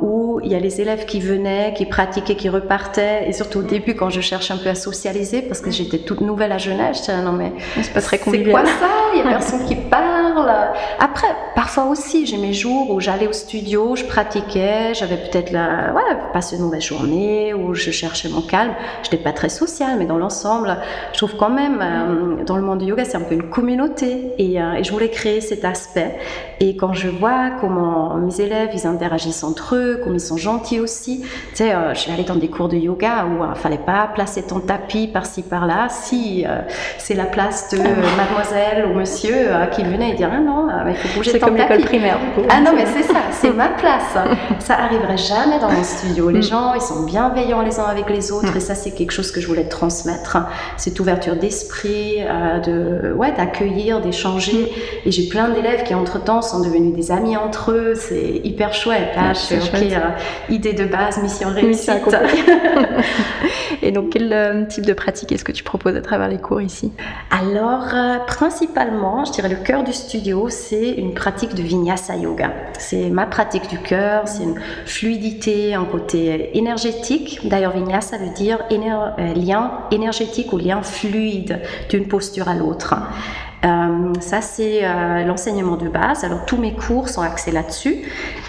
où 0.02 0.40
il 0.44 0.52
y 0.52 0.56
a 0.56 0.60
les 0.60 0.82
élèves 0.82 1.06
qui 1.06 1.20
venaient, 1.20 1.74
qui 1.76 1.86
pratiquaient, 1.86 2.36
qui 2.36 2.50
repartaient, 2.50 3.28
et 3.28 3.34
surtout 3.34 3.60
au 3.60 3.64
début 3.64 3.96
quand 3.96 4.10
je 4.10 4.22
cherche 4.22 4.52
un 4.52 4.58
peu 4.58 4.70
à 4.70 4.76
socialiser, 4.76 5.42
parce 5.42 5.62
que 5.62 5.72
j'étais 5.72 6.00
toute 6.00 6.22
nouvelle 6.22 6.52
à 6.52 6.58
Genève, 6.58 6.94
je 6.94 7.00
disais 7.00 7.22
non 7.22 7.34
mais 7.34 7.54
c'est 7.82 7.94
pas 7.94 8.02
très 8.02 8.18
C'est 8.18 8.44
quoi 8.44 8.66
ça? 8.66 8.90
Il 9.14 9.20
y 9.20 9.22
a 9.22 9.30
personne 9.30 9.66
qui 9.66 9.76
parle. 9.76 10.52
Après, 11.00 11.28
parfois 11.56 11.86
aussi, 11.86 12.26
j'ai 12.26 12.38
mes 12.38 12.54
jours 12.54 12.92
où 12.92 13.00
j'allais 13.00 13.28
au 13.28 13.34
studio, 13.34 13.96
je 13.96 14.04
pratiquais, 14.04 14.94
j'avais 14.94 15.18
peut-être 15.18 15.52
la, 15.52 15.94
ouais, 15.94 16.02
passé 16.34 16.58
une 16.58 16.64
mauvaise 16.64 16.84
journée, 16.84 17.54
où 17.54 17.74
je 17.74 17.92
cherchais 17.92 18.30
mon 18.30 18.42
calme. 18.42 18.74
Je 19.04 19.10
n'étais 19.10 19.24
pas 19.24 19.32
très 19.32 19.50
sociale, 19.50 19.96
mais 19.98 20.06
dans 20.06 20.18
l'ensemble, 20.18 20.78
je 21.14 21.18
trouve 21.18 21.36
quand 21.38 21.50
même, 21.50 21.80
euh, 21.82 22.44
dans 22.44 22.58
le 22.58 22.62
monde 22.62 22.80
du 22.80 22.86
yoga, 22.86 23.06
c'est 23.06 23.18
un 23.18 23.22
peu 23.22 23.36
une 23.36 23.50
communauté, 23.50 24.34
et, 24.38 24.62
euh, 24.62 24.74
et 24.74 24.84
je 24.84 24.92
voulais 24.92 25.10
créer 25.10 25.42
cet 25.42 25.66
aspect. 25.66 26.18
Et 26.60 26.76
quand 26.76 26.94
je 26.94 27.08
vois 27.08 27.52
comment 27.62 28.16
mes 28.16 28.42
élèves, 28.42 28.72
ils 28.74 28.86
interagissent 28.86 29.25
entre 29.44 29.76
eux, 29.76 30.02
comme 30.04 30.14
ils 30.14 30.20
sont 30.20 30.38
gentils 30.38 30.80
aussi. 30.80 31.22
Tu 31.22 31.28
sais, 31.56 31.74
euh, 31.74 31.94
je 31.94 32.00
suis 32.00 32.12
allée 32.12 32.24
dans 32.24 32.36
des 32.36 32.48
cours 32.48 32.70
de 32.70 32.78
yoga 32.78 33.26
où 33.26 33.44
il 33.44 33.50
euh, 33.50 33.56
fallait 33.56 33.78
pas 33.78 34.10
placer 34.14 34.44
ton 34.44 34.60
tapis 34.60 35.08
par-ci 35.08 35.42
par-là. 35.42 35.88
Si 35.90 36.46
euh, 36.48 36.62
c'est 36.98 37.16
la 37.16 37.26
place 37.26 37.70
de 37.72 37.78
mademoiselle 37.78 38.86
ou 38.86 38.94
monsieur 38.94 39.48
qui 39.72 39.84
venait 39.84 40.12
et 40.12 40.14
dit 40.14 40.26
bien, 40.26 40.42
non 40.42 40.68
Il 40.88 40.96
faut 40.96 41.18
bouger 41.18 41.32
C'est 41.32 41.40
comme 41.40 41.56
l'école 41.56 41.82
primaire. 41.82 42.18
Ah 42.50 42.62
non, 42.62 42.72
mais 42.76 42.86
c'est 42.86 43.04
ça, 43.04 43.20
c'est 43.32 43.52
ma 43.52 43.70
place. 43.70 44.16
Ça 44.60 44.76
arriverait 44.76 45.18
jamais 45.18 45.60
dans 45.60 45.72
mon 45.72 45.84
studio. 45.84 46.30
Les 46.30 46.40
mm. 46.40 46.44
gens, 46.44 46.74
ils 46.74 46.82
sont 46.82 47.04
bienveillants 47.04 47.62
les 47.62 47.80
uns 47.80 47.86
avec 47.86 48.10
les 48.10 48.32
autres, 48.32 48.54
mm. 48.54 48.58
et 48.58 48.60
ça, 48.60 48.76
c'est 48.76 48.92
quelque 48.92 49.12
chose 49.12 49.32
que 49.32 49.42
je 49.42 49.48
voulais 49.48 49.68
transmettre. 49.68 50.38
Cette 50.78 51.00
ouverture 51.00 51.36
d'esprit, 51.36 52.20
de, 52.66 53.14
ouais, 53.14 53.32
d'accueillir, 53.32 54.02
d'échanger. 54.02 54.72
Et 55.06 55.12
j'ai 55.12 55.28
plein 55.28 55.50
d'élèves 55.50 55.84
qui, 55.84 55.94
entre-temps, 55.94 56.42
sont 56.42 56.62
devenus 56.62 56.96
des 56.96 57.12
amis 57.12 57.38
entre 57.38 57.72
eux. 57.72 57.94
C'est 57.96 58.42
hyper 58.44 58.74
chouette. 58.74 59.15
Je 59.16 59.56
ok, 59.56 59.82
euh, 59.82 60.54
idée 60.54 60.74
de 60.74 60.86
base, 60.86 61.22
mission 61.22 61.50
réussie. 61.50 61.90
et 63.82 63.92
donc, 63.92 64.12
quel 64.12 64.68
type 64.70 64.86
de 64.86 64.94
pratique 64.94 65.32
est-ce 65.32 65.44
que 65.44 65.52
tu 65.52 65.64
proposes 65.64 65.96
à 65.96 66.02
travers 66.02 66.28
les 66.28 66.38
cours 66.38 66.62
ici? 66.62 66.92
Alors, 67.32 67.88
principalement, 68.28 69.26
je 69.26 69.32
dirais 69.32 69.50
le 69.50 69.56
cœur 69.56 69.84
du 69.84 69.94
studio, 69.94 70.50
c'est 70.50 70.92
une 70.92 71.14
pratique 71.14 71.56
de 71.56 71.62
vinyasa 71.62 72.16
yoga. 72.16 72.52
C'est 72.78 73.10
ma 73.10 73.26
pratique 73.26 73.70
du 73.70 73.80
cœur, 73.80 74.28
c'est 74.28 74.44
une 74.44 74.60
fluidité, 74.86 75.74
un 75.74 75.86
côté 75.86 76.58
énergétique. 76.58 77.40
D'ailleurs, 77.44 77.72
vinyasa 77.72 78.18
veut 78.18 78.34
dire 78.34 78.60
euh, 78.72 79.34
lien 79.34 79.72
énergétique 79.92 80.52
ou 80.54 80.58
lien 80.58 80.82
fluide 80.82 81.62
d'une 81.90 82.08
posture 82.08 82.48
à 82.48 82.56
l'autre. 82.56 82.96
Euh, 83.66 84.14
ça, 84.20 84.42
c'est 84.42 84.82
euh, 84.84 85.24
l'enseignement 85.24 85.76
de 85.76 85.90
base. 85.90 86.24
Alors, 86.24 86.46
tous 86.46 86.58
mes 86.58 86.74
cours 86.74 87.10
sont 87.10 87.22
axés 87.22 87.52
là-dessus. 87.52 88.04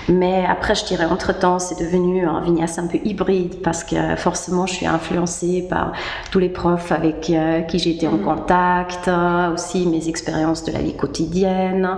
Mais 0.09 0.45
après, 0.47 0.75
je 0.75 0.85
dirais, 0.85 1.07
entre-temps, 1.07 1.59
c'est 1.59 1.79
devenu 1.79 2.27
un 2.27 2.41
vinyasa 2.41 2.83
un 2.83 2.87
peu 2.87 2.99
hybride 3.03 3.62
parce 3.62 3.83
que 3.83 4.14
forcément, 4.17 4.67
je 4.67 4.75
suis 4.75 4.87
influencée 4.87 5.67
par 5.69 5.93
tous 6.31 6.39
les 6.39 6.49
profs 6.49 6.93
avec 6.93 7.31
euh, 7.31 7.62
qui 7.62 7.79
j'ai 7.79 7.91
été 7.91 8.07
en 8.07 8.19
mm. 8.19 8.23
contact, 8.23 9.11
aussi 9.53 9.87
mes 9.87 10.09
expériences 10.09 10.64
de 10.64 10.73
la 10.73 10.81
vie 10.81 10.95
quotidienne. 10.95 11.89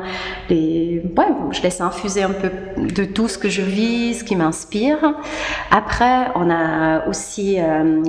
Les... 0.49 1.03
Ouais, 1.17 1.27
je 1.51 1.63
laisse 1.63 1.81
infuser 1.81 2.23
un 2.23 2.31
peu 2.31 2.51
de 2.79 3.05
tout 3.05 3.29
ce 3.29 3.37
que 3.37 3.49
je 3.49 3.63
vis, 3.63 4.21
ce 4.21 4.25
qui 4.25 4.37
m'inspire. 4.37 5.15
Après, 5.71 6.29
on 6.35 6.51
a 6.51 7.07
aussi 7.09 7.59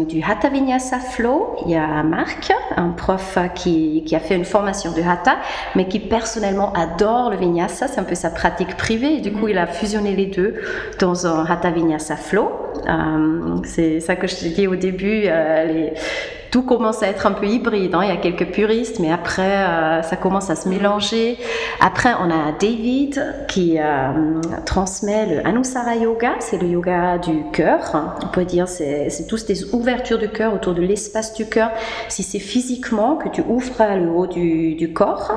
du 0.07 0.23
Hatha 0.23 0.49
Vinyasa 0.49 0.99
Flow. 0.99 1.55
Il 1.65 1.71
y 1.71 1.75
a 1.75 2.03
Marc, 2.03 2.51
un 2.77 2.89
prof 2.89 3.37
qui, 3.55 4.03
qui 4.05 4.15
a 4.15 4.19
fait 4.19 4.35
une 4.35 4.45
formation 4.45 4.91
de 4.91 4.98
hatha, 5.01 5.37
mais 5.75 5.87
qui 5.87 5.99
personnellement 5.99 6.73
adore 6.73 7.29
le 7.31 7.37
vinyasa. 7.37 7.87
C'est 7.87 7.99
un 7.99 8.03
peu 8.03 8.15
sa 8.15 8.29
pratique 8.29 8.77
privée. 8.77 9.15
Et 9.15 9.21
du 9.21 9.31
coup, 9.31 9.47
il 9.47 9.57
a 9.57 9.67
fusionné 9.67 10.15
les 10.15 10.27
deux 10.27 10.55
dans 10.99 11.27
un 11.27 11.45
hatha 11.45 11.71
vinyasa 11.71 12.15
flow. 12.15 12.51
Euh, 12.87 13.57
c'est 13.63 13.99
ça 13.99 14.15
que 14.15 14.27
je 14.27 14.35
te 14.35 14.45
dis 14.45 14.67
au 14.67 14.75
début. 14.75 15.23
Euh, 15.25 15.65
les, 15.65 15.93
tout 16.51 16.63
commence 16.63 17.03
à 17.03 17.07
être 17.07 17.27
un 17.27 17.31
peu 17.31 17.45
hybride. 17.45 17.93
Hein. 17.93 18.01
Il 18.03 18.09
y 18.09 18.11
a 18.11 18.17
quelques 18.17 18.51
puristes, 18.51 18.99
mais 18.99 19.11
après, 19.11 19.57
euh, 19.57 20.01
ça 20.01 20.15
commence 20.15 20.49
à 20.49 20.55
se 20.55 20.67
mélanger. 20.67 21.37
Après, 21.79 22.09
on 22.19 22.29
a 22.31 22.51
David 22.59 23.45
qui 23.47 23.77
euh, 23.79 24.41
transmet 24.65 25.25
le 25.27 25.47
Anusara 25.47 25.95
Yoga. 25.95 26.33
C'est 26.39 26.57
le 26.57 26.67
yoga 26.67 27.17
du 27.17 27.43
cœur. 27.51 28.15
On 28.23 28.27
peut 28.27 28.45
dire 28.45 28.67
c'est 28.67 29.09
c'est 29.09 29.27
tous 29.27 29.45
des 29.45 29.73
ouvertures 29.73 30.17
du 30.17 30.29
cœur 30.29 30.53
autour 30.53 30.73
de 30.73 30.81
l'espace 30.81 31.33
du 31.33 31.45
cœur. 31.45 31.71
Si 32.07 32.23
c'est 32.23 32.39
physiquement 32.39 33.15
que 33.15 33.29
tu 33.29 33.41
ouvres 33.41 33.95
le 33.95 34.09
haut 34.09 34.27
du, 34.27 34.75
du 34.75 34.93
corps 34.93 35.31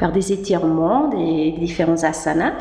par 0.00 0.12
des 0.12 0.32
étirements, 0.32 1.08
des, 1.08 1.52
différents 1.58 2.02
asanas, 2.04 2.52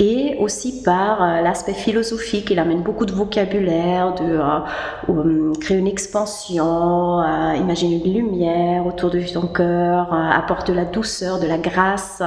et 0.00 0.36
aussi 0.40 0.82
par 0.82 1.22
euh, 1.22 1.40
l'aspect 1.40 1.74
philosophique. 1.74 2.50
Il 2.50 2.58
amène 2.58 2.82
beaucoup 2.82 3.06
de 3.06 3.12
vocabulaire, 3.12 4.14
de 4.14 5.58
créer 5.60 5.78
une 5.78 5.86
expansion 5.86 7.20
imagine 7.56 7.92
une 7.92 8.12
lumière 8.12 8.86
autour 8.86 9.10
de 9.10 9.20
ton 9.20 9.46
cœur, 9.46 10.12
euh, 10.12 10.30
apporte 10.30 10.68
de 10.68 10.74
la 10.74 10.84
douceur, 10.84 11.40
de 11.40 11.46
la 11.46 11.58
grâce. 11.58 12.22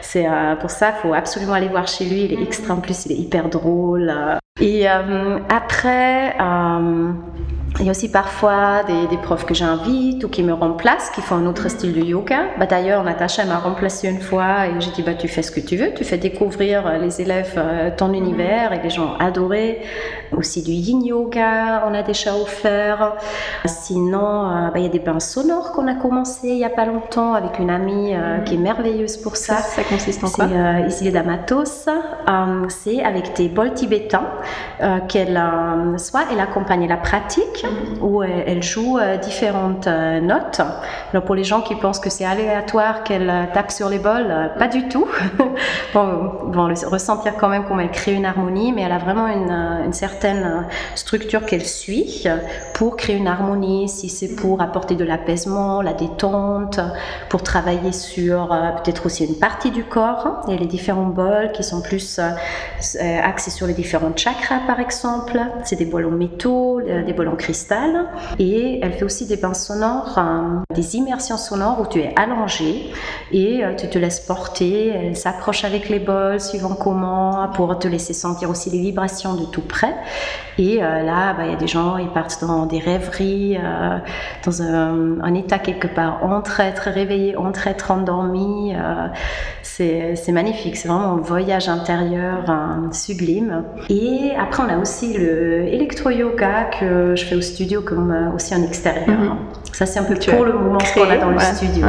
C'est 0.00 0.26
euh, 0.26 0.56
pour 0.56 0.70
ça, 0.70 0.90
il 0.90 1.00
faut 1.00 1.14
absolument 1.14 1.54
aller 1.54 1.68
voir 1.68 1.86
chez 1.86 2.04
lui. 2.04 2.24
Il 2.24 2.32
est 2.32 2.42
extra, 2.42 2.74
en 2.74 2.80
plus, 2.80 3.06
il 3.06 3.12
est 3.12 3.18
hyper 3.18 3.48
drôle. 3.48 4.12
Et 4.60 4.88
euh, 4.88 5.38
après, 5.48 6.36
il 7.78 7.86
y 7.86 7.88
a 7.88 7.92
aussi 7.92 8.10
parfois 8.10 8.82
des, 8.82 9.16
profs 9.18 9.46
que 9.46 9.54
j'invite 9.54 10.24
ou 10.24 10.28
qui 10.28 10.42
me 10.42 10.52
remplacent, 10.52 11.10
qui 11.10 11.20
font 11.20 11.36
un 11.36 11.46
autre 11.46 11.68
style 11.68 11.92
de 11.92 12.00
yoga. 12.00 12.42
Bah, 12.58 12.66
D'ailleurs, 12.66 13.04
Natacha 13.04 13.44
m'a 13.44 13.58
remplacé 13.58 14.08
une 14.08 14.20
fois 14.20 14.66
et 14.66 14.80
j'ai 14.80 14.90
dit 14.90 15.02
bah, 15.02 15.14
Tu 15.14 15.28
fais 15.28 15.42
ce 15.42 15.50
que 15.50 15.60
tu 15.60 15.76
veux, 15.76 15.92
tu 15.94 16.04
fais 16.04 16.18
découvrir 16.18 16.86
euh, 16.86 16.98
les 16.98 17.20
élèves 17.20 17.54
euh, 17.56 17.90
ton 17.96 18.12
univers 18.12 18.72
et 18.72 18.80
les 18.82 18.90
gens 18.90 19.14
adoré. 19.18 19.82
Aussi 20.36 20.62
du 20.62 20.72
yin 20.72 21.04
yoga, 21.04 21.84
on 21.88 21.94
a 21.94 22.02
déjà 22.02 22.34
offert. 22.34 23.14
Sinon, 23.66 24.18
euh, 24.18 24.70
bah, 24.70 24.78
il 24.78 24.82
y 24.82 24.86
a 24.86 24.90
des 24.90 24.98
bains 24.98 25.20
sonores 25.20 25.72
qu'on 25.72 25.86
a 25.86 25.94
commencé 25.94 26.48
il 26.48 26.56
n'y 26.56 26.64
a 26.64 26.70
pas 26.70 26.86
longtemps 26.86 27.34
avec 27.34 27.58
une 27.58 27.70
amie 27.70 28.14
qui 28.44 28.54
est 28.54 28.58
merveilleuse 28.58 29.16
pour 29.16 29.36
ça. 29.36 29.56
Ça, 29.56 29.82
consiste 29.84 30.24
en 30.24 30.28
quoi 30.28 30.46
C'est 30.48 30.88
ici 30.88 31.10
d'Amatos. 31.10 31.88
c'est 32.68 33.02
avec 33.02 33.36
des 33.36 33.48
bols 33.48 33.74
tibétains 33.74 34.28
qu'elle, 35.08 35.40
soit 35.96 36.24
elle 36.32 36.40
accompagne 36.40 36.88
la 36.88 36.96
pratique 36.96 37.59
où 38.00 38.22
elle 38.22 38.62
joue 38.62 38.98
euh, 38.98 39.16
différentes 39.16 39.86
euh, 39.86 40.20
notes. 40.20 40.60
Alors 41.12 41.24
pour 41.24 41.34
les 41.34 41.44
gens 41.44 41.60
qui 41.60 41.74
pensent 41.74 42.00
que 42.00 42.10
c'est 42.10 42.24
aléatoire 42.24 43.04
qu'elle 43.04 43.28
euh, 43.28 43.44
tape 43.52 43.70
sur 43.70 43.88
les 43.88 43.98
bols, 43.98 44.50
pas 44.58 44.68
du 44.68 44.88
tout. 44.88 45.06
bon, 45.94 46.50
vont 46.50 46.74
ressentir 46.90 47.34
quand 47.36 47.48
même 47.48 47.64
comme 47.64 47.80
elle 47.80 47.90
crée 47.90 48.12
une 48.12 48.24
harmonie, 48.24 48.72
mais 48.72 48.82
elle 48.82 48.92
a 48.92 48.98
vraiment 48.98 49.26
une, 49.28 49.92
certaine 49.92 50.66
structure 50.94 51.44
qu'elle 51.46 51.66
suit 51.66 52.24
pour 52.74 52.96
créer 52.96 53.16
une 53.16 53.26
harmonie, 53.26 53.88
si 53.88 54.08
c'est 54.08 54.36
pour 54.36 54.60
apporter 54.62 54.94
de 54.94 55.04
l'apaisement, 55.04 55.82
la 55.82 55.92
détente, 55.92 56.78
pour 57.28 57.42
travailler 57.42 57.92
sur 57.92 58.48
peut-être 58.48 59.06
aussi 59.06 59.24
une 59.24 59.38
partie 59.38 59.72
du 59.72 59.82
corps 59.84 60.42
et 60.48 60.56
les 60.56 60.66
différents 60.66 61.06
bols 61.06 61.50
qui 61.52 61.64
sont 61.64 61.82
plus 61.82 62.20
axés 63.22 63.50
sur 63.50 63.66
les 63.66 63.74
différents 63.74 64.16
chakras 64.16 64.60
par 64.66 64.78
exemple. 64.78 65.40
C'est 65.64 65.76
des 65.76 65.86
bols 65.86 66.06
en 66.06 66.10
métaux, 66.10 66.80
des 66.80 67.12
bols 67.12 67.28
en 67.28 67.36
et 68.38 68.80
elle 68.82 68.92
fait 68.92 69.04
aussi 69.04 69.26
des 69.26 69.36
bains 69.36 69.54
sonores, 69.54 70.18
euh, 70.18 70.74
des 70.74 70.96
immersions 70.96 71.36
sonores 71.36 71.80
où 71.80 71.86
tu 71.86 72.00
es 72.00 72.12
allongé 72.16 72.90
et 73.32 73.64
euh, 73.64 73.74
tu 73.74 73.88
te 73.88 73.98
laisses 73.98 74.20
porter. 74.20 74.88
Elle 74.88 75.16
s'approche 75.16 75.64
avec 75.64 75.88
les 75.88 75.98
bols 75.98 76.40
suivant 76.40 76.74
comment 76.74 77.48
pour 77.54 77.78
te 77.78 77.88
laisser 77.88 78.12
sentir 78.12 78.50
aussi 78.50 78.70
les 78.70 78.80
vibrations 78.80 79.34
de 79.34 79.44
tout 79.44 79.62
près. 79.62 79.94
Et 80.58 80.82
euh, 80.82 81.02
là, 81.02 81.32
bah, 81.32 81.44
il 81.44 81.50
y 81.50 81.54
a 81.54 81.56
des 81.56 81.66
gens, 81.66 81.96
ils 81.96 82.10
partent 82.10 82.40
dans 82.42 82.66
des 82.66 82.78
rêveries, 82.78 83.56
dans 84.44 84.62
un, 84.62 85.34
état 85.34 85.58
quelque 85.58 85.86
part 85.86 86.24
entre 86.24 86.60
être 86.60 86.90
réveillé, 86.90 87.36
entre 87.36 87.68
être 87.68 87.90
endormi. 87.92 88.74
c'est 89.62 90.32
magnifique, 90.32 90.76
c'est 90.76 90.88
vraiment 90.88 91.14
un 91.14 91.20
voyage 91.20 91.68
intérieur 91.68 92.44
sublime. 92.92 93.64
Et 93.88 94.32
après, 94.38 94.62
on 94.64 94.68
a 94.68 94.78
aussi 94.78 95.16
le 95.16 95.66
électro-yoga 95.68 96.64
que 96.78 97.14
je 97.16 97.24
fais 97.24 97.36
au 97.40 97.42
studio 97.42 97.82
comme 97.82 98.14
aussi 98.34 98.54
en 98.54 98.62
extérieur. 98.62 99.08
Mhm. 99.08 99.36
Ça, 99.72 99.86
c'est 99.86 99.98
un 99.98 100.04
peu 100.04 100.14
pour 100.14 100.44
le 100.44 100.52
moment 100.52 100.78
qu'on 100.94 101.08
a 101.10 101.16
dans 101.16 101.30
le 101.30 101.38
studio. 101.38 101.86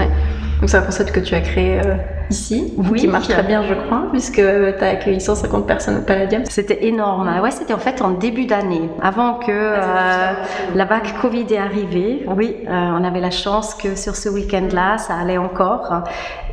Donc, 0.60 0.70
c'est 0.70 0.78
un 0.78 0.82
concept 0.82 1.12
que 1.12 1.20
tu 1.20 1.36
as 1.36 1.42
créé 1.42 1.80
euh, 1.80 1.96
ici, 2.32 2.74
qui 2.96 3.08
marche 3.08 3.28
très 3.28 3.44
bien, 3.44 3.62
je 3.64 3.74
crois, 3.74 4.06
puisque 4.12 4.36
tu 4.36 4.84
as 4.84 4.90
accueilli 4.90 5.22
150 5.22 5.68
personnes 5.68 5.98
au 5.98 6.02
Palladium. 6.02 6.44
C'était 6.46 6.86
énorme. 6.86 7.30
Ouais, 7.44 7.52
c'était 7.52 7.74
en 7.74 7.80
fait 7.80 8.02
en 8.02 8.12
début 8.12 8.46
d'année, 8.46 8.90
avant 9.02 9.36
que 9.36 9.52
euh, 9.52 10.34
la 10.74 10.86
vague 10.86 11.12
Covid 11.22 11.46
est 11.52 11.58
arrivée. 11.58 12.26
Oui, 12.36 12.56
euh, 12.68 12.70
on 12.70 13.04
avait 13.04 13.20
la 13.20 13.32
chance 13.32 13.76
que 13.76 13.96
sur 13.96 14.16
ce 14.16 14.30
week-end-là, 14.30 14.98
ça 14.98 15.16
allait 15.16 15.38
encore. 15.38 16.04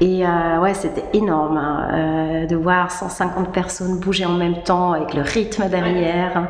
Et 0.01 0.27
euh, 0.27 0.61
ouais, 0.61 0.75
c'était 0.75 1.05
énorme 1.13 1.57
hein, 1.57 2.47
de 2.49 2.57
voir 2.57 2.91
150 2.91 3.53
personnes 3.53 3.99
bouger 3.99 4.27
en 4.27 4.33
même 4.33 4.63
temps 4.63 4.93
avec 4.93 5.15
le 5.15 5.23
rythme 5.23 5.69
derrière. 5.69 6.49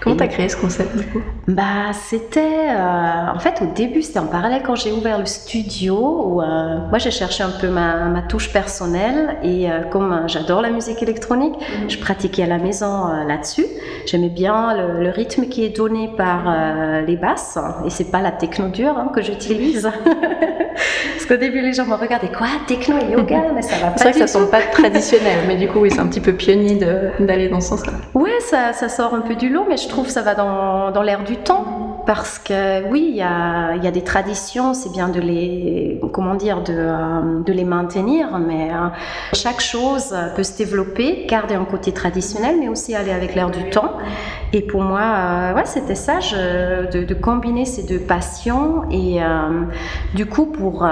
Comment 0.00 0.16
tu 0.16 0.22
as 0.22 0.28
créé 0.28 0.48
ce 0.48 0.56
concept 0.56 0.96
du 0.96 1.04
coup? 1.06 1.20
Bah, 1.48 1.92
c'était 1.92 2.70
en 2.70 3.38
fait 3.38 3.60
au 3.62 3.66
début, 3.74 4.02
c'était 4.02 4.18
en 4.18 4.26
parallèle 4.26 4.62
quand 4.64 4.74
j'ai 4.74 4.92
ouvert 4.92 5.18
le 5.18 5.26
studio. 5.26 5.96
Où, 5.96 6.34
moi, 6.36 6.98
j'ai 6.98 7.10
cherché 7.10 7.42
un 7.42 7.52
peu 7.60 7.68
ma, 7.68 8.06
ma 8.06 8.22
touche 8.22 8.52
personnelle 8.52 8.69
et 9.42 9.70
euh, 9.70 9.82
comme 9.90 10.12
euh, 10.12 10.28
j'adore 10.28 10.62
la 10.62 10.70
musique 10.70 11.02
électronique, 11.02 11.54
mhm. 11.54 11.90
je 11.90 11.98
pratiquais 11.98 12.44
à 12.44 12.46
la 12.46 12.58
maison 12.58 13.08
euh, 13.08 13.24
là-dessus. 13.24 13.66
J'aimais 14.06 14.28
bien 14.28 14.74
le, 14.74 15.10
rythme 15.10 15.46
qui 15.46 15.64
est 15.64 15.76
donné 15.76 16.08
par 16.16 16.44
les 17.06 17.16
basses 17.16 17.58
et 17.84 17.90
c'est 17.90 18.10
pas 18.10 18.20
la 18.20 18.30
techno 18.30 18.68
dure 18.68 18.96
hein, 18.96 19.10
que 19.14 19.22
j'utilise. 19.22 19.90
Parce 20.10 21.26
qu'au 21.26 21.36
début 21.36 21.60
les 21.60 21.72
gens 21.72 21.84
me 21.84 21.94
regardaient 21.94 22.30
quoi 22.30 22.46
techno 22.66 22.96
et 22.98 23.12
yoga? 23.12 23.42
Mais 23.54 23.62
ça 23.62 23.76
va 23.76 23.88
pas. 23.88 23.96
C'est 23.96 24.04
vrai 24.04 24.12
que 24.12 24.18
ça 24.20 24.26
semble 24.26 24.50
pas 24.50 24.62
traditionnel 24.72 25.40
mais 25.48 25.56
du 25.56 25.68
coup 25.68 25.80
oui 25.80 25.90
c'est 25.90 26.00
un 26.00 26.06
petit 26.06 26.20
peu 26.20 26.32
pionnier 26.32 26.78
d'aller 27.18 27.48
dans 27.48 27.60
ce 27.60 27.70
sens-là. 27.70 27.92
Ouais 28.14 28.38
ça, 28.40 28.72
ça, 28.72 28.88
sort 28.88 29.14
un 29.14 29.20
peu 29.20 29.34
du 29.34 29.48
lot 29.48 29.66
mais 29.68 29.76
je 29.76 29.88
trouve 29.88 30.06
que 30.06 30.12
ça 30.12 30.22
va 30.22 30.34
dans, 30.34 30.92
dans 30.92 31.02
l'air 31.02 31.24
du 31.24 31.36
temps 31.36 31.89
parce 32.06 32.38
que 32.38 32.88
oui, 32.90 33.08
il 33.10 33.16
y 33.16 33.22
a, 33.22 33.90
des 33.90 34.04
traditions, 34.04 34.74
c'est 34.74 34.90
bien 34.92 35.08
de 35.08 35.20
les, 35.20 36.00
comment 36.12 36.34
dire, 36.34 36.62
de, 36.62 36.74
euh, 36.76 37.42
les 37.46 37.64
maintenir, 37.64 38.38
mais 38.38 38.70
euh, 38.70 38.88
chaque 39.32 39.60
chose 39.60 40.14
peut 40.36 40.42
se 40.42 40.56
développer, 40.56 41.26
garder 41.26 41.54
un 41.54 41.64
côté 41.64 41.92
traditionnel, 41.92 42.56
mais 42.58 42.68
aussi 42.68 42.94
aller 42.94 43.10
avec 43.10 43.34
l'air 43.34 43.50
du 43.50 43.70
temps. 43.70 43.94
Et 44.52 44.62
pour 44.62 44.82
moi, 44.82 45.00
euh, 45.00 45.60
c'était 45.64 45.94
ça, 45.94 46.18
de, 46.20 47.04
de, 47.04 47.14
combiner 47.14 47.64
ces 47.64 47.82
deux 47.82 47.98
passions 47.98 48.84
et 48.90 49.18
du 50.14 50.26
coup 50.26 50.46
pour 50.46 50.88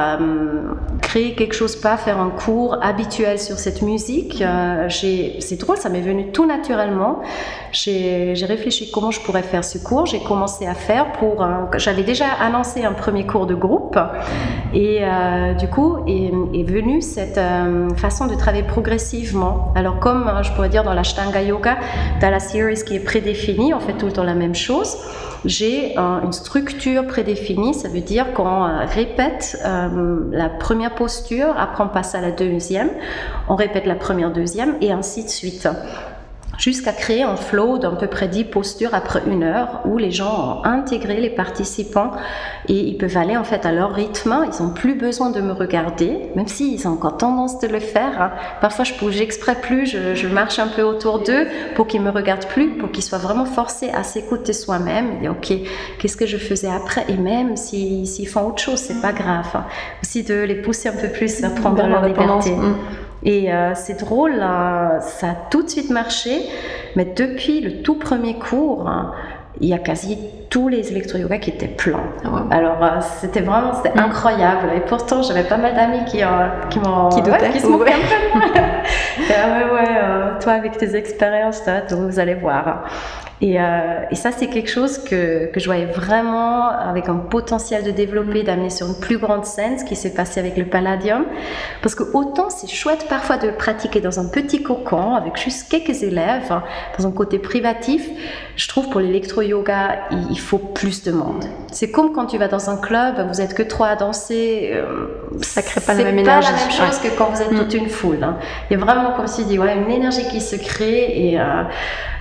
créer 1.01 1.35
quelque 1.35 1.55
chose, 1.55 1.75
pas 1.77 1.97
faire 1.97 2.19
un 2.19 2.31
cours 2.31 2.77
habituel 2.83 3.39
sur 3.39 3.59
cette 3.59 3.83
musique. 3.83 4.45
C'est 4.89 5.57
drôle, 5.59 5.77
ça 5.77 5.89
m'est 5.89 6.01
venu 6.01 6.31
tout 6.33 6.47
naturellement. 6.47 7.23
J'ai 7.73 8.35
réfléchi 8.47 8.91
comment 8.93 9.11
je 9.11 9.21
pourrais 9.21 9.43
faire 9.43 9.65
ce 9.65 9.79
cours. 9.79 10.07
J'ai 10.07 10.21
commencé 10.21 10.67
à 10.67 10.75
faire 10.75 10.98
J'avais 11.77 12.03
déjà 12.03 12.27
annoncé 12.41 12.85
un 12.85 12.93
premier 12.93 13.27
cours 13.27 13.47
de 13.47 13.55
groupe. 13.55 13.99
Et 14.75 14.99
euh, 15.03 15.55
du 15.55 15.69
coup 15.69 15.99
est, 16.07 16.63
venue 16.69 17.01
cette 17.01 17.39
euh, 17.39 17.89
façon 17.97 18.27
de 18.27 18.35
travailler 18.35 18.65
progressivement. 18.65 19.73
Alors 19.75 19.99
comme 19.99 20.31
je 20.43 20.53
pourrais 20.53 20.69
dire 20.69 20.85
dans 20.85 20.93
l'Ashtanga 20.93 21.43
Yoga, 21.43 21.79
dans 22.21 22.31
la 22.31 22.41
series 22.41 22.85
qui 22.85 22.97
est 22.97 23.01
prédéfinie, 23.01 23.73
on 23.73 23.81
fait 23.81 23.95
tout 23.95 24.07
le 24.07 24.13
temps 24.13 24.25
la 24.25 24.35
même 24.35 24.55
chose. 24.55 24.97
J'ai 25.45 25.97
une 25.97 26.33
structure 26.33 27.07
prédéfinie, 27.07 27.73
ça 27.73 27.89
veut 27.89 28.01
dire 28.01 28.33
qu'on 28.35 28.65
euh, 28.65 28.85
répète 28.87 29.57
la 29.65 30.49
première 30.49 30.95
posture, 30.95 31.55
après 31.57 31.85
on 31.85 31.89
passe 31.89 32.15
à 32.15 32.21
la 32.21 32.33
deuxième, 32.33 32.91
on 33.49 33.55
répète 33.55 33.87
la 33.87 33.95
première, 33.95 34.33
deuxième, 34.33 34.75
et 34.81 34.91
ainsi 34.91 35.25
de 35.25 35.29
suite 35.29 35.69
jusqu'à 36.59 36.93
créer 36.93 37.23
un 37.23 37.37
flow 37.37 37.79
d'à 37.79 37.91
peu 37.91 38.09
près 38.09 38.29
10 38.29 38.45
postures 38.45 38.93
après 38.93 39.23
une 39.27 39.45
heure 39.45 39.81
où 39.85 39.97
les 39.97 40.11
gens 40.11 40.61
ont 40.61 40.65
intégré 40.65 41.21
les 41.21 41.31
participants 41.31 42.11
et 42.69 42.75
ils 42.75 42.99
peuvent 42.99 43.17
aller 43.17 43.37
en 43.37 43.45
fait 43.45 43.65
à 43.65 43.73
leur 43.73 43.93
rythme. 43.93 44.45
Ils 44.45 44.63
n'ont 44.63 44.71
plus 44.71 44.95
besoin 44.95 45.31
de 45.31 45.41
me 45.41 45.53
regarder, 45.53 46.19
même 46.35 46.49
s'ils 46.49 46.87
ont 46.87 46.93
encore 46.93 47.17
tendance 47.17 47.61
de 47.61 47.69
le 47.69 47.81
faire. 47.81 48.21
Hein. 48.21 48.31
Parfois, 48.61 48.85
je 48.85 48.95
bouge 48.95 49.21
exprès 49.21 49.55
plus, 49.55 49.87
je, 49.87 50.27
marche 50.27 50.59
un 50.59 50.69
peu 50.69 50.83
autour 50.83 51.21
d'eux 51.21 51.47
pour 51.75 51.87
qu'ils 51.87 52.03
me 52.03 52.11
regardent 52.11 52.47
plus, 52.47 52.77
pour 52.77 52.91
qu'ils 52.91 53.05
soient 53.05 53.19
vraiment 53.19 53.47
forcés 53.47 53.91
à 53.91 54.03
s'écouter 54.03 54.53
soi-même. 54.53 55.23
Et 55.23 55.29
ok, 55.29 55.53
qu'est-ce 55.99 56.17
que 56.17 56.27
je 56.27 56.37
faisais 56.37 56.69
après? 56.69 57.05
Et 57.09 57.17
même 57.17 57.57
s'ils 57.57 58.29
font 58.29 58.49
autre 58.49 58.61
chose, 58.61 58.79
c'est 58.79 59.01
pas 59.01 59.13
grave. 59.13 59.49
Hein. 59.55 59.65
Aussi 60.03 60.25
de 60.25 60.35
les 60.35 60.57
pousser 60.57 60.89
un 60.89 60.97
peu 60.97 61.09
plus 61.09 61.43
à 61.45 61.51
prendre 61.51 61.87
leur 61.87 62.07
liberté. 62.07 62.51
Mm. 62.51 62.77
Et 63.25 63.53
euh, 63.53 63.73
c'est 63.75 63.99
drôle, 64.01 64.37
ça 65.01 65.31
a 65.31 65.35
tout 65.51 65.63
de 65.63 65.69
suite 65.69 65.91
marché, 65.91 66.43
mais 66.95 67.05
depuis 67.05 67.61
le 67.61 67.83
tout 67.83 67.97
premier 67.97 68.39
cours, 68.39 68.89
hein, 68.89 69.13
il 69.61 69.69
y 69.69 69.75
a 69.75 69.79
quasi 69.79 70.19
tous 70.51 70.69
les 70.69 70.93
électro-yoga 70.93 71.39
qui 71.39 71.51
étaient 71.51 71.67
pleins. 71.67 72.05
Ah 72.25 72.45
Alors 72.51 72.83
euh, 72.83 73.01
c'était 73.01 73.41
vraiment 73.41 73.75
c'était 73.75 73.99
mm. 73.99 74.05
incroyable. 74.05 74.69
Et 74.77 74.81
pourtant 74.81 75.23
j'avais 75.23 75.43
pas 75.43 75.57
mal 75.57 75.75
d'amis 75.75 76.05
qui, 76.07 76.23
euh, 76.23 76.27
qui 76.71 76.79
m'ont 76.79 77.09
qui, 77.09 77.21
ouais, 77.29 77.51
qui 77.53 77.61
se 77.61 77.67
ouais. 77.67 77.79
ouais, 77.79 79.73
ouais, 79.73 80.39
toi 80.41 80.53
avec 80.53 80.79
tes 80.79 80.95
expériences, 80.95 81.63
vous 81.91 82.21
allez 82.21 82.35
voir. 82.35 82.85
Et, 83.41 83.61
euh, 83.61 84.01
et, 84.11 84.17
ça, 84.17 84.33
c'est 84.33 84.49
quelque 84.49 84.69
chose 84.69 84.99
que, 84.99 85.47
que, 85.47 85.61
je 85.61 85.67
voyais 85.67 85.87
vraiment 85.87 86.69
avec 86.71 87.09
un 87.09 87.17
potentiel 87.17 87.85
de 87.85 87.93
développer, 87.93 88.43
d'amener 88.43 88.71
sur 88.71 88.89
une 88.89 88.99
plus 88.99 89.19
grande 89.19 89.45
scène, 89.45 89.79
ce 89.79 89.85
qui 89.85 89.95
s'est 89.95 90.13
passé 90.13 90.41
avec 90.41 90.57
le 90.57 90.65
Palladium. 90.65 91.25
Parce 91.81 91.95
que 91.95 92.03
autant 92.15 92.51
c'est 92.51 92.67
chouette 92.67 93.07
parfois 93.09 93.39
de 93.39 93.51
pratiquer 93.51 94.01
dans 94.01 94.19
un 94.19 94.29
petit 94.29 94.63
cocon 94.63 95.15
avec 95.15 95.37
juste 95.37 95.69
quelques 95.71 96.03
élèves, 96.03 96.51
hein, 96.51 96.65
dans 96.99 97.07
un 97.07 97.13
côté 97.13 97.39
privatif, 97.39 98.09
je 98.59 98.67
trouve 98.67 98.89
pour 98.89 99.01
l'électro-yoga, 99.01 100.09
il, 100.31 100.39
faut 100.39 100.59
plus 100.59 101.05
de 101.05 101.13
monde. 101.13 101.45
C'est 101.71 101.93
comme 101.93 102.13
quand 102.13 102.27
tu 102.27 102.39
vas 102.39 102.49
dans 102.49 102.71
un 102.71 102.77
club, 102.77 103.25
vous 103.29 103.41
êtes 103.41 103.55
que 103.55 103.63
trois 103.63 103.87
à 103.87 103.95
danser. 103.95 104.73
Euh, 104.75 105.07
ça 105.43 105.63
crée 105.63 105.81
pas 105.81 105.95
la 105.95 106.03
même 106.03 106.19
énergie. 106.19 106.49
C'est 106.49 106.55
pas 106.55 106.59
la 106.59 106.67
même 106.67 106.93
chose 106.93 106.99
que 106.99 107.17
quand 107.17 107.31
vous 107.31 107.41
êtes 107.41 107.53
mm. 107.53 107.57
toute 107.57 107.75
une 107.75 107.89
foule. 107.89 108.25
Hein. 108.25 108.37
Il 108.69 108.77
y 108.77 108.83
a 108.83 108.85
vraiment, 108.85 109.13
comme 109.13 109.27
tu 109.27 109.45
dis, 109.45 109.61
ouais, 109.61 109.77
une 109.77 109.89
énergie 109.89 110.27
qui 110.29 110.41
se 110.41 110.57
crée 110.57 111.31
et 111.31 111.41
euh, 111.41 111.63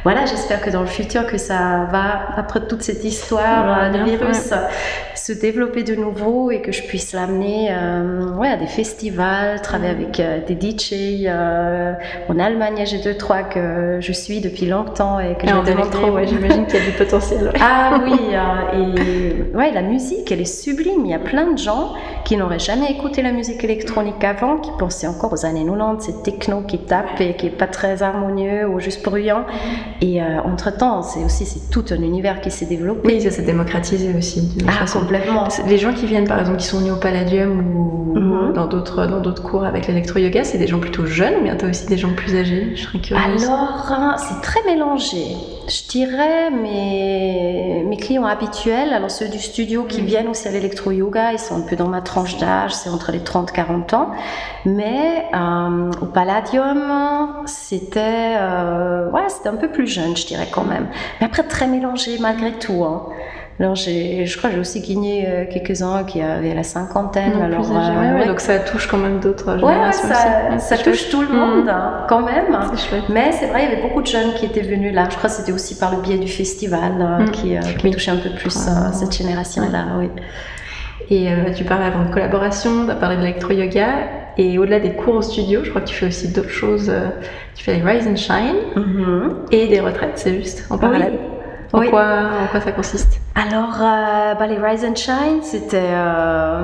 voilà, 0.03 0.25
j'espère 0.25 0.61
que 0.61 0.69
dans 0.69 0.79
le 0.81 0.87
futur, 0.87 1.27
que 1.27 1.37
ça 1.37 1.87
va, 1.91 2.29
après 2.37 2.65
toute 2.65 2.81
cette 2.81 3.03
histoire 3.03 3.77
euh, 3.77 3.89
de 3.89 4.09
virus, 4.09 4.53
se 5.15 5.33
développer 5.33 5.83
de 5.83 5.95
nouveau 5.95 6.51
et 6.51 6.61
que 6.61 6.71
je 6.71 6.83
puisse 6.83 7.11
l'amener 7.13 7.69
euh, 7.71 8.31
ouais, 8.35 8.47
à 8.47 8.55
des 8.55 8.67
festivals, 8.67 9.61
travailler 9.61 9.91
avec 9.91 10.19
euh, 10.19 10.39
des 10.47 10.55
DJ. 10.55 11.27
en 12.29 12.39
Allemagne, 12.39 12.83
j'ai 12.85 12.99
deux, 12.99 13.17
trois 13.17 13.43
que 13.43 13.97
je 13.99 14.11
suis 14.13 14.39
depuis 14.39 14.67
longtemps 14.67 15.19
et 15.19 15.35
que 15.35 15.45
je 15.47 15.89
trop, 15.89 16.11
ouais, 16.11 16.26
J'imagine 16.27 16.65
qu'il 16.65 16.79
y 16.79 16.83
a 16.83 16.85
du 16.85 16.91
potentiel. 16.97 17.51
ah 17.59 17.99
oui, 18.03 18.19
et 18.73 19.55
ouais, 19.55 19.71
la 19.71 19.81
musique, 19.81 20.31
elle 20.31 20.41
est 20.41 20.45
sublime. 20.45 21.05
Il 21.05 21.11
y 21.11 21.13
a 21.13 21.19
plein 21.19 21.51
de 21.51 21.57
gens 21.57 21.93
qui 22.27 22.35
n'auraient 22.35 22.59
jamais 22.59 22.91
écouté 22.91 23.21
la 23.21 23.31
musique 23.31 23.63
électronique 23.63 24.21
avant, 24.21 24.57
qui 24.57 24.69
pensaient 24.77 25.07
encore 25.07 25.31
aux 25.31 25.45
années 25.45 25.63
90, 25.65 26.05
c'est 26.05 26.23
techno 26.23 26.59
qui 26.59 26.77
tape 26.77 27.21
et 27.21 27.37
qui 27.37 27.45
est 27.45 27.57
pas 27.57 27.67
très 27.67 28.03
harmonieux 28.03 28.67
ou 28.67 28.81
juste 28.81 29.01
bruyant. 29.01 29.45
Et 30.01 30.21
euh, 30.21 30.41
entre-temps, 30.41 31.03
c'est 31.03 31.23
aussi 31.23 31.45
c'est 31.45 31.69
tout 31.69 31.85
un 31.89 32.01
univers 32.01 32.41
qui 32.41 32.51
s'est 32.51 32.65
développé. 32.65 32.99
Oui, 33.05 33.21
ça 33.21 33.31
s'est 33.31 33.43
démocratisé 33.43 34.13
aussi. 34.13 34.57
Ah, 34.67 34.83
complètement. 34.91 35.47
Les 35.69 35.77
gens 35.77 35.93
qui 35.93 36.05
viennent, 36.05 36.27
par 36.27 36.41
exemple, 36.41 36.57
qui 36.57 36.65
sont 36.65 36.79
venus 36.79 36.91
au 36.91 36.97
Palladium 36.97 37.77
ou 37.77 38.19
mhm. 38.19 38.51
dans 38.53 38.67
d'autres 38.67 39.07
dans 39.07 39.21
d'autres 39.21 39.43
cours 39.43 39.63
avec 39.63 39.87
l'électro-yoga, 39.87 40.43
c'est 40.43 40.57
des 40.57 40.67
gens 40.67 40.79
plutôt 40.79 41.05
jeunes 41.05 41.35
ou 41.39 41.43
bien 41.43 41.55
tu 41.55 41.65
aussi 41.65 41.85
des 41.85 41.97
gens 41.97 42.13
plus 42.13 42.35
âgés 42.35 42.73
Je 42.75 42.81
serais 42.81 42.99
curieuse. 42.99 43.45
Alors, 43.45 43.89
hein, 43.89 44.15
c'est 44.17 44.41
très 44.41 44.59
mélangé. 44.65 45.37
Je 45.69 45.87
dirais 45.87 46.49
mes, 46.51 47.85
mes 47.87 47.97
clients 47.97 48.25
habituels, 48.25 48.91
alors 48.91 49.11
ceux 49.11 49.29
du 49.29 49.39
studio 49.39 49.83
qui 49.83 50.01
viennent 50.01 50.27
aussi 50.27 50.47
à 50.49 50.51
l'électro-yoga, 50.51 51.31
ils 51.31 51.39
sont 51.39 51.55
un 51.55 51.61
peu 51.61 51.77
dans 51.77 51.87
ma 51.87 52.01
tranche 52.01 52.16
d'âge, 52.37 52.73
c'est 52.73 52.89
entre 52.89 53.11
les 53.11 53.19
30 53.19 53.51
40 53.51 53.93
ans. 53.93 54.11
Mais 54.65 55.25
euh, 55.33 55.91
au 56.01 56.05
Palladium, 56.05 57.43
c'était 57.45 58.35
euh, 58.37 59.09
ouais, 59.11 59.27
un 59.45 59.55
peu 59.55 59.69
plus 59.69 59.87
jeune, 59.87 60.17
je 60.17 60.25
dirais 60.25 60.47
quand 60.51 60.63
même. 60.63 60.87
Mais 61.19 61.27
après, 61.27 61.43
très 61.43 61.67
mélangé 61.67 62.17
malgré 62.19 62.53
tout. 62.53 62.83
Hein. 62.83 63.03
Alors, 63.59 63.73
je 63.73 64.37
crois 64.37 64.51
que 64.51 64.55
j'ai 64.55 64.61
aussi 64.61 64.81
gagné 64.81 65.25
euh, 65.27 65.45
quelques-uns 65.51 66.03
qui 66.03 66.21
avaient 66.21 66.53
la 66.53 66.63
cinquantaine. 66.63 67.41
alors, 67.41 67.65
euh, 67.71 68.27
donc 68.27 68.39
ça 68.39 68.59
touche 68.59 68.87
quand 68.87 68.97
même 68.97 69.19
d'autres 69.19 69.57
générations. 69.57 70.09
Ouais, 70.09 70.59
ça, 70.59 70.77
touche 70.77 71.09
tout 71.09 71.21
le 71.21 71.29
monde 71.29 71.65
mm. 71.65 71.69
hein, 71.69 72.05
quand 72.07 72.21
même. 72.21 72.55
Mais 73.09 73.31
c'est 73.31 73.47
vrai, 73.47 73.63
il 73.63 73.69
y 73.69 73.73
avait 73.73 73.81
beaucoup 73.81 74.03
de 74.03 74.07
jeunes 74.07 74.33
qui 74.35 74.45
étaient 74.45 74.61
venus 74.61 74.93
là. 74.93 75.07
Je 75.09 75.17
crois 75.17 75.29
que 75.29 75.35
c'était 75.35 75.53
aussi 75.53 75.75
par 75.75 75.95
le 75.95 76.01
biais 76.01 76.19
du 76.19 76.27
festival 76.27 77.01
hein, 77.01 77.21
mm. 77.21 77.31
qui, 77.31 77.55
qui 77.79 77.89
touchait 77.89 78.11
un 78.11 78.17
peu 78.17 78.29
plus 78.29 78.55
cette 78.93 79.17
génération-là. 79.17 79.85
Oui. 79.97 80.11
Et 81.09 81.27
tu 81.55 81.63
parlais 81.63 81.85
avant 81.85 82.03
de 82.03 82.13
collaboration, 82.13 82.85
tu 82.85 82.91
as 82.91 82.95
parlé 82.95 83.15
de 83.15 83.21
l'électro-yoga. 83.21 83.87
Et 84.37 84.59
au-delà 84.59 84.79
des 84.79 84.91
cours 84.91 85.15
au 85.15 85.21
studio, 85.21 85.61
je 85.63 85.69
crois 85.69 85.81
que 85.81 85.87
tu 85.87 85.95
fais 85.95 86.07
aussi 86.07 86.31
d'autres 86.33 86.49
choses. 86.49 86.91
Tu 87.55 87.63
fais 87.63 87.75
les 87.75 87.81
Rise 87.81 88.07
and 88.07 88.15
Shine 88.17 88.55
mm-hmm. 88.75 89.29
et 89.51 89.67
des 89.67 89.79
retraites, 89.79 90.13
c'est 90.15 90.35
juste 90.35 90.67
en 90.69 90.77
parallèle. 90.77 91.17
En, 91.73 91.81
quoi, 91.89 92.05
en 92.43 92.47
quoi 92.47 92.61
ça 92.61 92.71
consiste 92.71 93.19
Alors, 93.35 93.75
euh, 93.81 94.35
bah, 94.35 94.47
les 94.47 94.57
Rise 94.57 94.85
and 94.85 94.95
Shine, 94.95 95.41
c'était, 95.41 95.91
euh, 95.91 96.61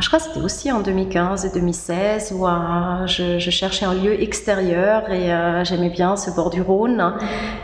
je 0.00 0.06
crois 0.06 0.18
que 0.18 0.24
c'était 0.24 0.40
aussi 0.40 0.72
en 0.72 0.80
2015 0.80 1.44
et 1.44 1.50
2016 1.50 2.34
où 2.36 2.46
euh, 2.46 3.06
je, 3.06 3.38
cherchais 3.50 3.84
un 3.84 3.94
lieu 3.94 4.20
extérieur 4.20 5.10
et 5.10 5.30
j'aimais 5.64 5.90
bien 5.90 6.16
ce 6.16 6.30
bord 6.30 6.50
du 6.50 6.62
Rhône 6.62 7.14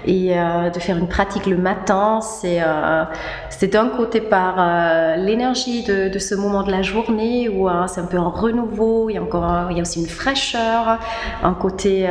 et 0.05 0.35
de 0.35 0.79
faire 0.79 0.97
une 0.99 1.09
pratique 1.09 1.47
le 1.47 1.57
matin. 1.57 2.21
C'est, 2.21 2.61
c'était 3.49 3.79
d'un 3.79 3.89
côté 3.89 4.21
par 4.21 5.17
l'énergie 5.17 5.83
de, 5.83 6.19
ce 6.19 6.35
moment 6.35 6.63
de 6.63 6.71
la 6.71 6.83
journée 6.83 7.49
où 7.49 7.69
c'est 7.89 8.01
un 8.01 8.07
peu 8.07 8.19
un 8.19 8.29
renouveau, 8.29 9.09
il 9.11 9.15
y 9.15 9.19
a 9.19 9.23
encore, 9.23 9.69
il 9.71 9.77
y 9.77 9.81
a 9.81 9.83
aussi 9.83 10.01
une 10.01 10.09
fraîcheur, 10.09 10.99
un 11.43 11.55
côté, 11.55 12.09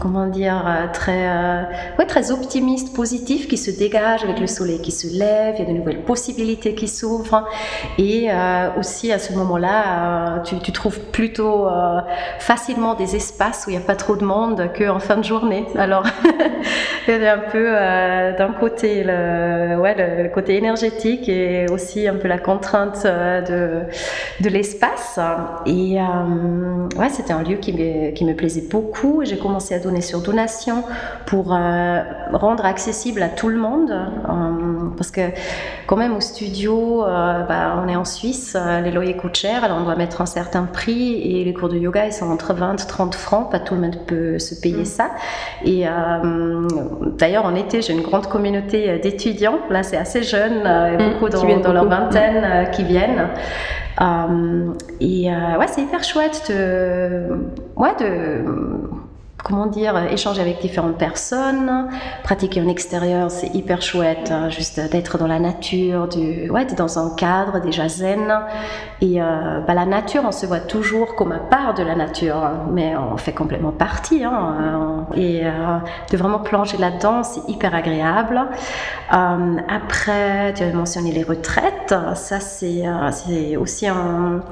comment 0.00 0.26
dire, 0.26 0.64
très, 0.92 1.28
ouais, 1.98 2.06
très 2.06 2.30
optimiste, 2.30 2.94
positif 2.94 3.31
qui 3.40 3.56
se 3.56 3.70
dégage 3.70 4.24
avec 4.24 4.38
le 4.38 4.46
soleil 4.46 4.80
qui 4.80 4.90
se 4.90 5.06
lève, 5.06 5.54
il 5.58 5.64
y 5.64 5.68
a 5.68 5.72
de 5.72 5.76
nouvelles 5.76 6.02
possibilités 6.02 6.74
qui 6.74 6.88
s'ouvrent. 6.88 7.44
Et 7.98 8.28
euh, 8.30 8.68
aussi 8.78 9.12
à 9.12 9.18
ce 9.18 9.32
moment-là, 9.32 10.38
euh, 10.38 10.58
tu, 10.62 10.72
trouves 10.72 11.00
plutôt 11.00 11.66
euh, 11.66 12.00
facilement 12.38 12.94
des 12.94 13.16
espaces 13.16 13.64
où 13.66 13.70
il 13.70 13.76
n'y 13.76 13.82
a 13.82 13.86
pas 13.86 13.96
trop 13.96 14.16
de 14.16 14.24
monde 14.24 14.70
qu'en 14.76 14.98
fin 14.98 15.16
de 15.16 15.24
journée. 15.24 15.66
Alors, 15.76 16.04
il 17.08 17.20
y 17.20 17.26
a 17.26 17.34
un 17.34 17.50
peu 17.50 17.72
d'un 18.36 18.52
côté 18.58 19.02
le, 19.04 19.78
ouais, 19.78 19.94
le, 19.96 20.28
côté 20.28 20.56
énergétique 20.56 21.28
et 21.28 21.66
aussi 21.70 22.08
un 22.08 22.14
peu 22.14 22.28
la 22.28 22.38
contrainte 22.38 23.04
de, 23.04 23.82
de 24.40 24.48
l'espace. 24.48 25.18
Et 25.66 25.98
ouais, 26.96 27.08
c'était 27.10 27.32
un 27.32 27.42
lieu 27.42 27.56
qui 27.56 27.72
me, 27.72 28.10
qui 28.12 28.24
me 28.24 28.34
plaisait 28.34 28.68
beaucoup. 28.70 29.22
J'ai 29.24 29.38
commencé 29.38 29.74
à 29.74 29.78
donner 29.78 30.00
sur 30.00 30.20
donation 30.20 30.84
pour 31.26 31.48
rendre 31.48 32.64
accessible 32.64 33.21
à 33.22 33.28
tout 33.28 33.48
le 33.48 33.56
monde, 33.56 33.90
euh, 33.90 34.88
parce 34.96 35.10
que 35.10 35.20
quand 35.86 35.96
même 35.96 36.14
au 36.14 36.20
studio, 36.20 37.04
euh, 37.04 37.42
bah, 37.44 37.80
on 37.82 37.88
est 37.88 37.96
en 37.96 38.04
Suisse, 38.04 38.56
euh, 38.56 38.80
les 38.80 38.90
loyers 38.90 39.16
coûtent 39.16 39.36
cher, 39.36 39.64
alors 39.64 39.78
on 39.78 39.84
doit 39.84 39.96
mettre 39.96 40.20
un 40.20 40.26
certain 40.26 40.64
prix, 40.64 41.14
et 41.14 41.44
les 41.44 41.54
cours 41.54 41.68
de 41.68 41.78
yoga, 41.78 42.06
ils 42.06 42.12
sont 42.12 42.30
entre 42.30 42.52
20 42.52 42.82
et 42.82 42.86
30 42.86 43.14
francs, 43.14 43.50
pas 43.50 43.60
tout 43.60 43.74
le 43.74 43.80
monde 43.80 43.96
peut 44.06 44.38
se 44.38 44.54
payer 44.54 44.82
mm. 44.82 44.86
ça. 44.86 45.10
Et 45.64 45.84
d'ailleurs, 47.18 47.46
en 47.46 47.54
été, 47.54 47.80
j'ai 47.82 47.92
une 47.92 48.02
grande 48.02 48.26
communauté 48.26 48.98
d'étudiants, 48.98 49.58
là 49.70 49.82
c'est 49.82 49.96
assez 49.96 50.22
jeune, 50.22 50.64
mm. 50.64 51.12
beaucoup 51.12 51.28
dans, 51.28 51.60
dans 51.60 51.72
leur 51.72 51.88
vingtaine 51.88 52.70
qui 52.72 52.84
viennent. 52.84 53.28
et 55.00 55.30
ouais, 55.30 55.66
c'est 55.68 55.82
hyper 55.82 56.04
chouette 56.04 56.50
de, 56.50 57.28
ouais, 57.76 57.94
de 58.00 58.44
comment 59.42 59.66
dire, 59.66 59.96
échanger 60.10 60.40
avec 60.40 60.60
différentes 60.60 60.98
personnes, 60.98 61.88
pratiquer 62.22 62.62
en 62.62 62.68
extérieur, 62.68 63.30
c'est 63.30 63.54
hyper 63.54 63.82
chouette, 63.82 64.30
hein, 64.30 64.50
juste 64.50 64.80
d'être 64.90 65.18
dans 65.18 65.26
la 65.26 65.38
nature, 65.38 66.08
du, 66.08 66.48
ouais, 66.50 66.66
dans 66.76 66.98
un 66.98 67.14
cadre 67.14 67.60
déjà 67.60 67.88
zen. 67.88 68.32
Et 69.00 69.20
euh, 69.20 69.60
bah, 69.66 69.74
la 69.74 69.84
nature, 69.84 70.22
on 70.24 70.32
se 70.32 70.46
voit 70.46 70.60
toujours 70.60 71.16
comme 71.16 71.32
un 71.32 71.38
part 71.38 71.74
de 71.74 71.82
la 71.82 71.94
nature, 71.94 72.36
hein, 72.36 72.66
mais 72.70 72.94
on 72.96 73.16
fait 73.16 73.32
complètement 73.32 73.72
partie. 73.72 74.24
Hein, 74.24 75.06
et 75.14 75.44
euh, 75.44 75.50
de 76.10 76.16
vraiment 76.16 76.38
plonger 76.38 76.76
là-dedans, 76.78 77.22
c'est 77.22 77.48
hyper 77.48 77.74
agréable. 77.74 78.40
Euh, 79.12 79.56
après, 79.68 80.54
tu 80.54 80.62
avais 80.62 80.72
mentionné 80.72 81.10
les 81.12 81.24
retraites, 81.24 81.94
ça 82.14 82.40
c'est 82.40 83.56
aussi 83.56 83.88
un 83.88 84.42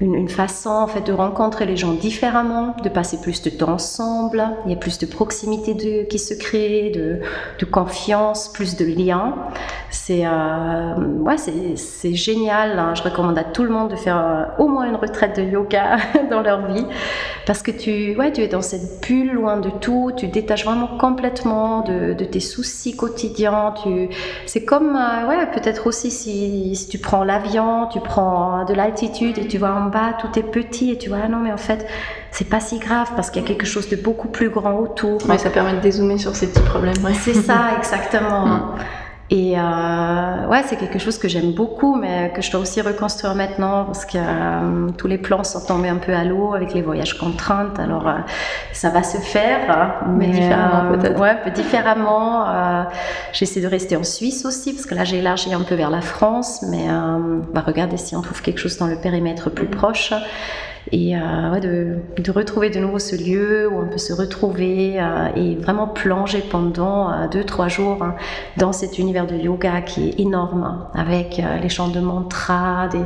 une, 0.00 0.28
façon 0.28 0.70
en 0.70 0.86
fait 0.86 1.00
de 1.00 1.12
rencontrer 1.12 1.66
les 1.66 1.76
gens 1.76 1.92
différemment, 1.92 2.76
de 2.82 2.88
passer 2.88 3.20
plus 3.20 3.42
de 3.42 3.50
temps 3.50 3.72
ensemble. 3.72 4.48
Il 4.64 4.70
y 4.70 4.74
a 4.74 4.76
plus 4.76 4.98
de 4.98 5.06
proximité 5.06 5.74
de, 5.74 6.04
qui 6.04 6.18
se 6.18 6.34
crée, 6.34 6.90
de, 6.90 7.64
confiance, 7.64 8.48
plus 8.48 8.76
de 8.76 8.84
liens. 8.84 9.34
C'est 9.90 10.26
euh, 10.26 10.94
c'est 11.76 12.14
génial. 12.14 12.78
Hein. 12.78 12.94
Je 12.94 13.02
recommande 13.02 13.38
à 13.38 13.44
tout 13.44 13.62
le 13.62 13.70
monde 13.70 13.90
de 13.90 13.96
faire 13.96 14.18
euh, 14.18 14.44
au 14.62 14.68
moins 14.68 14.84
une 14.84 14.96
retraite 14.96 15.36
de 15.36 15.42
yoga 15.42 15.96
dans 16.30 16.42
leur 16.42 16.66
vie 16.66 16.86
parce 17.46 17.62
que 17.62 17.70
tu, 17.70 18.16
ouais, 18.16 18.32
tu 18.32 18.42
es 18.42 18.48
dans 18.48 18.62
cette 18.62 19.06
bulle 19.06 19.32
loin 19.32 19.56
de 19.56 19.70
tout. 19.70 20.12
Tu 20.16 20.28
détaches 20.28 20.64
vraiment 20.64 20.98
complètement 20.98 21.80
de, 21.80 22.12
tes 22.24 22.40
soucis 22.40 22.96
quotidiens. 22.96 23.74
Tu, 23.82 24.10
c'est 24.46 24.64
comme 24.64 24.96
euh, 24.96 25.28
ouais, 25.28 25.50
peut-être 25.52 25.86
aussi 25.86 26.10
si, 26.10 26.76
si 26.76 26.88
tu 26.88 26.98
prends 26.98 27.24
l'avion, 27.24 27.86
tu 27.86 28.00
prends 28.00 28.64
de 28.64 28.74
l'altitude 28.74 29.38
et 29.38 29.46
tu 29.46 29.58
vois 29.58 29.70
bas, 29.88 30.14
tout 30.20 30.38
est 30.38 30.42
petit 30.42 30.92
et 30.92 30.98
tu 30.98 31.08
vois, 31.08 31.18
ah 31.24 31.28
non, 31.28 31.38
mais 31.38 31.52
en 31.52 31.56
fait, 31.58 31.86
c'est 32.30 32.48
pas 32.48 32.60
si 32.60 32.78
grave 32.78 33.08
parce 33.16 33.30
qu'il 33.30 33.42
y 33.42 33.44
a 33.44 33.48
quelque 33.48 33.66
chose 33.66 33.88
de 33.88 33.96
beaucoup 33.96 34.28
plus 34.28 34.50
grand 34.50 34.74
autour. 34.78 35.20
mais 35.28 35.38
ça 35.38 35.50
permet 35.50 35.74
de 35.74 35.80
dézoomer 35.80 36.18
sur 36.18 36.36
ces 36.36 36.48
petits 36.48 36.62
problèmes. 36.62 36.94
C'est 37.20 37.34
ça, 37.34 37.70
exactement. 37.78 38.74
Et 39.30 39.58
euh, 39.58 40.46
ouais, 40.46 40.62
c'est 40.64 40.76
quelque 40.76 40.98
chose 40.98 41.18
que 41.18 41.28
j'aime 41.28 41.52
beaucoup, 41.52 41.96
mais 41.96 42.32
que 42.34 42.40
je 42.40 42.50
dois 42.50 42.60
aussi 42.60 42.80
reconstruire 42.80 43.34
maintenant 43.34 43.84
parce 43.84 44.06
que 44.06 44.16
euh, 44.16 44.88
tous 44.96 45.06
les 45.06 45.18
plans 45.18 45.44
sont 45.44 45.60
tombés 45.60 45.90
un 45.90 45.96
peu 45.96 46.14
à 46.14 46.24
l'eau 46.24 46.54
avec 46.54 46.72
les 46.72 46.80
voyages 46.80 47.18
contraintes. 47.18 47.78
Alors 47.78 48.08
euh, 48.08 48.14
ça 48.72 48.88
va 48.88 49.02
se 49.02 49.18
faire, 49.18 49.70
hein, 49.70 50.06
mais, 50.16 50.28
différemment 50.28 50.96
peut-être. 50.96 51.20
Ouais, 51.20 51.36
peu 51.44 51.50
différemment. 51.50 52.46
J'essaie 53.32 53.60
de 53.60 53.66
rester 53.66 53.96
en 53.96 54.04
Suisse 54.04 54.46
aussi 54.46 54.72
parce 54.72 54.86
que 54.86 54.94
là 54.94 55.04
j'ai 55.04 55.18
élargi 55.18 55.52
un 55.52 55.60
peu 55.60 55.74
vers 55.74 55.90
la 55.90 56.00
France, 56.00 56.64
mais 56.70 56.86
bah, 57.52 57.62
regarder 57.66 57.98
si 57.98 58.16
on 58.16 58.22
trouve 58.22 58.40
quelque 58.40 58.58
chose 58.58 58.78
dans 58.78 58.86
le 58.86 58.96
périmètre 58.96 59.50
plus 59.50 59.66
proche 59.66 60.14
et 60.92 61.16
euh, 61.16 61.60
de, 61.60 62.22
de, 62.22 62.30
retrouver 62.30 62.70
de 62.70 62.78
nouveau 62.78 62.98
ce 62.98 63.16
lieu 63.16 63.68
où 63.68 63.80
on 63.80 63.88
peut 63.88 63.98
se 63.98 64.12
retrouver 64.12 65.00
euh, 65.00 65.28
et 65.36 65.56
vraiment 65.56 65.86
plonger 65.86 66.42
pendant 66.50 67.10
euh, 67.10 67.28
deux 67.28 67.44
trois 67.44 67.68
jours 67.68 68.02
hein, 68.02 68.14
dans 68.56 68.72
cet 68.72 68.98
univers 68.98 69.26
de 69.26 69.36
yoga 69.36 69.80
qui 69.82 70.08
est 70.08 70.20
énorme 70.20 70.86
avec 70.94 71.42
les 71.62 71.68
chants 71.68 71.88
de 71.88 72.00
mantra, 72.00 72.88
des, 72.88 73.02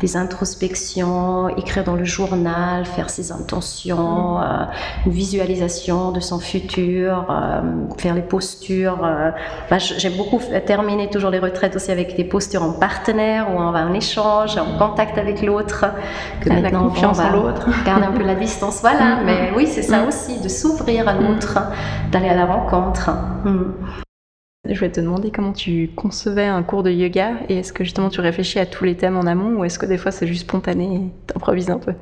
des, 0.00 0.16
introspections, 0.16 1.48
écrire 1.50 1.84
dans 1.84 1.94
le 1.94 2.04
journal, 2.04 2.84
faire 2.84 3.10
ses 3.10 3.32
intentions, 3.32 4.38
une 4.38 5.12
visualisation 5.12 6.12
de 6.12 6.20
son 6.20 6.38
futur, 6.38 7.26
faire 7.98 8.14
les 8.14 8.22
postures. 8.22 8.98
Bah, 9.70 9.78
J'aime 9.78 10.16
beaucoup 10.16 10.40
terminer 10.66 11.08
toujours 11.10 11.30
les 11.30 11.38
retraites 11.38 11.76
aussi 11.76 11.90
avec 11.90 12.16
des 12.16 12.24
postures 12.24 12.62
en 12.62 12.72
partenaire 12.72 13.48
où 13.54 13.58
on 13.58 13.70
va 13.70 13.86
en 13.86 13.92
échange, 13.92 14.56
en 14.56 14.78
contact 14.78 15.18
avec 15.18 15.42
l'autre. 15.42 15.84
Que 16.40 16.48
maintenant, 16.48 16.70
la 16.70 16.88
confiance 16.88 17.20
l'autre. 17.30 17.68
Garder 17.84 18.06
un 18.06 18.12
peu 18.12 18.24
la 18.24 18.34
distance, 18.34 18.80
voilà. 18.80 19.16
Mm-hmm. 19.16 19.24
Mais 19.24 19.52
oui, 19.56 19.66
c'est 19.66 19.82
ça 19.82 20.02
mm-hmm. 20.02 20.08
aussi, 20.08 20.40
de 20.40 20.48
s'ouvrir 20.48 21.08
à 21.08 21.14
l'autre, 21.14 21.58
d'aller 22.10 22.28
à 22.28 22.34
la 22.34 22.46
rencontre. 22.46 23.10
Mm. 23.44 23.72
Je 24.68 24.80
vais 24.80 24.90
te 24.90 25.00
demander 25.00 25.30
comment 25.30 25.52
tu 25.52 25.90
concevais 25.94 26.46
un 26.46 26.62
cours 26.62 26.82
de 26.82 26.90
yoga 26.90 27.34
et 27.48 27.58
est-ce 27.58 27.72
que 27.72 27.84
justement 27.84 28.08
tu 28.08 28.20
réfléchis 28.20 28.58
à 28.58 28.66
tous 28.66 28.84
les 28.84 28.96
thèmes 28.96 29.16
en 29.16 29.26
amont 29.26 29.60
ou 29.60 29.64
est-ce 29.64 29.78
que 29.78 29.86
des 29.86 29.96
fois 29.96 30.10
c'est 30.10 30.26
juste 30.26 30.42
spontané 30.42 30.94
et 30.96 31.32
t'improvises 31.32 31.70
un 31.70 31.78
peu? 31.78 31.94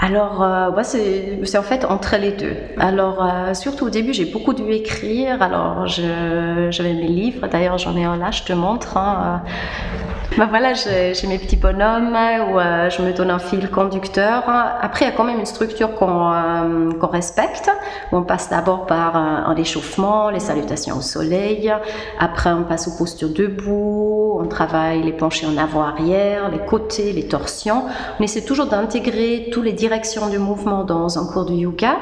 Alors, 0.00 0.44
euh, 0.44 0.82
c'est 0.84 1.58
en 1.58 1.62
fait 1.62 1.84
entre 1.84 2.16
les 2.16 2.30
deux. 2.30 2.54
Alors, 2.78 3.24
euh, 3.24 3.52
surtout 3.54 3.86
au 3.86 3.90
début, 3.90 4.12
j'ai 4.12 4.26
beaucoup 4.26 4.54
dû 4.54 4.70
écrire. 4.70 5.42
Alors, 5.42 5.86
j'avais 5.88 6.94
mes 6.94 7.08
livres. 7.08 7.48
D'ailleurs, 7.48 7.78
j'en 7.78 7.96
ai 7.96 8.04
un 8.04 8.16
là, 8.16 8.30
je 8.30 8.44
te 8.44 8.52
montre. 8.52 8.96
Hein, 8.96 9.42
euh, 9.44 10.17
ben 10.36 10.46
voilà, 10.46 10.74
j'ai 10.74 11.26
mes 11.26 11.38
petits 11.38 11.56
bonhommes 11.56 12.16
où 12.50 12.58
euh, 12.58 12.90
je 12.90 13.02
me 13.02 13.12
donne 13.12 13.30
un 13.30 13.38
fil 13.38 13.70
conducteur. 13.70 14.44
Après, 14.46 15.06
il 15.06 15.08
y 15.08 15.10
a 15.10 15.14
quand 15.14 15.24
même 15.24 15.38
une 15.38 15.46
structure 15.46 15.94
qu'on 15.94 16.32
euh, 16.32 16.90
respecte. 17.10 17.70
on 18.12 18.22
passe 18.22 18.50
d'abord 18.50 18.86
par 18.86 19.16
un 19.16 19.56
échauffement, 19.56 20.30
les 20.30 20.40
salutations 20.40 20.98
au 20.98 21.00
soleil. 21.00 21.72
Après, 22.20 22.50
on 22.50 22.64
passe 22.64 22.88
aux 22.88 22.96
postures 22.96 23.30
debout. 23.30 24.38
On 24.40 24.46
travaille 24.46 25.02
les 25.02 25.12
penchés 25.12 25.46
en 25.46 25.56
avant-arrière, 25.56 26.50
les 26.50 26.64
côtés, 26.64 27.12
les 27.12 27.26
torsions. 27.26 27.84
On 28.20 28.22
essaie 28.22 28.42
toujours 28.42 28.66
d'intégrer 28.66 29.48
toutes 29.50 29.64
les 29.64 29.72
directions 29.72 30.28
du 30.28 30.38
mouvement 30.38 30.84
dans 30.84 31.18
un 31.18 31.26
cours 31.26 31.46
de 31.46 31.54
yoga. 31.54 31.96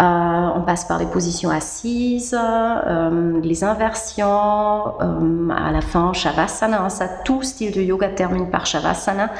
Euh, 0.00 0.48
on 0.56 0.60
passe 0.62 0.84
par 0.84 0.98
les 0.98 1.06
positions 1.06 1.50
assises, 1.50 2.38
les 3.42 3.64
inversions. 3.64 4.98
à 5.50 5.72
la 5.72 5.80
fin, 5.80 6.12
Shavasana, 6.12 6.88
ça 6.88 7.08
tout 7.24 7.42
style 7.54 7.72
de 7.72 7.82
yoga 7.82 8.08
termine 8.08 8.50
par 8.50 8.66
Shavasana, 8.66 9.30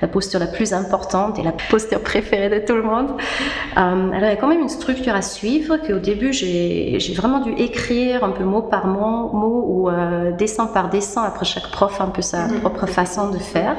la 0.00 0.08
posture 0.08 0.38
la 0.38 0.46
plus 0.46 0.72
importante 0.72 1.38
et 1.40 1.42
la 1.42 1.54
posture 1.70 2.00
préférée 2.00 2.48
de 2.48 2.64
tout 2.64 2.74
le 2.74 2.82
monde. 2.82 3.10
Euh, 3.10 3.80
alors 3.80 4.28
il 4.28 4.34
y 4.34 4.36
a 4.36 4.36
quand 4.36 4.46
même 4.46 4.60
une 4.60 4.76
structure 4.80 5.14
à 5.14 5.22
suivre 5.22 5.76
qu'au 5.84 5.98
début 5.98 6.32
j'ai 6.32 7.14
vraiment 7.16 7.40
dû 7.40 7.52
écrire 7.68 8.22
un 8.22 8.30
peu 8.30 8.44
mot 8.44 8.62
par 8.62 8.86
mot, 8.86 9.32
mot 9.32 9.64
ou 9.66 9.90
euh, 9.90 10.30
dessin 10.32 10.66
par 10.66 10.88
dessin, 10.88 11.22
après 11.24 11.44
chaque 11.44 11.68
prof 11.72 12.00
un 12.00 12.10
peu 12.16 12.22
sa 12.22 12.46
mhm. 12.46 12.60
propre 12.60 12.86
façon 12.86 13.30
de 13.30 13.38
faire. 13.38 13.76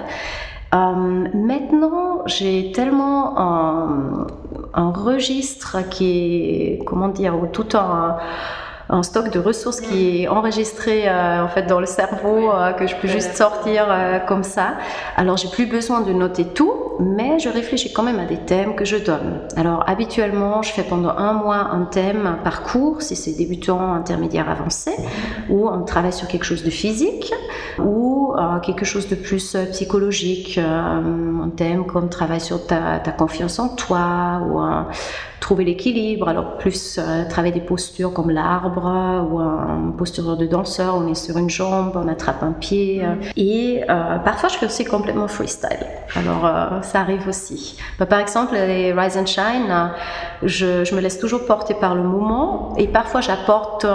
Euh, 0.74 1.28
maintenant, 1.34 2.24
j'ai 2.26 2.74
tellement 2.74 3.40
un, 3.40 4.28
un, 4.74 4.92
registre 4.92 5.88
qui 5.90 6.10
est, 6.10 6.86
comment 6.86 7.08
dire, 7.08 7.34
tout 7.54 7.70
un 7.76 8.18
un 8.90 9.04
stock 9.04 9.32
de 9.32 9.40
ressources 9.40 9.82
qui 9.82 10.22
est 10.22 10.28
enregistré 10.28 11.08
euh, 11.08 11.44
en 11.44 11.48
fait 11.48 11.64
dans 11.64 11.80
le 11.80 11.86
cerveau 11.86 12.52
euh, 12.52 12.72
que 12.74 12.86
je 12.86 12.96
peux 12.96 13.08
juste 13.08 13.36
sortir 13.36 13.88
euh, 13.90 14.20
comme 14.20 14.44
ça. 14.44 14.76
Alors 15.18 15.38
j'ai 15.38 15.50
plus 15.50 15.66
besoin 15.66 16.02
de 16.02 16.14
noter 16.14 16.46
tout, 16.46 16.74
mais 17.00 17.40
je 17.40 17.50
réfléchis 17.50 17.92
quand 17.94 18.04
même 18.04 18.20
à 18.20 18.26
des 18.26 18.38
thèmes 18.38 18.76
que 18.76 18.86
je 18.86 18.98
donne. 18.98 19.40
Alors 19.56 19.84
habituellement, 19.88 20.62
je 20.62 20.72
fais 20.72 20.84
pendant 20.84 21.10
un 21.10 21.34
mois 21.34 21.70
un 21.72 21.86
thème 21.86 22.38
par 22.44 22.64
cours, 22.64 23.02
si 23.02 23.16
c'est 23.16 23.34
débutant, 23.34 23.94
intermédiaire, 23.94 24.50
avancé, 24.50 24.92
ou 25.50 25.68
on 25.68 25.84
travaille 25.84 26.14
sur 26.14 26.28
quelque 26.28 26.46
chose 26.46 26.64
de 26.64 26.70
physique, 26.70 27.34
ou 27.80 28.34
quelque 28.64 28.86
chose 28.86 29.08
de 29.08 29.16
plus 29.16 29.58
psychologique, 29.72 30.58
un 30.58 31.50
thème 31.56 31.86
comme 31.86 32.10
travail 32.10 32.42
sur 32.42 32.66
ta, 32.66 33.00
ta 33.00 33.12
confiance 33.12 33.60
en 33.60 33.70
toi, 33.70 34.42
ou 34.48 34.60
un 34.60 34.88
trouver 35.40 35.66
l'équilibre. 35.66 36.28
Alors 36.28 36.58
plus 36.58 36.98
euh, 36.98 37.28
travailler 37.28 37.54
des 37.54 37.62
postures 37.62 38.14
comme 38.14 38.30
l'arbre 38.30 38.86
ou 39.30 39.40
une 39.40 39.96
posture 39.96 40.38
de 40.38 40.46
danseur, 40.46 40.96
on 40.96 41.08
est 41.08 41.16
sur 41.16 41.38
une 41.38 41.50
jambe, 41.50 41.94
on 41.96 42.08
attrape 42.08 42.44
un 42.44 42.52
pied. 42.52 43.04
Euh. 43.04 43.16
et 43.36 43.84
euh, 43.90 44.18
parfois 44.20 44.50
je 44.50 44.56
fais 44.56 44.66
aussi 44.66 44.86
complètement 44.86 45.28
freestyle. 45.28 45.86
Alors 46.16 46.50
ça 46.84 47.02
arrive 47.02 47.28
aussi. 47.28 47.78
Bah, 48.00 48.06
par 48.06 48.20
exemple 48.20 48.56
les 48.56 48.94
Rise 48.94 49.18
and 49.18 49.26
Shine, 49.26 49.92
je, 50.44 50.84
je, 50.84 50.96
me 50.96 51.02
laisse 51.02 51.20
toujours 51.20 51.46
porter 51.46 51.74
par 51.74 51.96
le 51.96 52.04
moment 52.04 52.74
et 52.78 52.88
parfois 52.88 53.22
j'apporte 53.22 53.86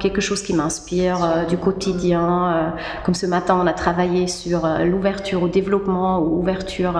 quelque 0.00 0.20
chose 0.20 0.42
qui 0.42 0.54
m'inspire 0.54 1.46
du 1.48 1.56
quotidien. 1.56 2.72
comme 3.04 3.14
ce 3.14 3.26
matin 3.26 3.58
on 3.62 3.66
a 3.66 3.72
travaillé 3.72 4.26
sur 4.26 4.66
l'ouverture 4.84 5.42
au 5.42 5.48
développement 5.48 6.20
ou 6.20 6.40
ouverture 6.40 6.98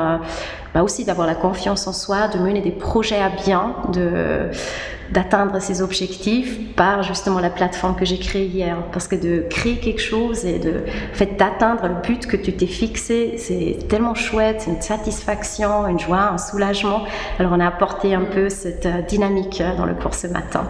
bah 0.75 0.83
aussi 0.83 1.05
d'avoir 1.05 1.27
la 1.27 1.35
confiance 1.35 1.87
en 1.87 1.93
soi, 1.93 2.29
de 2.29 2.39
mener 2.39 2.61
des 2.61 2.71
projets 2.71 3.21
à 3.21 3.31
bien, 3.31 3.75
d'atteindre 3.91 5.61
ses 5.61 5.83
objectifs 5.83 6.75
par 6.75 7.03
justement 7.03 7.41
la 7.41 7.51
plateforme 7.51 7.97
que 7.97 8.05
j'ai 8.05 8.19
créée 8.19 8.47
hier. 8.47 8.77
Parce 8.93 9.09
que 9.09 9.17
de 9.17 9.45
créer 9.49 9.79
quelque 9.79 10.01
chose 10.01 10.45
et 10.45 10.59
de 10.59 10.85
fait 11.13 11.39
d'atteindre 11.39 11.89
le 11.89 12.03
but 12.03 12.27
que 12.27 12.37
tu 12.37 12.53
t'es 12.53 12.67
fixé, 12.67 13.35
c'est 13.39 13.79
tellement 13.89 14.15
chouette, 14.15 14.63
c'est 14.63 14.71
une 14.71 14.83
satisfaction, 14.83 15.87
une 15.87 15.99
joie, 15.99 16.31
un 16.33 16.39
soulagement. 16.39 17.05
Alors 17.39 17.53
on 17.53 17.61
a 17.61 17.67
apporté 17.67 18.15
un 18.15 18.25
peu 18.25 18.49
cette 18.49 18.87
euh, 18.87 19.03
dynamique 19.03 19.61
euh, 19.61 19.77
dans 19.77 19.87
le 19.87 19.95
cours 19.95 20.15
ce 20.15 20.27
matin. 20.27 20.67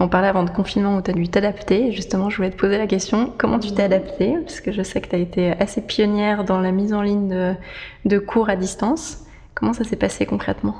On 0.00 0.08
parlait 0.08 0.28
avant 0.28 0.42
de 0.42 0.50
confinement 0.50 0.96
où 0.96 1.02
tu 1.02 1.10
as 1.10 1.14
dû 1.14 1.28
t'adapter. 1.28 1.92
Justement, 1.92 2.30
je 2.30 2.36
voulais 2.36 2.50
te 2.50 2.56
poser 2.56 2.78
la 2.78 2.86
question, 2.86 3.32
comment 3.36 3.58
tu 3.58 3.72
t'es 3.72 3.82
adaptée 3.82 4.34
Parce 4.40 4.60
que 4.60 4.72
je 4.72 4.82
sais 4.82 5.00
que 5.00 5.08
tu 5.08 5.16
as 5.16 5.18
été 5.18 5.52
assez 5.60 5.82
pionnière 5.82 6.44
dans 6.44 6.60
la 6.60 6.72
mise 6.72 6.94
en 6.94 7.02
ligne 7.02 7.56
de, 8.04 8.18
cours 8.18 8.48
à 8.48 8.56
distance. 8.56 9.18
Comment 9.54 9.74
ça 9.74 9.84
s'est 9.84 9.96
passé 9.96 10.24
concrètement? 10.24 10.74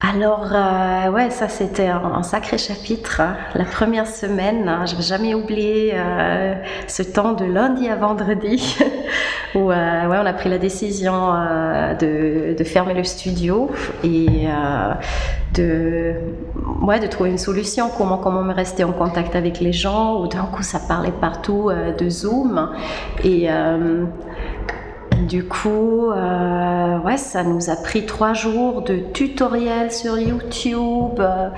Alors, 0.00 0.50
euh, 0.52 1.10
ouais, 1.10 1.28
ça 1.30 1.48
c'était 1.48 1.88
un, 1.88 2.22
sacré 2.22 2.56
chapitre. 2.56 3.20
Hein. 3.20 3.36
La 3.56 3.64
première 3.64 4.06
semaine, 4.06 4.68
hein, 4.68 4.86
je 4.86 4.94
vais 4.94 5.02
jamais 5.02 5.34
oublier 5.34 5.90
euh, 5.94 6.54
ce 6.86 7.02
temps 7.02 7.32
de 7.32 7.44
lundi 7.44 7.88
à 7.88 7.96
vendredi 7.96 8.78
où 9.56 9.72
euh, 9.72 10.04
on 10.06 10.26
a 10.26 10.32
pris 10.34 10.50
la 10.50 10.58
décision 10.58 11.32
de, 11.98 12.54
fermer 12.64 12.94
le 12.94 13.02
studio 13.02 13.72
et 14.04 14.46
de, 15.54 16.14
de 16.14 17.06
trouver 17.08 17.30
une 17.30 17.38
solution. 17.38 17.90
Comment, 17.96 18.18
comment 18.18 18.44
me 18.44 18.54
rester 18.54 18.84
en 18.84 18.92
contact 18.92 19.34
avec 19.34 19.58
les 19.58 19.72
gens. 19.72 20.22
Ou 20.22 20.28
d'un 20.28 20.44
coup, 20.44 20.62
ça 20.62 20.78
parlait 20.78 21.10
partout 21.10 21.72
de 21.72 22.08
Zoom 22.08 22.70
et 23.24 23.48
du 25.26 25.44
coup, 25.44 26.10
euh, 26.10 26.98
ouais, 27.00 27.16
ça 27.16 27.42
nous 27.42 27.70
a 27.70 27.76
pris 27.76 28.06
trois 28.06 28.34
jours 28.34 28.82
de 28.82 28.98
tutoriels 28.98 29.92
sur 29.92 30.18
YouTube, 30.18 31.18
euh, 31.18 31.48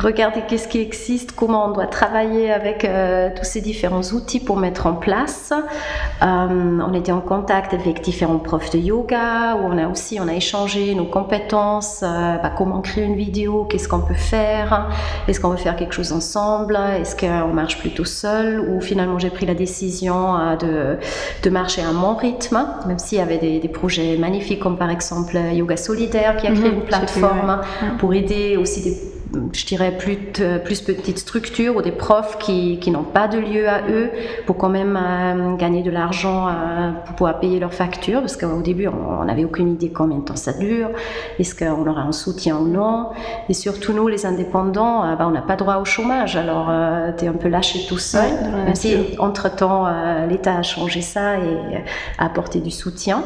regarder 0.00 0.42
qu'est-ce 0.48 0.68
qui 0.68 0.80
existe, 0.80 1.32
comment 1.32 1.66
on 1.66 1.72
doit 1.72 1.86
travailler 1.86 2.50
avec 2.50 2.84
euh, 2.84 3.28
tous 3.36 3.44
ces 3.44 3.60
différents 3.60 4.02
outils 4.02 4.40
pour 4.40 4.56
mettre 4.56 4.86
en 4.86 4.94
place. 4.94 5.52
Euh, 5.52 6.26
on 6.26 6.94
était 6.94 7.12
en 7.12 7.20
contact 7.20 7.74
avec 7.74 8.00
différents 8.00 8.38
profs 8.38 8.70
de 8.70 8.78
yoga, 8.78 9.56
où 9.56 9.66
on 9.66 9.78
a 9.78 9.88
aussi 9.88 10.18
on 10.20 10.28
a 10.28 10.34
échangé 10.34 10.94
nos 10.94 11.04
compétences, 11.04 12.02
euh, 12.02 12.36
bah, 12.38 12.50
comment 12.56 12.80
créer 12.80 13.04
une 13.04 13.16
vidéo, 13.16 13.64
qu'est-ce 13.64 13.88
qu'on 13.88 14.00
peut 14.00 14.14
faire, 14.14 14.90
est-ce 15.28 15.40
qu'on 15.40 15.50
veut 15.50 15.56
faire 15.56 15.76
quelque 15.76 15.94
chose 15.94 16.12
ensemble, 16.12 16.78
est-ce 16.98 17.14
qu'on 17.14 17.52
marche 17.52 17.78
plutôt 17.78 18.04
seul, 18.04 18.60
ou 18.60 18.80
finalement 18.80 19.18
j'ai 19.18 19.30
pris 19.30 19.46
la 19.46 19.54
décision 19.54 20.56
de, 20.56 20.96
de 21.42 21.50
marcher 21.50 21.82
à 21.82 21.92
mon 21.92 22.14
rythme, 22.14 22.66
même 22.86 22.98
s'il 22.98 23.18
y 23.18 23.20
avait 23.20 23.38
des, 23.38 23.58
des, 23.58 23.68
projets 23.68 24.16
magnifiques 24.16 24.60
comme 24.60 24.76
par 24.76 24.90
exemple 24.90 25.36
Yoga 25.52 25.76
Solidaire 25.76 26.36
qui 26.36 26.46
a 26.46 26.52
créé 26.52 26.70
mhm, 26.70 26.78
une 26.78 26.84
plateforme 26.84 27.60
pour 27.98 28.14
aider 28.14 28.56
aussi 28.56 28.82
des 28.82 29.09
je 29.52 29.66
dirais, 29.66 29.96
plus, 29.96 30.16
plus 30.64 30.80
petites 30.80 31.18
structures 31.18 31.76
ou 31.76 31.82
des 31.82 31.92
profs 31.92 32.38
qui, 32.38 32.78
qui 32.80 32.90
n'ont 32.90 33.04
pas 33.04 33.28
de 33.28 33.38
lieu 33.38 33.68
à 33.68 33.82
eux 33.88 34.10
pour 34.46 34.56
quand 34.56 34.68
même 34.68 34.98
euh, 35.00 35.56
gagner 35.56 35.82
de 35.82 35.90
l'argent 35.90 36.48
euh, 36.48 36.92
pour 37.04 37.16
pouvoir 37.16 37.40
payer 37.40 37.60
leurs 37.60 37.74
factures. 37.74 38.20
Parce 38.20 38.36
qu'au 38.36 38.62
début, 38.62 38.88
on 38.88 39.24
n'avait 39.24 39.44
aucune 39.44 39.72
idée 39.72 39.90
combien 39.90 40.18
de 40.18 40.24
temps 40.24 40.36
ça 40.36 40.52
dure, 40.52 40.90
est-ce 41.38 41.54
qu'on 41.54 41.86
aura 41.86 42.02
un 42.02 42.12
soutien 42.12 42.56
ou 42.58 42.66
non? 42.66 43.10
Et 43.48 43.54
surtout, 43.54 43.92
nous, 43.92 44.08
les 44.08 44.26
indépendants, 44.26 45.04
euh, 45.04 45.16
bah, 45.16 45.26
on 45.26 45.30
n'a 45.30 45.42
pas 45.42 45.56
droit 45.56 45.76
au 45.76 45.84
chômage. 45.84 46.36
Alors, 46.36 46.70
tu 47.16 47.24
es 47.24 47.28
un 47.28 47.32
peu 47.32 47.48
lâché 47.48 47.86
tout 47.88 47.98
seul. 47.98 48.30
même 48.66 48.74
si, 48.74 49.16
entre-temps, 49.18 49.86
l'État 50.28 50.56
a 50.56 50.62
changé 50.62 51.00
ça 51.00 51.38
et 51.38 51.82
a 52.18 52.24
apporté 52.24 52.60
du 52.60 52.70
soutien. 52.70 53.24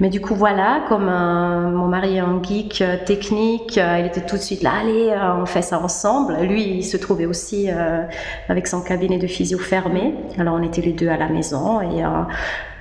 Mais 0.00 0.08
du 0.08 0.20
coup, 0.20 0.34
voilà, 0.34 0.82
comme 0.88 1.08
euh, 1.08 1.70
mon 1.70 1.86
mari 1.86 2.16
est 2.16 2.20
un 2.20 2.42
geek 2.42 2.80
euh, 2.80 2.96
technique, 3.04 3.78
euh, 3.78 3.98
il 4.00 4.06
était 4.06 4.22
tout 4.22 4.36
de 4.36 4.40
suite 4.40 4.62
là, 4.62 4.72
allez, 4.80 5.14
on 5.40 5.46
fait 5.46 5.62
ça 5.62 5.78
ensemble. 5.78 6.36
Lui, 6.42 6.62
il 6.62 6.82
se 6.82 6.96
trouvait 6.96 7.26
aussi 7.26 7.68
avec 8.48 8.66
son 8.66 8.82
cabinet 8.82 9.18
de 9.18 9.26
physio 9.26 9.58
fermé. 9.58 10.14
Alors, 10.38 10.54
on 10.54 10.62
était 10.62 10.82
les 10.82 10.92
deux 10.92 11.08
à 11.08 11.16
la 11.16 11.28
maison 11.28 11.80
et 11.80 12.02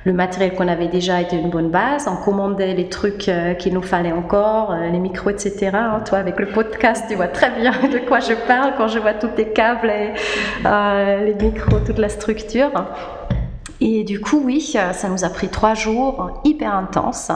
le 0.03 0.13
matériel 0.13 0.55
qu'on 0.55 0.67
avait 0.67 0.87
déjà 0.87 1.21
était 1.21 1.37
une 1.37 1.49
bonne 1.49 1.69
base. 1.69 2.07
On 2.07 2.15
commandait 2.15 2.73
les 2.73 2.89
trucs 2.89 3.29
qu'il 3.59 3.73
nous 3.73 3.81
fallait 3.81 4.11
encore, 4.11 4.75
les 4.75 4.99
micros, 4.99 5.29
etc. 5.29 5.71
Hein, 5.73 6.01
toi, 6.05 6.19
avec 6.19 6.39
le 6.39 6.47
podcast, 6.47 7.05
tu 7.09 7.15
vois 7.15 7.27
très 7.27 7.51
bien 7.51 7.71
de 7.91 7.99
quoi 8.07 8.19
je 8.19 8.33
parle 8.47 8.73
quand 8.77 8.87
je 8.87 8.99
vois 8.99 9.13
tous 9.13 9.29
les 9.37 9.49
câbles, 9.49 9.89
et, 9.89 10.13
les 10.63 11.35
micros, 11.35 11.79
toute 11.85 11.99
la 11.99 12.09
structure. 12.09 12.71
Et 13.83 14.03
du 14.03 14.21
coup, 14.21 14.39
oui, 14.45 14.61
ça 14.61 15.09
nous 15.09 15.25
a 15.25 15.29
pris 15.29 15.49
trois 15.49 15.73
jours 15.73 16.39
hyper 16.43 16.73
intenses. 16.73 17.31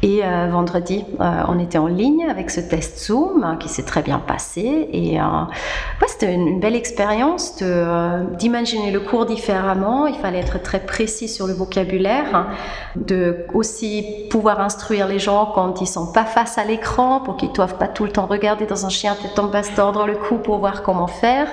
Et 0.00 0.24
euh, 0.24 0.48
vendredi, 0.50 1.04
euh, 1.20 1.42
on 1.48 1.58
était 1.58 1.76
en 1.76 1.86
ligne 1.86 2.24
avec 2.30 2.50
ce 2.50 2.60
test 2.60 2.98
Zoom 2.98 3.58
qui 3.60 3.68
s'est 3.68 3.82
très 3.82 4.00
bien 4.00 4.18
passé. 4.18 4.88
Et 4.90 5.20
euh, 5.20 5.24
c'était 6.08 6.32
une, 6.32 6.60
belle 6.60 6.76
expérience 6.76 7.62
d'imaginer 8.38 8.90
le 8.90 9.00
cours 9.00 9.26
différemment. 9.26 10.06
Il 10.06 10.14
fallait 10.14 10.38
être 10.38 10.62
très 10.62 10.80
précis 10.80 11.28
sur 11.28 11.46
le 11.46 11.52
vocabulaire, 11.52 12.46
de 12.96 13.44
aussi 13.52 14.26
pouvoir 14.30 14.60
instruire 14.60 15.06
les 15.06 15.18
gens 15.18 15.52
quand 15.54 15.82
ils 15.82 15.86
sont 15.86 16.10
pas 16.10 16.24
face 16.24 16.56
à 16.56 16.64
l'écran 16.64 17.20
pour 17.20 17.36
qu'ils 17.36 17.50
ne 17.50 17.54
doivent 17.54 17.76
pas 17.76 17.88
tout 17.88 18.04
le 18.04 18.12
temps 18.12 18.26
regarder 18.26 18.64
dans 18.64 18.86
un 18.86 18.90
chien 18.90 19.14
tête 19.14 19.38
en 19.38 19.48
basse, 19.48 19.74
tordre 19.74 20.06
le 20.06 20.14
cou 20.14 20.36
pour 20.36 20.58
voir 20.58 20.82
comment 20.82 21.06
faire. 21.06 21.48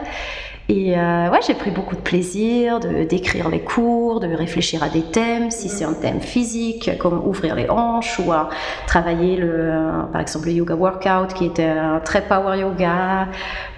Et 0.69 0.95
euh, 0.95 1.31
ouais, 1.31 1.39
j'ai 1.45 1.55
pris 1.55 1.71
beaucoup 1.71 1.95
de 1.95 2.01
plaisir 2.01 2.79
de 2.79 3.03
d'écrire 3.03 3.49
les 3.49 3.59
cours, 3.59 4.19
de 4.19 4.27
réfléchir 4.27 4.83
à 4.83 4.89
des 4.89 5.01
thèmes, 5.01 5.49
si 5.49 5.67
c'est 5.67 5.83
un 5.83 5.93
thème 5.93 6.21
physique, 6.21 6.91
comme 6.99 7.19
ouvrir 7.25 7.55
les 7.55 7.67
hanches 7.71 8.19
ou 8.19 8.31
à 8.31 8.49
travailler 8.85 9.35
le, 9.35 9.49
euh, 9.51 10.03
par 10.11 10.21
exemple 10.21 10.45
le 10.45 10.51
yoga 10.51 10.75
workout 10.75 11.33
qui 11.33 11.45
était 11.45 11.63
un 11.63 11.99
très 11.99 12.21
power 12.21 12.59
yoga, 12.59 13.29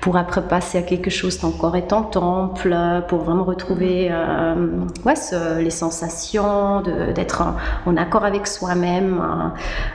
pour 0.01 0.17
après 0.17 0.41
passer 0.41 0.79
à 0.79 0.81
quelque 0.81 1.09
chose 1.09 1.39
ton 1.39 1.51
corps 1.51 1.77
est 1.77 1.93
en 1.93 2.03
temple, 2.03 2.75
pour 3.07 3.19
vraiment 3.19 3.45
retrouver 3.45 4.09
euh, 4.11 4.55
ouais, 5.05 5.13
les 5.61 5.69
sensations, 5.69 6.81
d'être 7.15 7.41
en, 7.85 7.95
accord 7.95 8.25
avec 8.25 8.47
soi-même. 8.47 9.21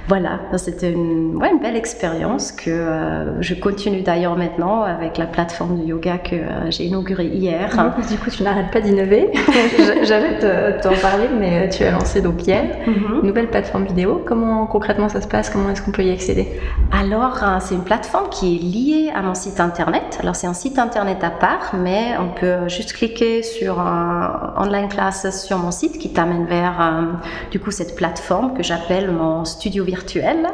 voilà, 0.08 0.38
c'était 0.56 0.92
une, 0.92 1.36
ouais, 1.36 1.50
une 1.50 1.58
belle 1.58 1.76
expérience 1.76 2.52
que 2.52 3.36
je 3.40 3.54
continue 3.54 4.00
d'ailleurs 4.00 4.36
maintenant 4.36 4.82
avec 4.82 5.18
la 5.18 5.26
plateforme 5.26 5.80
de 5.80 5.84
yoga 5.84 6.16
que 6.16 6.36
j'ai 6.70 6.85
inauguré 6.86 7.26
hier. 7.26 7.70
du 8.08 8.18
coup, 8.18 8.30
tu 8.30 8.42
n'arrêtes 8.42 8.70
pas 8.70 8.80
d'innover. 8.80 9.30
J'arrête 10.02 10.42
de 10.42 10.82
t'en 10.82 10.94
parler, 10.94 11.28
mais 11.38 11.68
tu 11.68 11.84
as 11.84 11.90
lancé 11.90 12.20
donc 12.20 12.46
hier 12.46 12.64
mhm. 12.86 13.20
une 13.20 13.26
nouvelle 13.26 13.48
plateforme 13.48 13.84
vidéo. 13.84 14.22
Comment 14.24 14.66
concrètement 14.66 15.08
ça 15.08 15.20
se 15.20 15.28
passe? 15.28 15.50
Comment 15.50 15.70
est-ce 15.70 15.82
qu'on 15.82 15.92
peut 15.92 16.04
y 16.04 16.10
accéder? 16.10 16.48
Alors, 16.92 17.42
euh, 17.42 17.58
c'est 17.60 17.74
une 17.74 17.84
plateforme 17.84 18.28
qui 18.30 18.56
est 18.56 18.58
liée 18.58 19.12
à 19.14 19.22
mon 19.22 19.34
site 19.34 19.60
internet. 19.60 20.18
Alors, 20.20 20.36
c'est 20.36 20.46
un 20.46 20.54
site 20.54 20.78
internet 20.78 21.22
à 21.22 21.30
part, 21.30 21.74
mais 21.76 22.14
on 22.18 22.28
peut 22.28 22.68
juste 22.68 22.92
cliquer 22.92 23.42
sur 23.42 23.80
un 23.80 24.54
online 24.56 24.88
class 24.88 25.44
sur 25.44 25.58
mon 25.58 25.70
site 25.70 25.98
qui 25.98 26.12
t'amène 26.12 26.46
vers 26.46 26.80
euh, 26.80 27.02
du 27.50 27.60
coup 27.60 27.70
cette 27.70 27.96
plateforme 27.96 28.54
que 28.54 28.62
j'appelle 28.62 29.10
mon 29.10 29.44
studio 29.44 29.84
virtuel. 29.84 30.46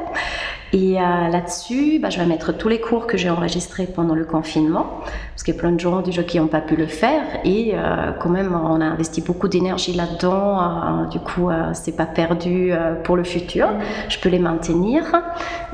Et 0.72 0.98
euh, 0.98 1.28
là-dessus, 1.28 1.98
bah, 2.00 2.08
je 2.08 2.18
vais 2.18 2.24
mettre 2.24 2.56
tous 2.56 2.68
les 2.68 2.80
cours 2.80 3.06
que 3.06 3.18
j'ai 3.18 3.28
enregistrés 3.28 3.86
pendant 3.86 4.14
le 4.14 4.24
confinement, 4.24 5.00
parce 5.30 5.42
qu'il 5.42 5.54
y 5.54 5.56
a 5.56 5.60
plein 5.60 5.72
de 5.72 5.80
gens 5.80 6.00
déjà 6.00 6.22
qui 6.22 6.40
n'ont 6.40 6.46
pas 6.46 6.62
pu 6.62 6.76
le 6.76 6.86
faire, 6.86 7.22
et 7.44 7.72
euh, 7.74 8.12
quand 8.18 8.30
même, 8.30 8.54
on 8.54 8.80
a 8.80 8.86
investi 8.86 9.20
beaucoup 9.20 9.48
d'énergie 9.48 9.92
là-dedans. 9.92 10.60
Euh, 10.62 11.06
du 11.06 11.18
coup, 11.18 11.50
c'est 11.74 11.94
pas 11.94 12.06
perdu 12.06 12.72
pour 13.04 13.16
le 13.16 13.24
futur. 13.24 13.68
Je 14.08 14.18
peux 14.18 14.28
les 14.28 14.38
maintenir. 14.38 15.02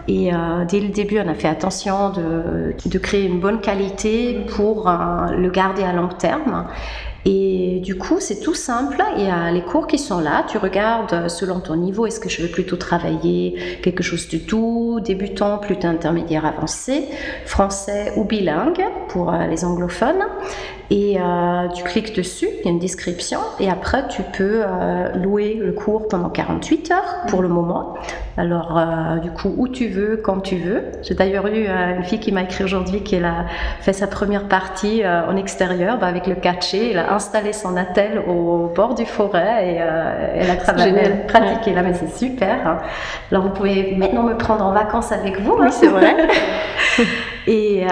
Et 0.08 0.30
dès 0.68 0.80
le 0.80 0.88
début, 0.88 1.20
on 1.20 1.28
a 1.28 1.34
fait 1.34 1.48
attention 1.48 2.10
de, 2.10 2.74
de 2.86 2.98
créer 2.98 3.26
une 3.26 3.40
bonne 3.40 3.60
qualité 3.60 4.46
pour 4.56 4.90
le 4.90 5.50
garder 5.50 5.82
à 5.84 5.92
long 5.92 6.08
terme. 6.08 6.66
Et 7.30 7.80
du 7.80 7.98
coup, 7.98 8.20
c'est 8.20 8.40
tout 8.40 8.54
simple. 8.54 9.02
Il 9.18 9.24
y 9.24 9.30
a 9.30 9.50
les 9.50 9.60
cours 9.60 9.86
qui 9.86 9.98
sont 9.98 10.18
là. 10.18 10.46
Tu 10.48 10.56
regardes 10.56 11.28
selon 11.28 11.60
ton 11.60 11.76
niveau. 11.76 12.06
Est-ce 12.06 12.20
que 12.20 12.30
je 12.30 12.40
veux 12.40 12.48
plutôt 12.48 12.76
travailler 12.76 13.78
quelque 13.82 14.02
chose 14.02 14.30
de 14.30 14.38
tout 14.38 15.00
débutant, 15.04 15.58
plutôt 15.58 15.88
intermédiaire, 15.88 16.46
avancé, 16.46 17.04
français 17.44 18.14
ou 18.16 18.24
bilingue 18.24 18.82
pour 19.08 19.30
euh, 19.30 19.46
les 19.46 19.62
anglophones 19.66 20.24
et 20.90 21.18
euh, 21.20 21.68
tu 21.74 21.84
cliques 21.84 22.16
dessus, 22.16 22.48
il 22.60 22.64
y 22.64 22.68
a 22.68 22.70
une 22.70 22.78
description, 22.78 23.40
et 23.60 23.68
après 23.68 24.08
tu 24.08 24.22
peux 24.22 24.62
euh, 24.64 25.12
louer 25.16 25.58
le 25.60 25.72
cours 25.72 26.08
pendant 26.08 26.30
48 26.30 26.90
heures 26.92 27.14
pour 27.28 27.42
le 27.42 27.48
moment. 27.48 27.94
Alors, 28.38 28.78
euh, 28.78 29.18
du 29.18 29.30
coup, 29.30 29.52
où 29.58 29.68
tu 29.68 29.88
veux, 29.88 30.16
quand 30.16 30.40
tu 30.40 30.56
veux. 30.56 30.84
J'ai 31.02 31.14
d'ailleurs 31.14 31.46
eu 31.48 31.66
une 31.66 32.04
fille 32.04 32.20
qui 32.20 32.32
m'a 32.32 32.44
écrit 32.44 32.64
aujourd'hui 32.64 33.02
qu'elle 33.02 33.24
a 33.24 33.46
fait 33.80 33.92
sa 33.92 34.06
première 34.06 34.44
partie 34.44 35.02
en 35.04 35.36
extérieur 35.36 35.98
bah, 35.98 36.06
avec 36.06 36.28
le 36.28 36.36
catché. 36.36 36.92
Elle 36.92 37.00
a 37.00 37.12
installé 37.12 37.52
son 37.52 37.76
attel 37.76 38.22
au 38.28 38.70
bord 38.74 38.94
du 38.94 39.04
forêt 39.06 39.72
et 39.72 39.74
elle 40.36 40.50
a 40.50 40.54
pratiqué 40.54 41.74
là, 41.74 41.82
mais 41.82 41.94
c'est 41.94 42.16
super. 42.16 42.66
Hein. 42.66 42.78
Alors, 43.32 43.42
vous 43.42 43.50
pouvez 43.50 43.96
maintenant 43.96 44.22
me 44.22 44.36
prendre 44.36 44.64
en 44.64 44.72
vacances 44.72 45.10
avec 45.10 45.40
vous. 45.40 45.54
Hein. 45.54 45.64
Oui, 45.64 45.72
c'est 45.72 45.88
vrai. 45.88 46.14
et 47.50 47.86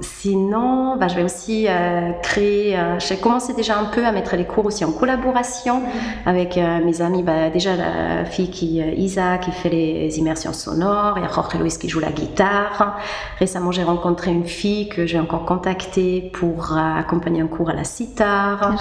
sinon, 0.00 0.96
bah, 0.96 1.08
je 1.08 1.14
vais 1.14 1.22
aussi 1.22 1.66
euh, 1.68 2.12
créé, 2.22 2.76
euh, 2.78 2.98
j'ai 2.98 3.16
commencé 3.16 3.54
déjà 3.54 3.78
un 3.78 3.84
peu 3.84 4.04
à 4.06 4.12
mettre 4.12 4.36
les 4.36 4.44
cours 4.44 4.66
aussi 4.66 4.84
en 4.84 4.92
collaboration 4.92 5.82
avec 6.26 6.56
euh, 6.56 6.84
mes 6.84 7.02
amis. 7.02 7.22
Bah, 7.22 7.50
déjà 7.50 7.76
la 7.76 8.24
fille 8.24 8.50
qui, 8.50 8.78
Isa, 8.78 9.38
qui 9.38 9.52
fait 9.52 9.68
les 9.68 10.18
immersions 10.18 10.52
sonores, 10.52 11.14
il 11.18 11.22
y 11.22 11.26
a 11.26 11.28
Jorge 11.32 11.54
Luis 11.60 11.76
qui 11.78 11.88
joue 11.88 12.00
la 12.00 12.10
guitare. 12.10 12.98
Récemment, 13.38 13.70
j'ai 13.70 13.82
rencontré 13.82 14.30
une 14.30 14.46
fille 14.46 14.88
que 14.88 15.06
j'ai 15.06 15.20
encore 15.20 15.44
contactée 15.44 16.30
pour 16.32 16.76
accompagner 16.76 17.42
un 17.42 17.46
cours 17.46 17.70
à 17.70 17.74
la 17.74 17.84
sitar. 17.84 18.58
Ah, 18.62 18.76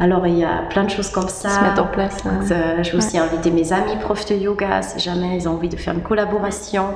Alors, 0.00 0.26
il 0.26 0.38
y 0.38 0.44
a 0.44 0.62
plein 0.68 0.84
de 0.84 0.90
choses 0.90 1.10
comme 1.10 1.28
ça. 1.28 1.48
Se 1.48 1.60
mettre 1.60 1.82
en 1.82 1.86
place. 1.86 2.22
je 2.48 2.90
vais 2.90 2.96
aussi 2.96 3.18
inviter 3.18 3.50
mes 3.50 3.72
amis 3.72 3.96
profs 4.00 4.26
de 4.28 4.34
yoga 4.34 4.82
si 4.82 4.98
jamais 4.98 5.36
ils 5.36 5.48
ont 5.48 5.52
envie 5.52 5.68
de 5.68 5.76
faire 5.76 5.94
une 5.94 6.02
collaboration. 6.02 6.88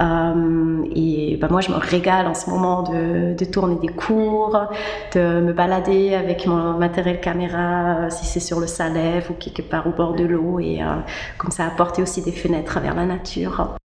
et 0.00 1.38
bah, 1.40 1.48
moi, 1.50 1.57
je 1.60 1.70
me 1.70 1.76
régale 1.76 2.26
en 2.26 2.34
ce 2.34 2.48
moment 2.50 2.82
de, 2.82 3.34
de 3.34 3.44
tourner 3.44 3.76
des 3.76 3.88
cours, 3.88 4.68
de 5.14 5.40
me 5.40 5.52
balader 5.52 6.14
avec 6.14 6.46
mon 6.46 6.74
matériel 6.78 7.20
caméra, 7.20 7.98
euh, 7.98 8.10
si 8.10 8.26
c'est 8.26 8.40
sur 8.40 8.60
le 8.60 8.66
Salève 8.66 9.30
ou 9.30 9.34
quelque 9.34 9.62
part 9.62 9.86
au 9.86 9.90
bord 9.90 10.14
de 10.14 10.24
l'eau, 10.24 10.60
et 10.60 10.82
euh, 10.82 10.96
comme 11.38 11.50
ça 11.50 11.64
apporter 11.66 12.02
aussi 12.02 12.22
des 12.22 12.32
fenêtres 12.32 12.80
vers 12.80 12.94
la 12.94 13.04
nature. 13.04 13.76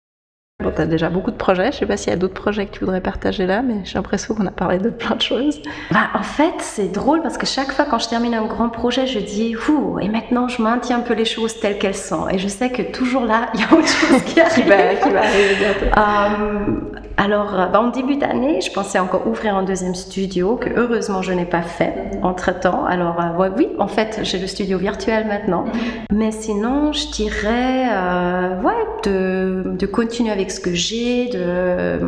Bon, 0.63 0.71
tu 0.71 0.81
as 0.81 0.85
déjà 0.85 1.09
beaucoup 1.09 1.31
de 1.31 1.35
projets. 1.35 1.71
Je 1.71 1.79
sais 1.79 1.85
pas 1.85 1.97
s'il 1.97 2.11
y 2.11 2.13
a 2.13 2.15
d'autres 2.15 2.35
projets 2.35 2.67
que 2.67 2.71
tu 2.71 2.79
voudrais 2.81 3.01
partager 3.01 3.45
là, 3.45 3.61
mais 3.61 3.81
j'ai 3.83 3.95
l'impression 3.95 4.33
qu'on 4.35 4.45
a 4.45 4.51
parlé 4.51 4.77
de 4.77 4.89
plein 4.89 5.15
de 5.15 5.21
choses. 5.21 5.61
Bah, 5.91 6.09
en 6.13 6.23
fait, 6.23 6.53
c'est 6.59 6.89
drôle 6.89 7.21
parce 7.21 7.37
que 7.37 7.45
chaque 7.45 7.71
fois 7.71 7.85
quand 7.85 7.99
je 7.99 8.07
termine 8.07 8.33
un 8.33 8.45
grand 8.45 8.69
projet, 8.69 9.07
je 9.07 9.19
dis 9.19 9.55
Ouh, 9.67 9.99
et 9.99 10.07
maintenant 10.07 10.47
je 10.47 10.61
maintiens 10.61 10.99
un 10.99 11.01
peu 11.01 11.15
les 11.15 11.25
choses 11.25 11.59
telles 11.59 11.79
qu'elles 11.79 11.95
sont. 11.95 12.29
Et 12.29 12.37
je 12.37 12.47
sais 12.47 12.69
que 12.69 12.83
toujours 12.83 13.25
là, 13.25 13.49
il 13.55 13.61
y 13.61 13.63
a 13.63 13.73
autre 13.73 13.87
chose 13.87 14.21
qui 14.23 14.39
arrive. 14.41 14.63
qui, 14.63 15.09
va, 15.09 15.19
arriver 15.19 15.55
bientôt. 15.59 15.85
Euh, 15.97 16.99
alors, 17.17 17.51
bah, 17.71 17.79
en 17.79 17.89
début 17.89 18.15
d'année, 18.15 18.59
je 18.61 18.71
pensais 18.71 18.97
encore 18.99 19.27
ouvrir 19.27 19.55
un 19.55 19.63
deuxième 19.63 19.93
studio 19.93 20.55
que 20.55 20.69
heureusement 20.75 21.21
je 21.21 21.31
n'ai 21.31 21.45
pas 21.45 21.61
fait 21.61 21.93
entre 22.23 22.59
temps. 22.59 22.85
Alors, 22.85 23.19
euh, 23.21 23.49
oui, 23.55 23.69
en 23.79 23.87
fait, 23.87 24.21
j'ai 24.23 24.39
le 24.39 24.47
studio 24.47 24.77
virtuel 24.77 25.27
maintenant. 25.27 25.65
Mais 26.11 26.31
sinon, 26.31 26.91
je 26.91 27.11
dirais 27.11 27.87
euh, 27.91 28.61
ouais, 28.61 28.85
de, 29.03 29.75
de 29.77 29.85
continuer 29.85 30.31
avec 30.31 30.49
ce 30.51 30.59
que 30.59 30.73
j'ai, 30.73 31.29
de, 31.29 31.99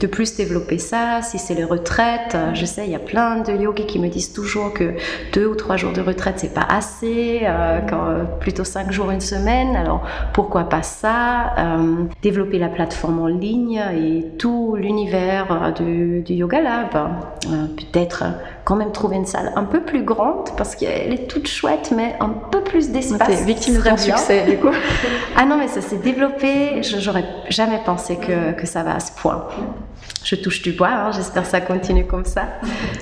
de 0.00 0.06
plus 0.06 0.36
développer 0.36 0.78
ça. 0.78 1.22
Si 1.22 1.38
c'est 1.38 1.54
les 1.54 1.64
retraites, 1.64 2.34
euh, 2.34 2.54
je 2.54 2.64
sais, 2.64 2.84
il 2.86 2.92
y 2.92 2.94
a 2.94 3.00
plein 3.00 3.40
de 3.40 3.52
yogis 3.52 3.86
qui 3.86 3.98
me 3.98 4.08
disent 4.08 4.32
toujours 4.32 4.72
que 4.72 4.94
deux 5.32 5.46
ou 5.46 5.54
trois 5.54 5.76
jours 5.76 5.92
de 5.92 6.00
retraite, 6.00 6.34
c'est 6.38 6.54
pas 6.54 6.66
assez, 6.68 7.40
euh, 7.44 7.80
quand, 7.88 8.06
euh, 8.06 8.24
plutôt 8.40 8.64
cinq 8.64 8.90
jours, 8.90 9.10
une 9.10 9.20
semaine. 9.20 9.76
Alors, 9.76 10.02
pourquoi 10.32 10.64
pas 10.64 10.82
ça 10.82 11.54
Développer 12.22 12.58
la 12.58 12.68
plateforme 12.68 13.20
en 13.20 13.26
ligne 13.26 13.82
et 13.94 14.24
tout 14.38 14.76
l'univers 14.76 15.72
du, 15.76 16.20
du, 16.20 16.34
Yoga 16.34 16.60
Lab. 16.60 17.10
Peut-être 17.76 18.24
quand 18.64 18.76
même 18.76 18.92
trouver 18.92 19.16
une 19.16 19.26
salle 19.26 19.52
un 19.56 19.64
peu 19.64 19.80
plus 19.80 20.02
grande 20.02 20.50
parce 20.56 20.76
qu'elle 20.76 21.12
est 21.12 21.28
toute 21.28 21.46
chouette, 21.46 21.92
mais 21.94 22.16
un 22.20 22.28
peu 22.28 22.62
plus 22.62 22.90
d'espace. 22.90 23.44
Victime 23.44 23.76
de 23.76 23.82
ton 23.82 23.96
succès, 23.96 24.44
du 24.46 24.56
coup. 24.58 24.70
ah 25.36 25.44
non, 25.44 25.56
mais 25.56 25.68
ça 25.68 25.80
s'est 25.80 25.96
développé. 25.96 26.82
J'aurais 26.82 27.24
jamais 27.48 27.80
pensé 27.84 28.16
que, 28.16 28.52
que, 28.52 28.66
ça 28.66 28.82
va 28.82 28.96
à 28.96 29.00
ce 29.00 29.12
point. 29.12 29.46
Je 30.24 30.36
touche 30.36 30.62
du 30.62 30.72
bois, 30.72 30.88
hein, 30.88 31.12
j'espère 31.12 31.42
que 31.42 31.48
ça 31.48 31.60
continue 31.60 32.06
comme 32.06 32.24
ça. 32.24 32.44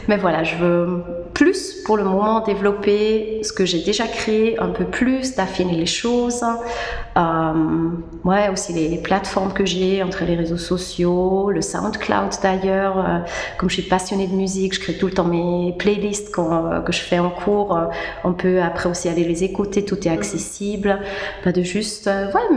Mais 0.09 0.17
voilà, 0.17 0.43
je 0.43 0.57
veux 0.57 1.05
plus 1.35 1.83
pour 1.85 1.97
le 1.97 2.05
moment 2.05 2.41
développer 2.41 3.41
ce 3.43 3.53
que 3.53 3.65
j'ai 3.65 3.83
déjà 3.83 4.07
créé, 4.07 4.59
un 4.61 4.69
peu 4.69 4.85
plus, 4.85 5.35
d'affiner 5.35 5.75
les 5.75 5.87
choses. 5.87 6.45
Euh, 7.17 7.91
ouais, 8.25 8.49
aussi 8.51 8.73
les, 8.73 8.99
plateformes 8.99 9.53
que 9.53 9.65
j'ai 9.65 10.03
entre 10.03 10.25
les 10.25 10.37
réseaux 10.37 10.57
sociaux, 10.57 11.51
le 11.51 11.63
SoundCloud 11.63 12.31
d'ailleurs. 12.43 12.99
Euh, 12.99 13.19
comme 13.59 13.69
je 13.69 13.75
suis 13.75 13.89
passionnée 13.89 14.27
de 14.27 14.35
musique, 14.35 14.75
je 14.75 14.81
crée 14.81 14.97
tout 14.97 15.07
le 15.07 15.13
temps 15.13 15.25
mes 15.25 15.75
playlists 15.79 16.33
euh, 16.39 16.81
que 16.81 16.93
je 16.93 17.01
fais 17.01 17.19
en 17.19 17.31
cours. 17.31 17.79
on 18.25 18.33
peut 18.33 18.61
après 18.63 18.89
aussi 18.89 19.09
aller 19.09 19.25
les 19.25 19.43
écouter, 19.43 19.85
tout 19.85 20.07
est 20.07 20.11
accessible. 20.11 21.01
Pas 21.43 21.53
de 21.53 21.63
juste 21.63 22.07
ouais, 22.07 22.57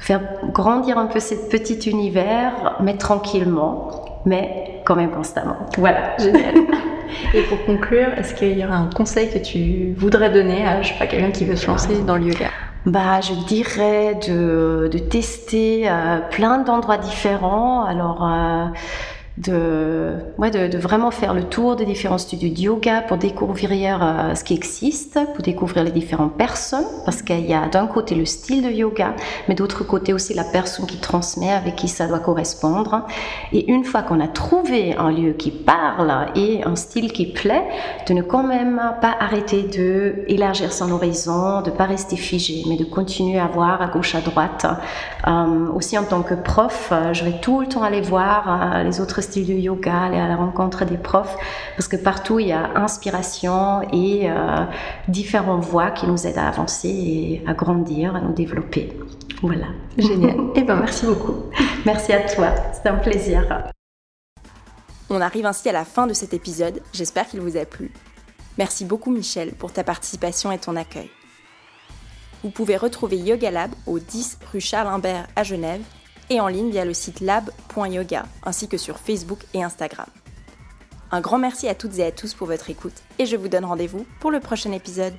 faire 0.00 0.20
grandir 0.52 0.96
un 0.98 1.06
peu 1.06 1.20
cet 1.20 1.48
petit 1.48 1.90
univers, 1.90 2.76
mais 2.80 2.96
tranquillement, 2.96 3.59
mais 4.24 4.80
quand 4.84 4.96
même 4.96 5.10
constamment. 5.10 5.56
Voilà, 5.78 6.16
génial. 6.18 6.54
Et 7.34 7.42
pour 7.42 7.64
conclure, 7.64 8.08
est-ce 8.16 8.34
qu'il 8.34 8.58
y 8.58 8.64
aura 8.64 8.76
un 8.76 8.90
conseil 8.90 9.30
que 9.30 9.38
tu 9.38 9.94
voudrais 9.96 10.30
donner 10.30 10.66
à 10.66 10.82
je 10.82 10.88
sais 10.88 10.98
pas, 10.98 11.06
quelqu'un 11.06 11.30
qui 11.30 11.44
veut 11.44 11.56
se 11.56 11.66
lancer 11.66 12.02
dans 12.02 12.16
le 12.16 12.26
yoga? 12.26 12.48
Bah, 12.86 13.20
je 13.20 13.34
dirais 13.46 14.14
de, 14.26 14.88
de 14.90 14.98
tester 14.98 15.90
euh, 15.90 16.18
plein 16.30 16.58
d'endroits 16.58 16.96
différents. 16.96 17.84
Alors, 17.84 18.26
euh, 18.26 18.66
de, 19.40 20.16
ouais, 20.38 20.50
de, 20.50 20.76
vraiment 20.76 21.10
faire 21.10 21.34
le 21.34 21.44
tour 21.44 21.76
des 21.76 21.86
différents 21.86 22.18
studios 22.18 22.52
de 22.52 22.60
yoga 22.60 23.00
pour 23.02 23.16
découvrir 23.16 24.00
euh, 24.02 24.34
ce 24.34 24.44
qui 24.44 24.54
existe, 24.54 25.18
pour 25.34 25.42
découvrir 25.42 25.84
les 25.84 25.90
différentes 25.90 26.36
personnes, 26.36 26.84
parce 27.04 27.22
qu'il 27.22 27.46
y 27.46 27.54
a 27.54 27.68
d'un 27.68 27.86
côté 27.86 28.14
le 28.14 28.26
style 28.26 28.62
de 28.62 28.70
yoga, 28.70 29.14
mais 29.48 29.54
d'autre 29.54 29.84
côté 29.84 30.12
aussi 30.12 30.34
la 30.34 30.44
personne 30.44 30.86
qui 30.86 30.98
transmet, 30.98 31.50
avec 31.50 31.76
qui 31.76 31.88
ça 31.88 32.06
doit 32.06 32.18
correspondre. 32.18 33.06
Et 33.52 33.70
une 33.70 33.84
fois 33.84 34.02
qu'on 34.02 34.20
a 34.20 34.28
trouvé 34.28 34.94
un 34.96 35.10
lieu 35.10 35.32
qui 35.32 35.50
parle 35.50 36.12
et 36.34 36.62
un 36.64 36.76
style 36.76 37.12
qui 37.12 37.26
plaît, 37.32 37.64
de 38.06 38.14
ne 38.14 38.22
quand 38.22 38.42
même 38.42 38.80
pas 39.00 39.14
arrêter 39.20 39.62
de 39.62 40.24
élargir 40.28 40.72
son 40.72 40.90
horizon, 40.90 41.62
de 41.62 41.70
pas 41.70 41.86
rester 41.86 42.16
figé, 42.16 42.64
mais 42.68 42.76
de 42.76 42.84
continuer 42.84 43.38
à 43.38 43.46
voir 43.46 43.80
à 43.80 43.86
gauche, 43.86 44.14
à 44.14 44.20
droite. 44.20 44.66
Euh, 45.26 45.68
aussi 45.74 45.96
en 45.96 46.04
tant 46.04 46.22
que 46.22 46.34
prof, 46.34 46.90
euh, 46.92 47.14
je 47.14 47.24
vais 47.24 47.40
tout 47.40 47.60
le 47.60 47.66
temps 47.66 47.82
aller 47.82 48.00
voir 48.00 48.84
les 48.84 49.00
autres 49.00 49.20
style 49.20 49.29
du 49.30 49.54
yoga, 49.54 50.02
aller 50.02 50.18
à 50.18 50.28
la 50.28 50.36
rencontre 50.36 50.84
des 50.84 50.96
profs, 50.96 51.36
parce 51.76 51.88
que 51.88 51.96
partout 51.96 52.38
il 52.38 52.48
y 52.48 52.52
a 52.52 52.76
inspiration 52.76 53.82
et 53.92 54.30
euh, 54.30 54.64
différentes 55.08 55.64
voies 55.64 55.90
qui 55.90 56.06
nous 56.06 56.26
aident 56.26 56.38
à 56.38 56.48
avancer 56.48 56.88
et 56.88 57.42
à 57.46 57.54
grandir, 57.54 58.16
à 58.16 58.20
nous 58.20 58.32
développer. 58.32 58.92
Voilà. 59.42 59.66
Génial. 59.96 60.36
eh 60.54 60.62
ben 60.62 60.76
merci 60.76 61.06
beaucoup. 61.06 61.34
Merci 61.86 62.12
à 62.12 62.20
toi. 62.20 62.48
C'était 62.72 62.90
un 62.90 62.96
plaisir. 62.96 63.64
On 65.08 65.20
arrive 65.20 65.46
ainsi 65.46 65.68
à 65.68 65.72
la 65.72 65.84
fin 65.84 66.06
de 66.06 66.12
cet 66.12 66.34
épisode. 66.34 66.82
J'espère 66.92 67.26
qu'il 67.26 67.40
vous 67.40 67.56
a 67.56 67.64
plu. 67.64 67.90
Merci 68.58 68.84
beaucoup 68.84 69.10
Michel 69.10 69.52
pour 69.52 69.72
ta 69.72 69.82
participation 69.82 70.52
et 70.52 70.58
ton 70.58 70.76
accueil. 70.76 71.10
Vous 72.42 72.50
pouvez 72.50 72.76
retrouver 72.76 73.16
Yoga 73.16 73.50
Lab 73.50 73.70
au 73.86 73.98
10 73.98 74.38
rue 74.52 74.60
Charles 74.60 74.88
Imbert 74.88 75.26
à 75.36 75.42
Genève 75.42 75.82
et 76.30 76.40
en 76.40 76.48
ligne 76.48 76.70
via 76.70 76.84
le 76.84 76.94
site 76.94 77.20
lab.yoga 77.20 78.24
ainsi 78.44 78.68
que 78.68 78.78
sur 78.78 78.98
Facebook 78.98 79.40
et 79.52 79.62
Instagram. 79.62 80.06
Un 81.12 81.20
grand 81.20 81.38
merci 81.38 81.68
à 81.68 81.74
toutes 81.74 81.98
et 81.98 82.04
à 82.04 82.12
tous 82.12 82.34
pour 82.34 82.46
votre 82.46 82.70
écoute 82.70 83.02
et 83.18 83.26
je 83.26 83.36
vous 83.36 83.48
donne 83.48 83.64
rendez-vous 83.64 84.06
pour 84.20 84.30
le 84.30 84.40
prochain 84.40 84.72
épisode. 84.72 85.14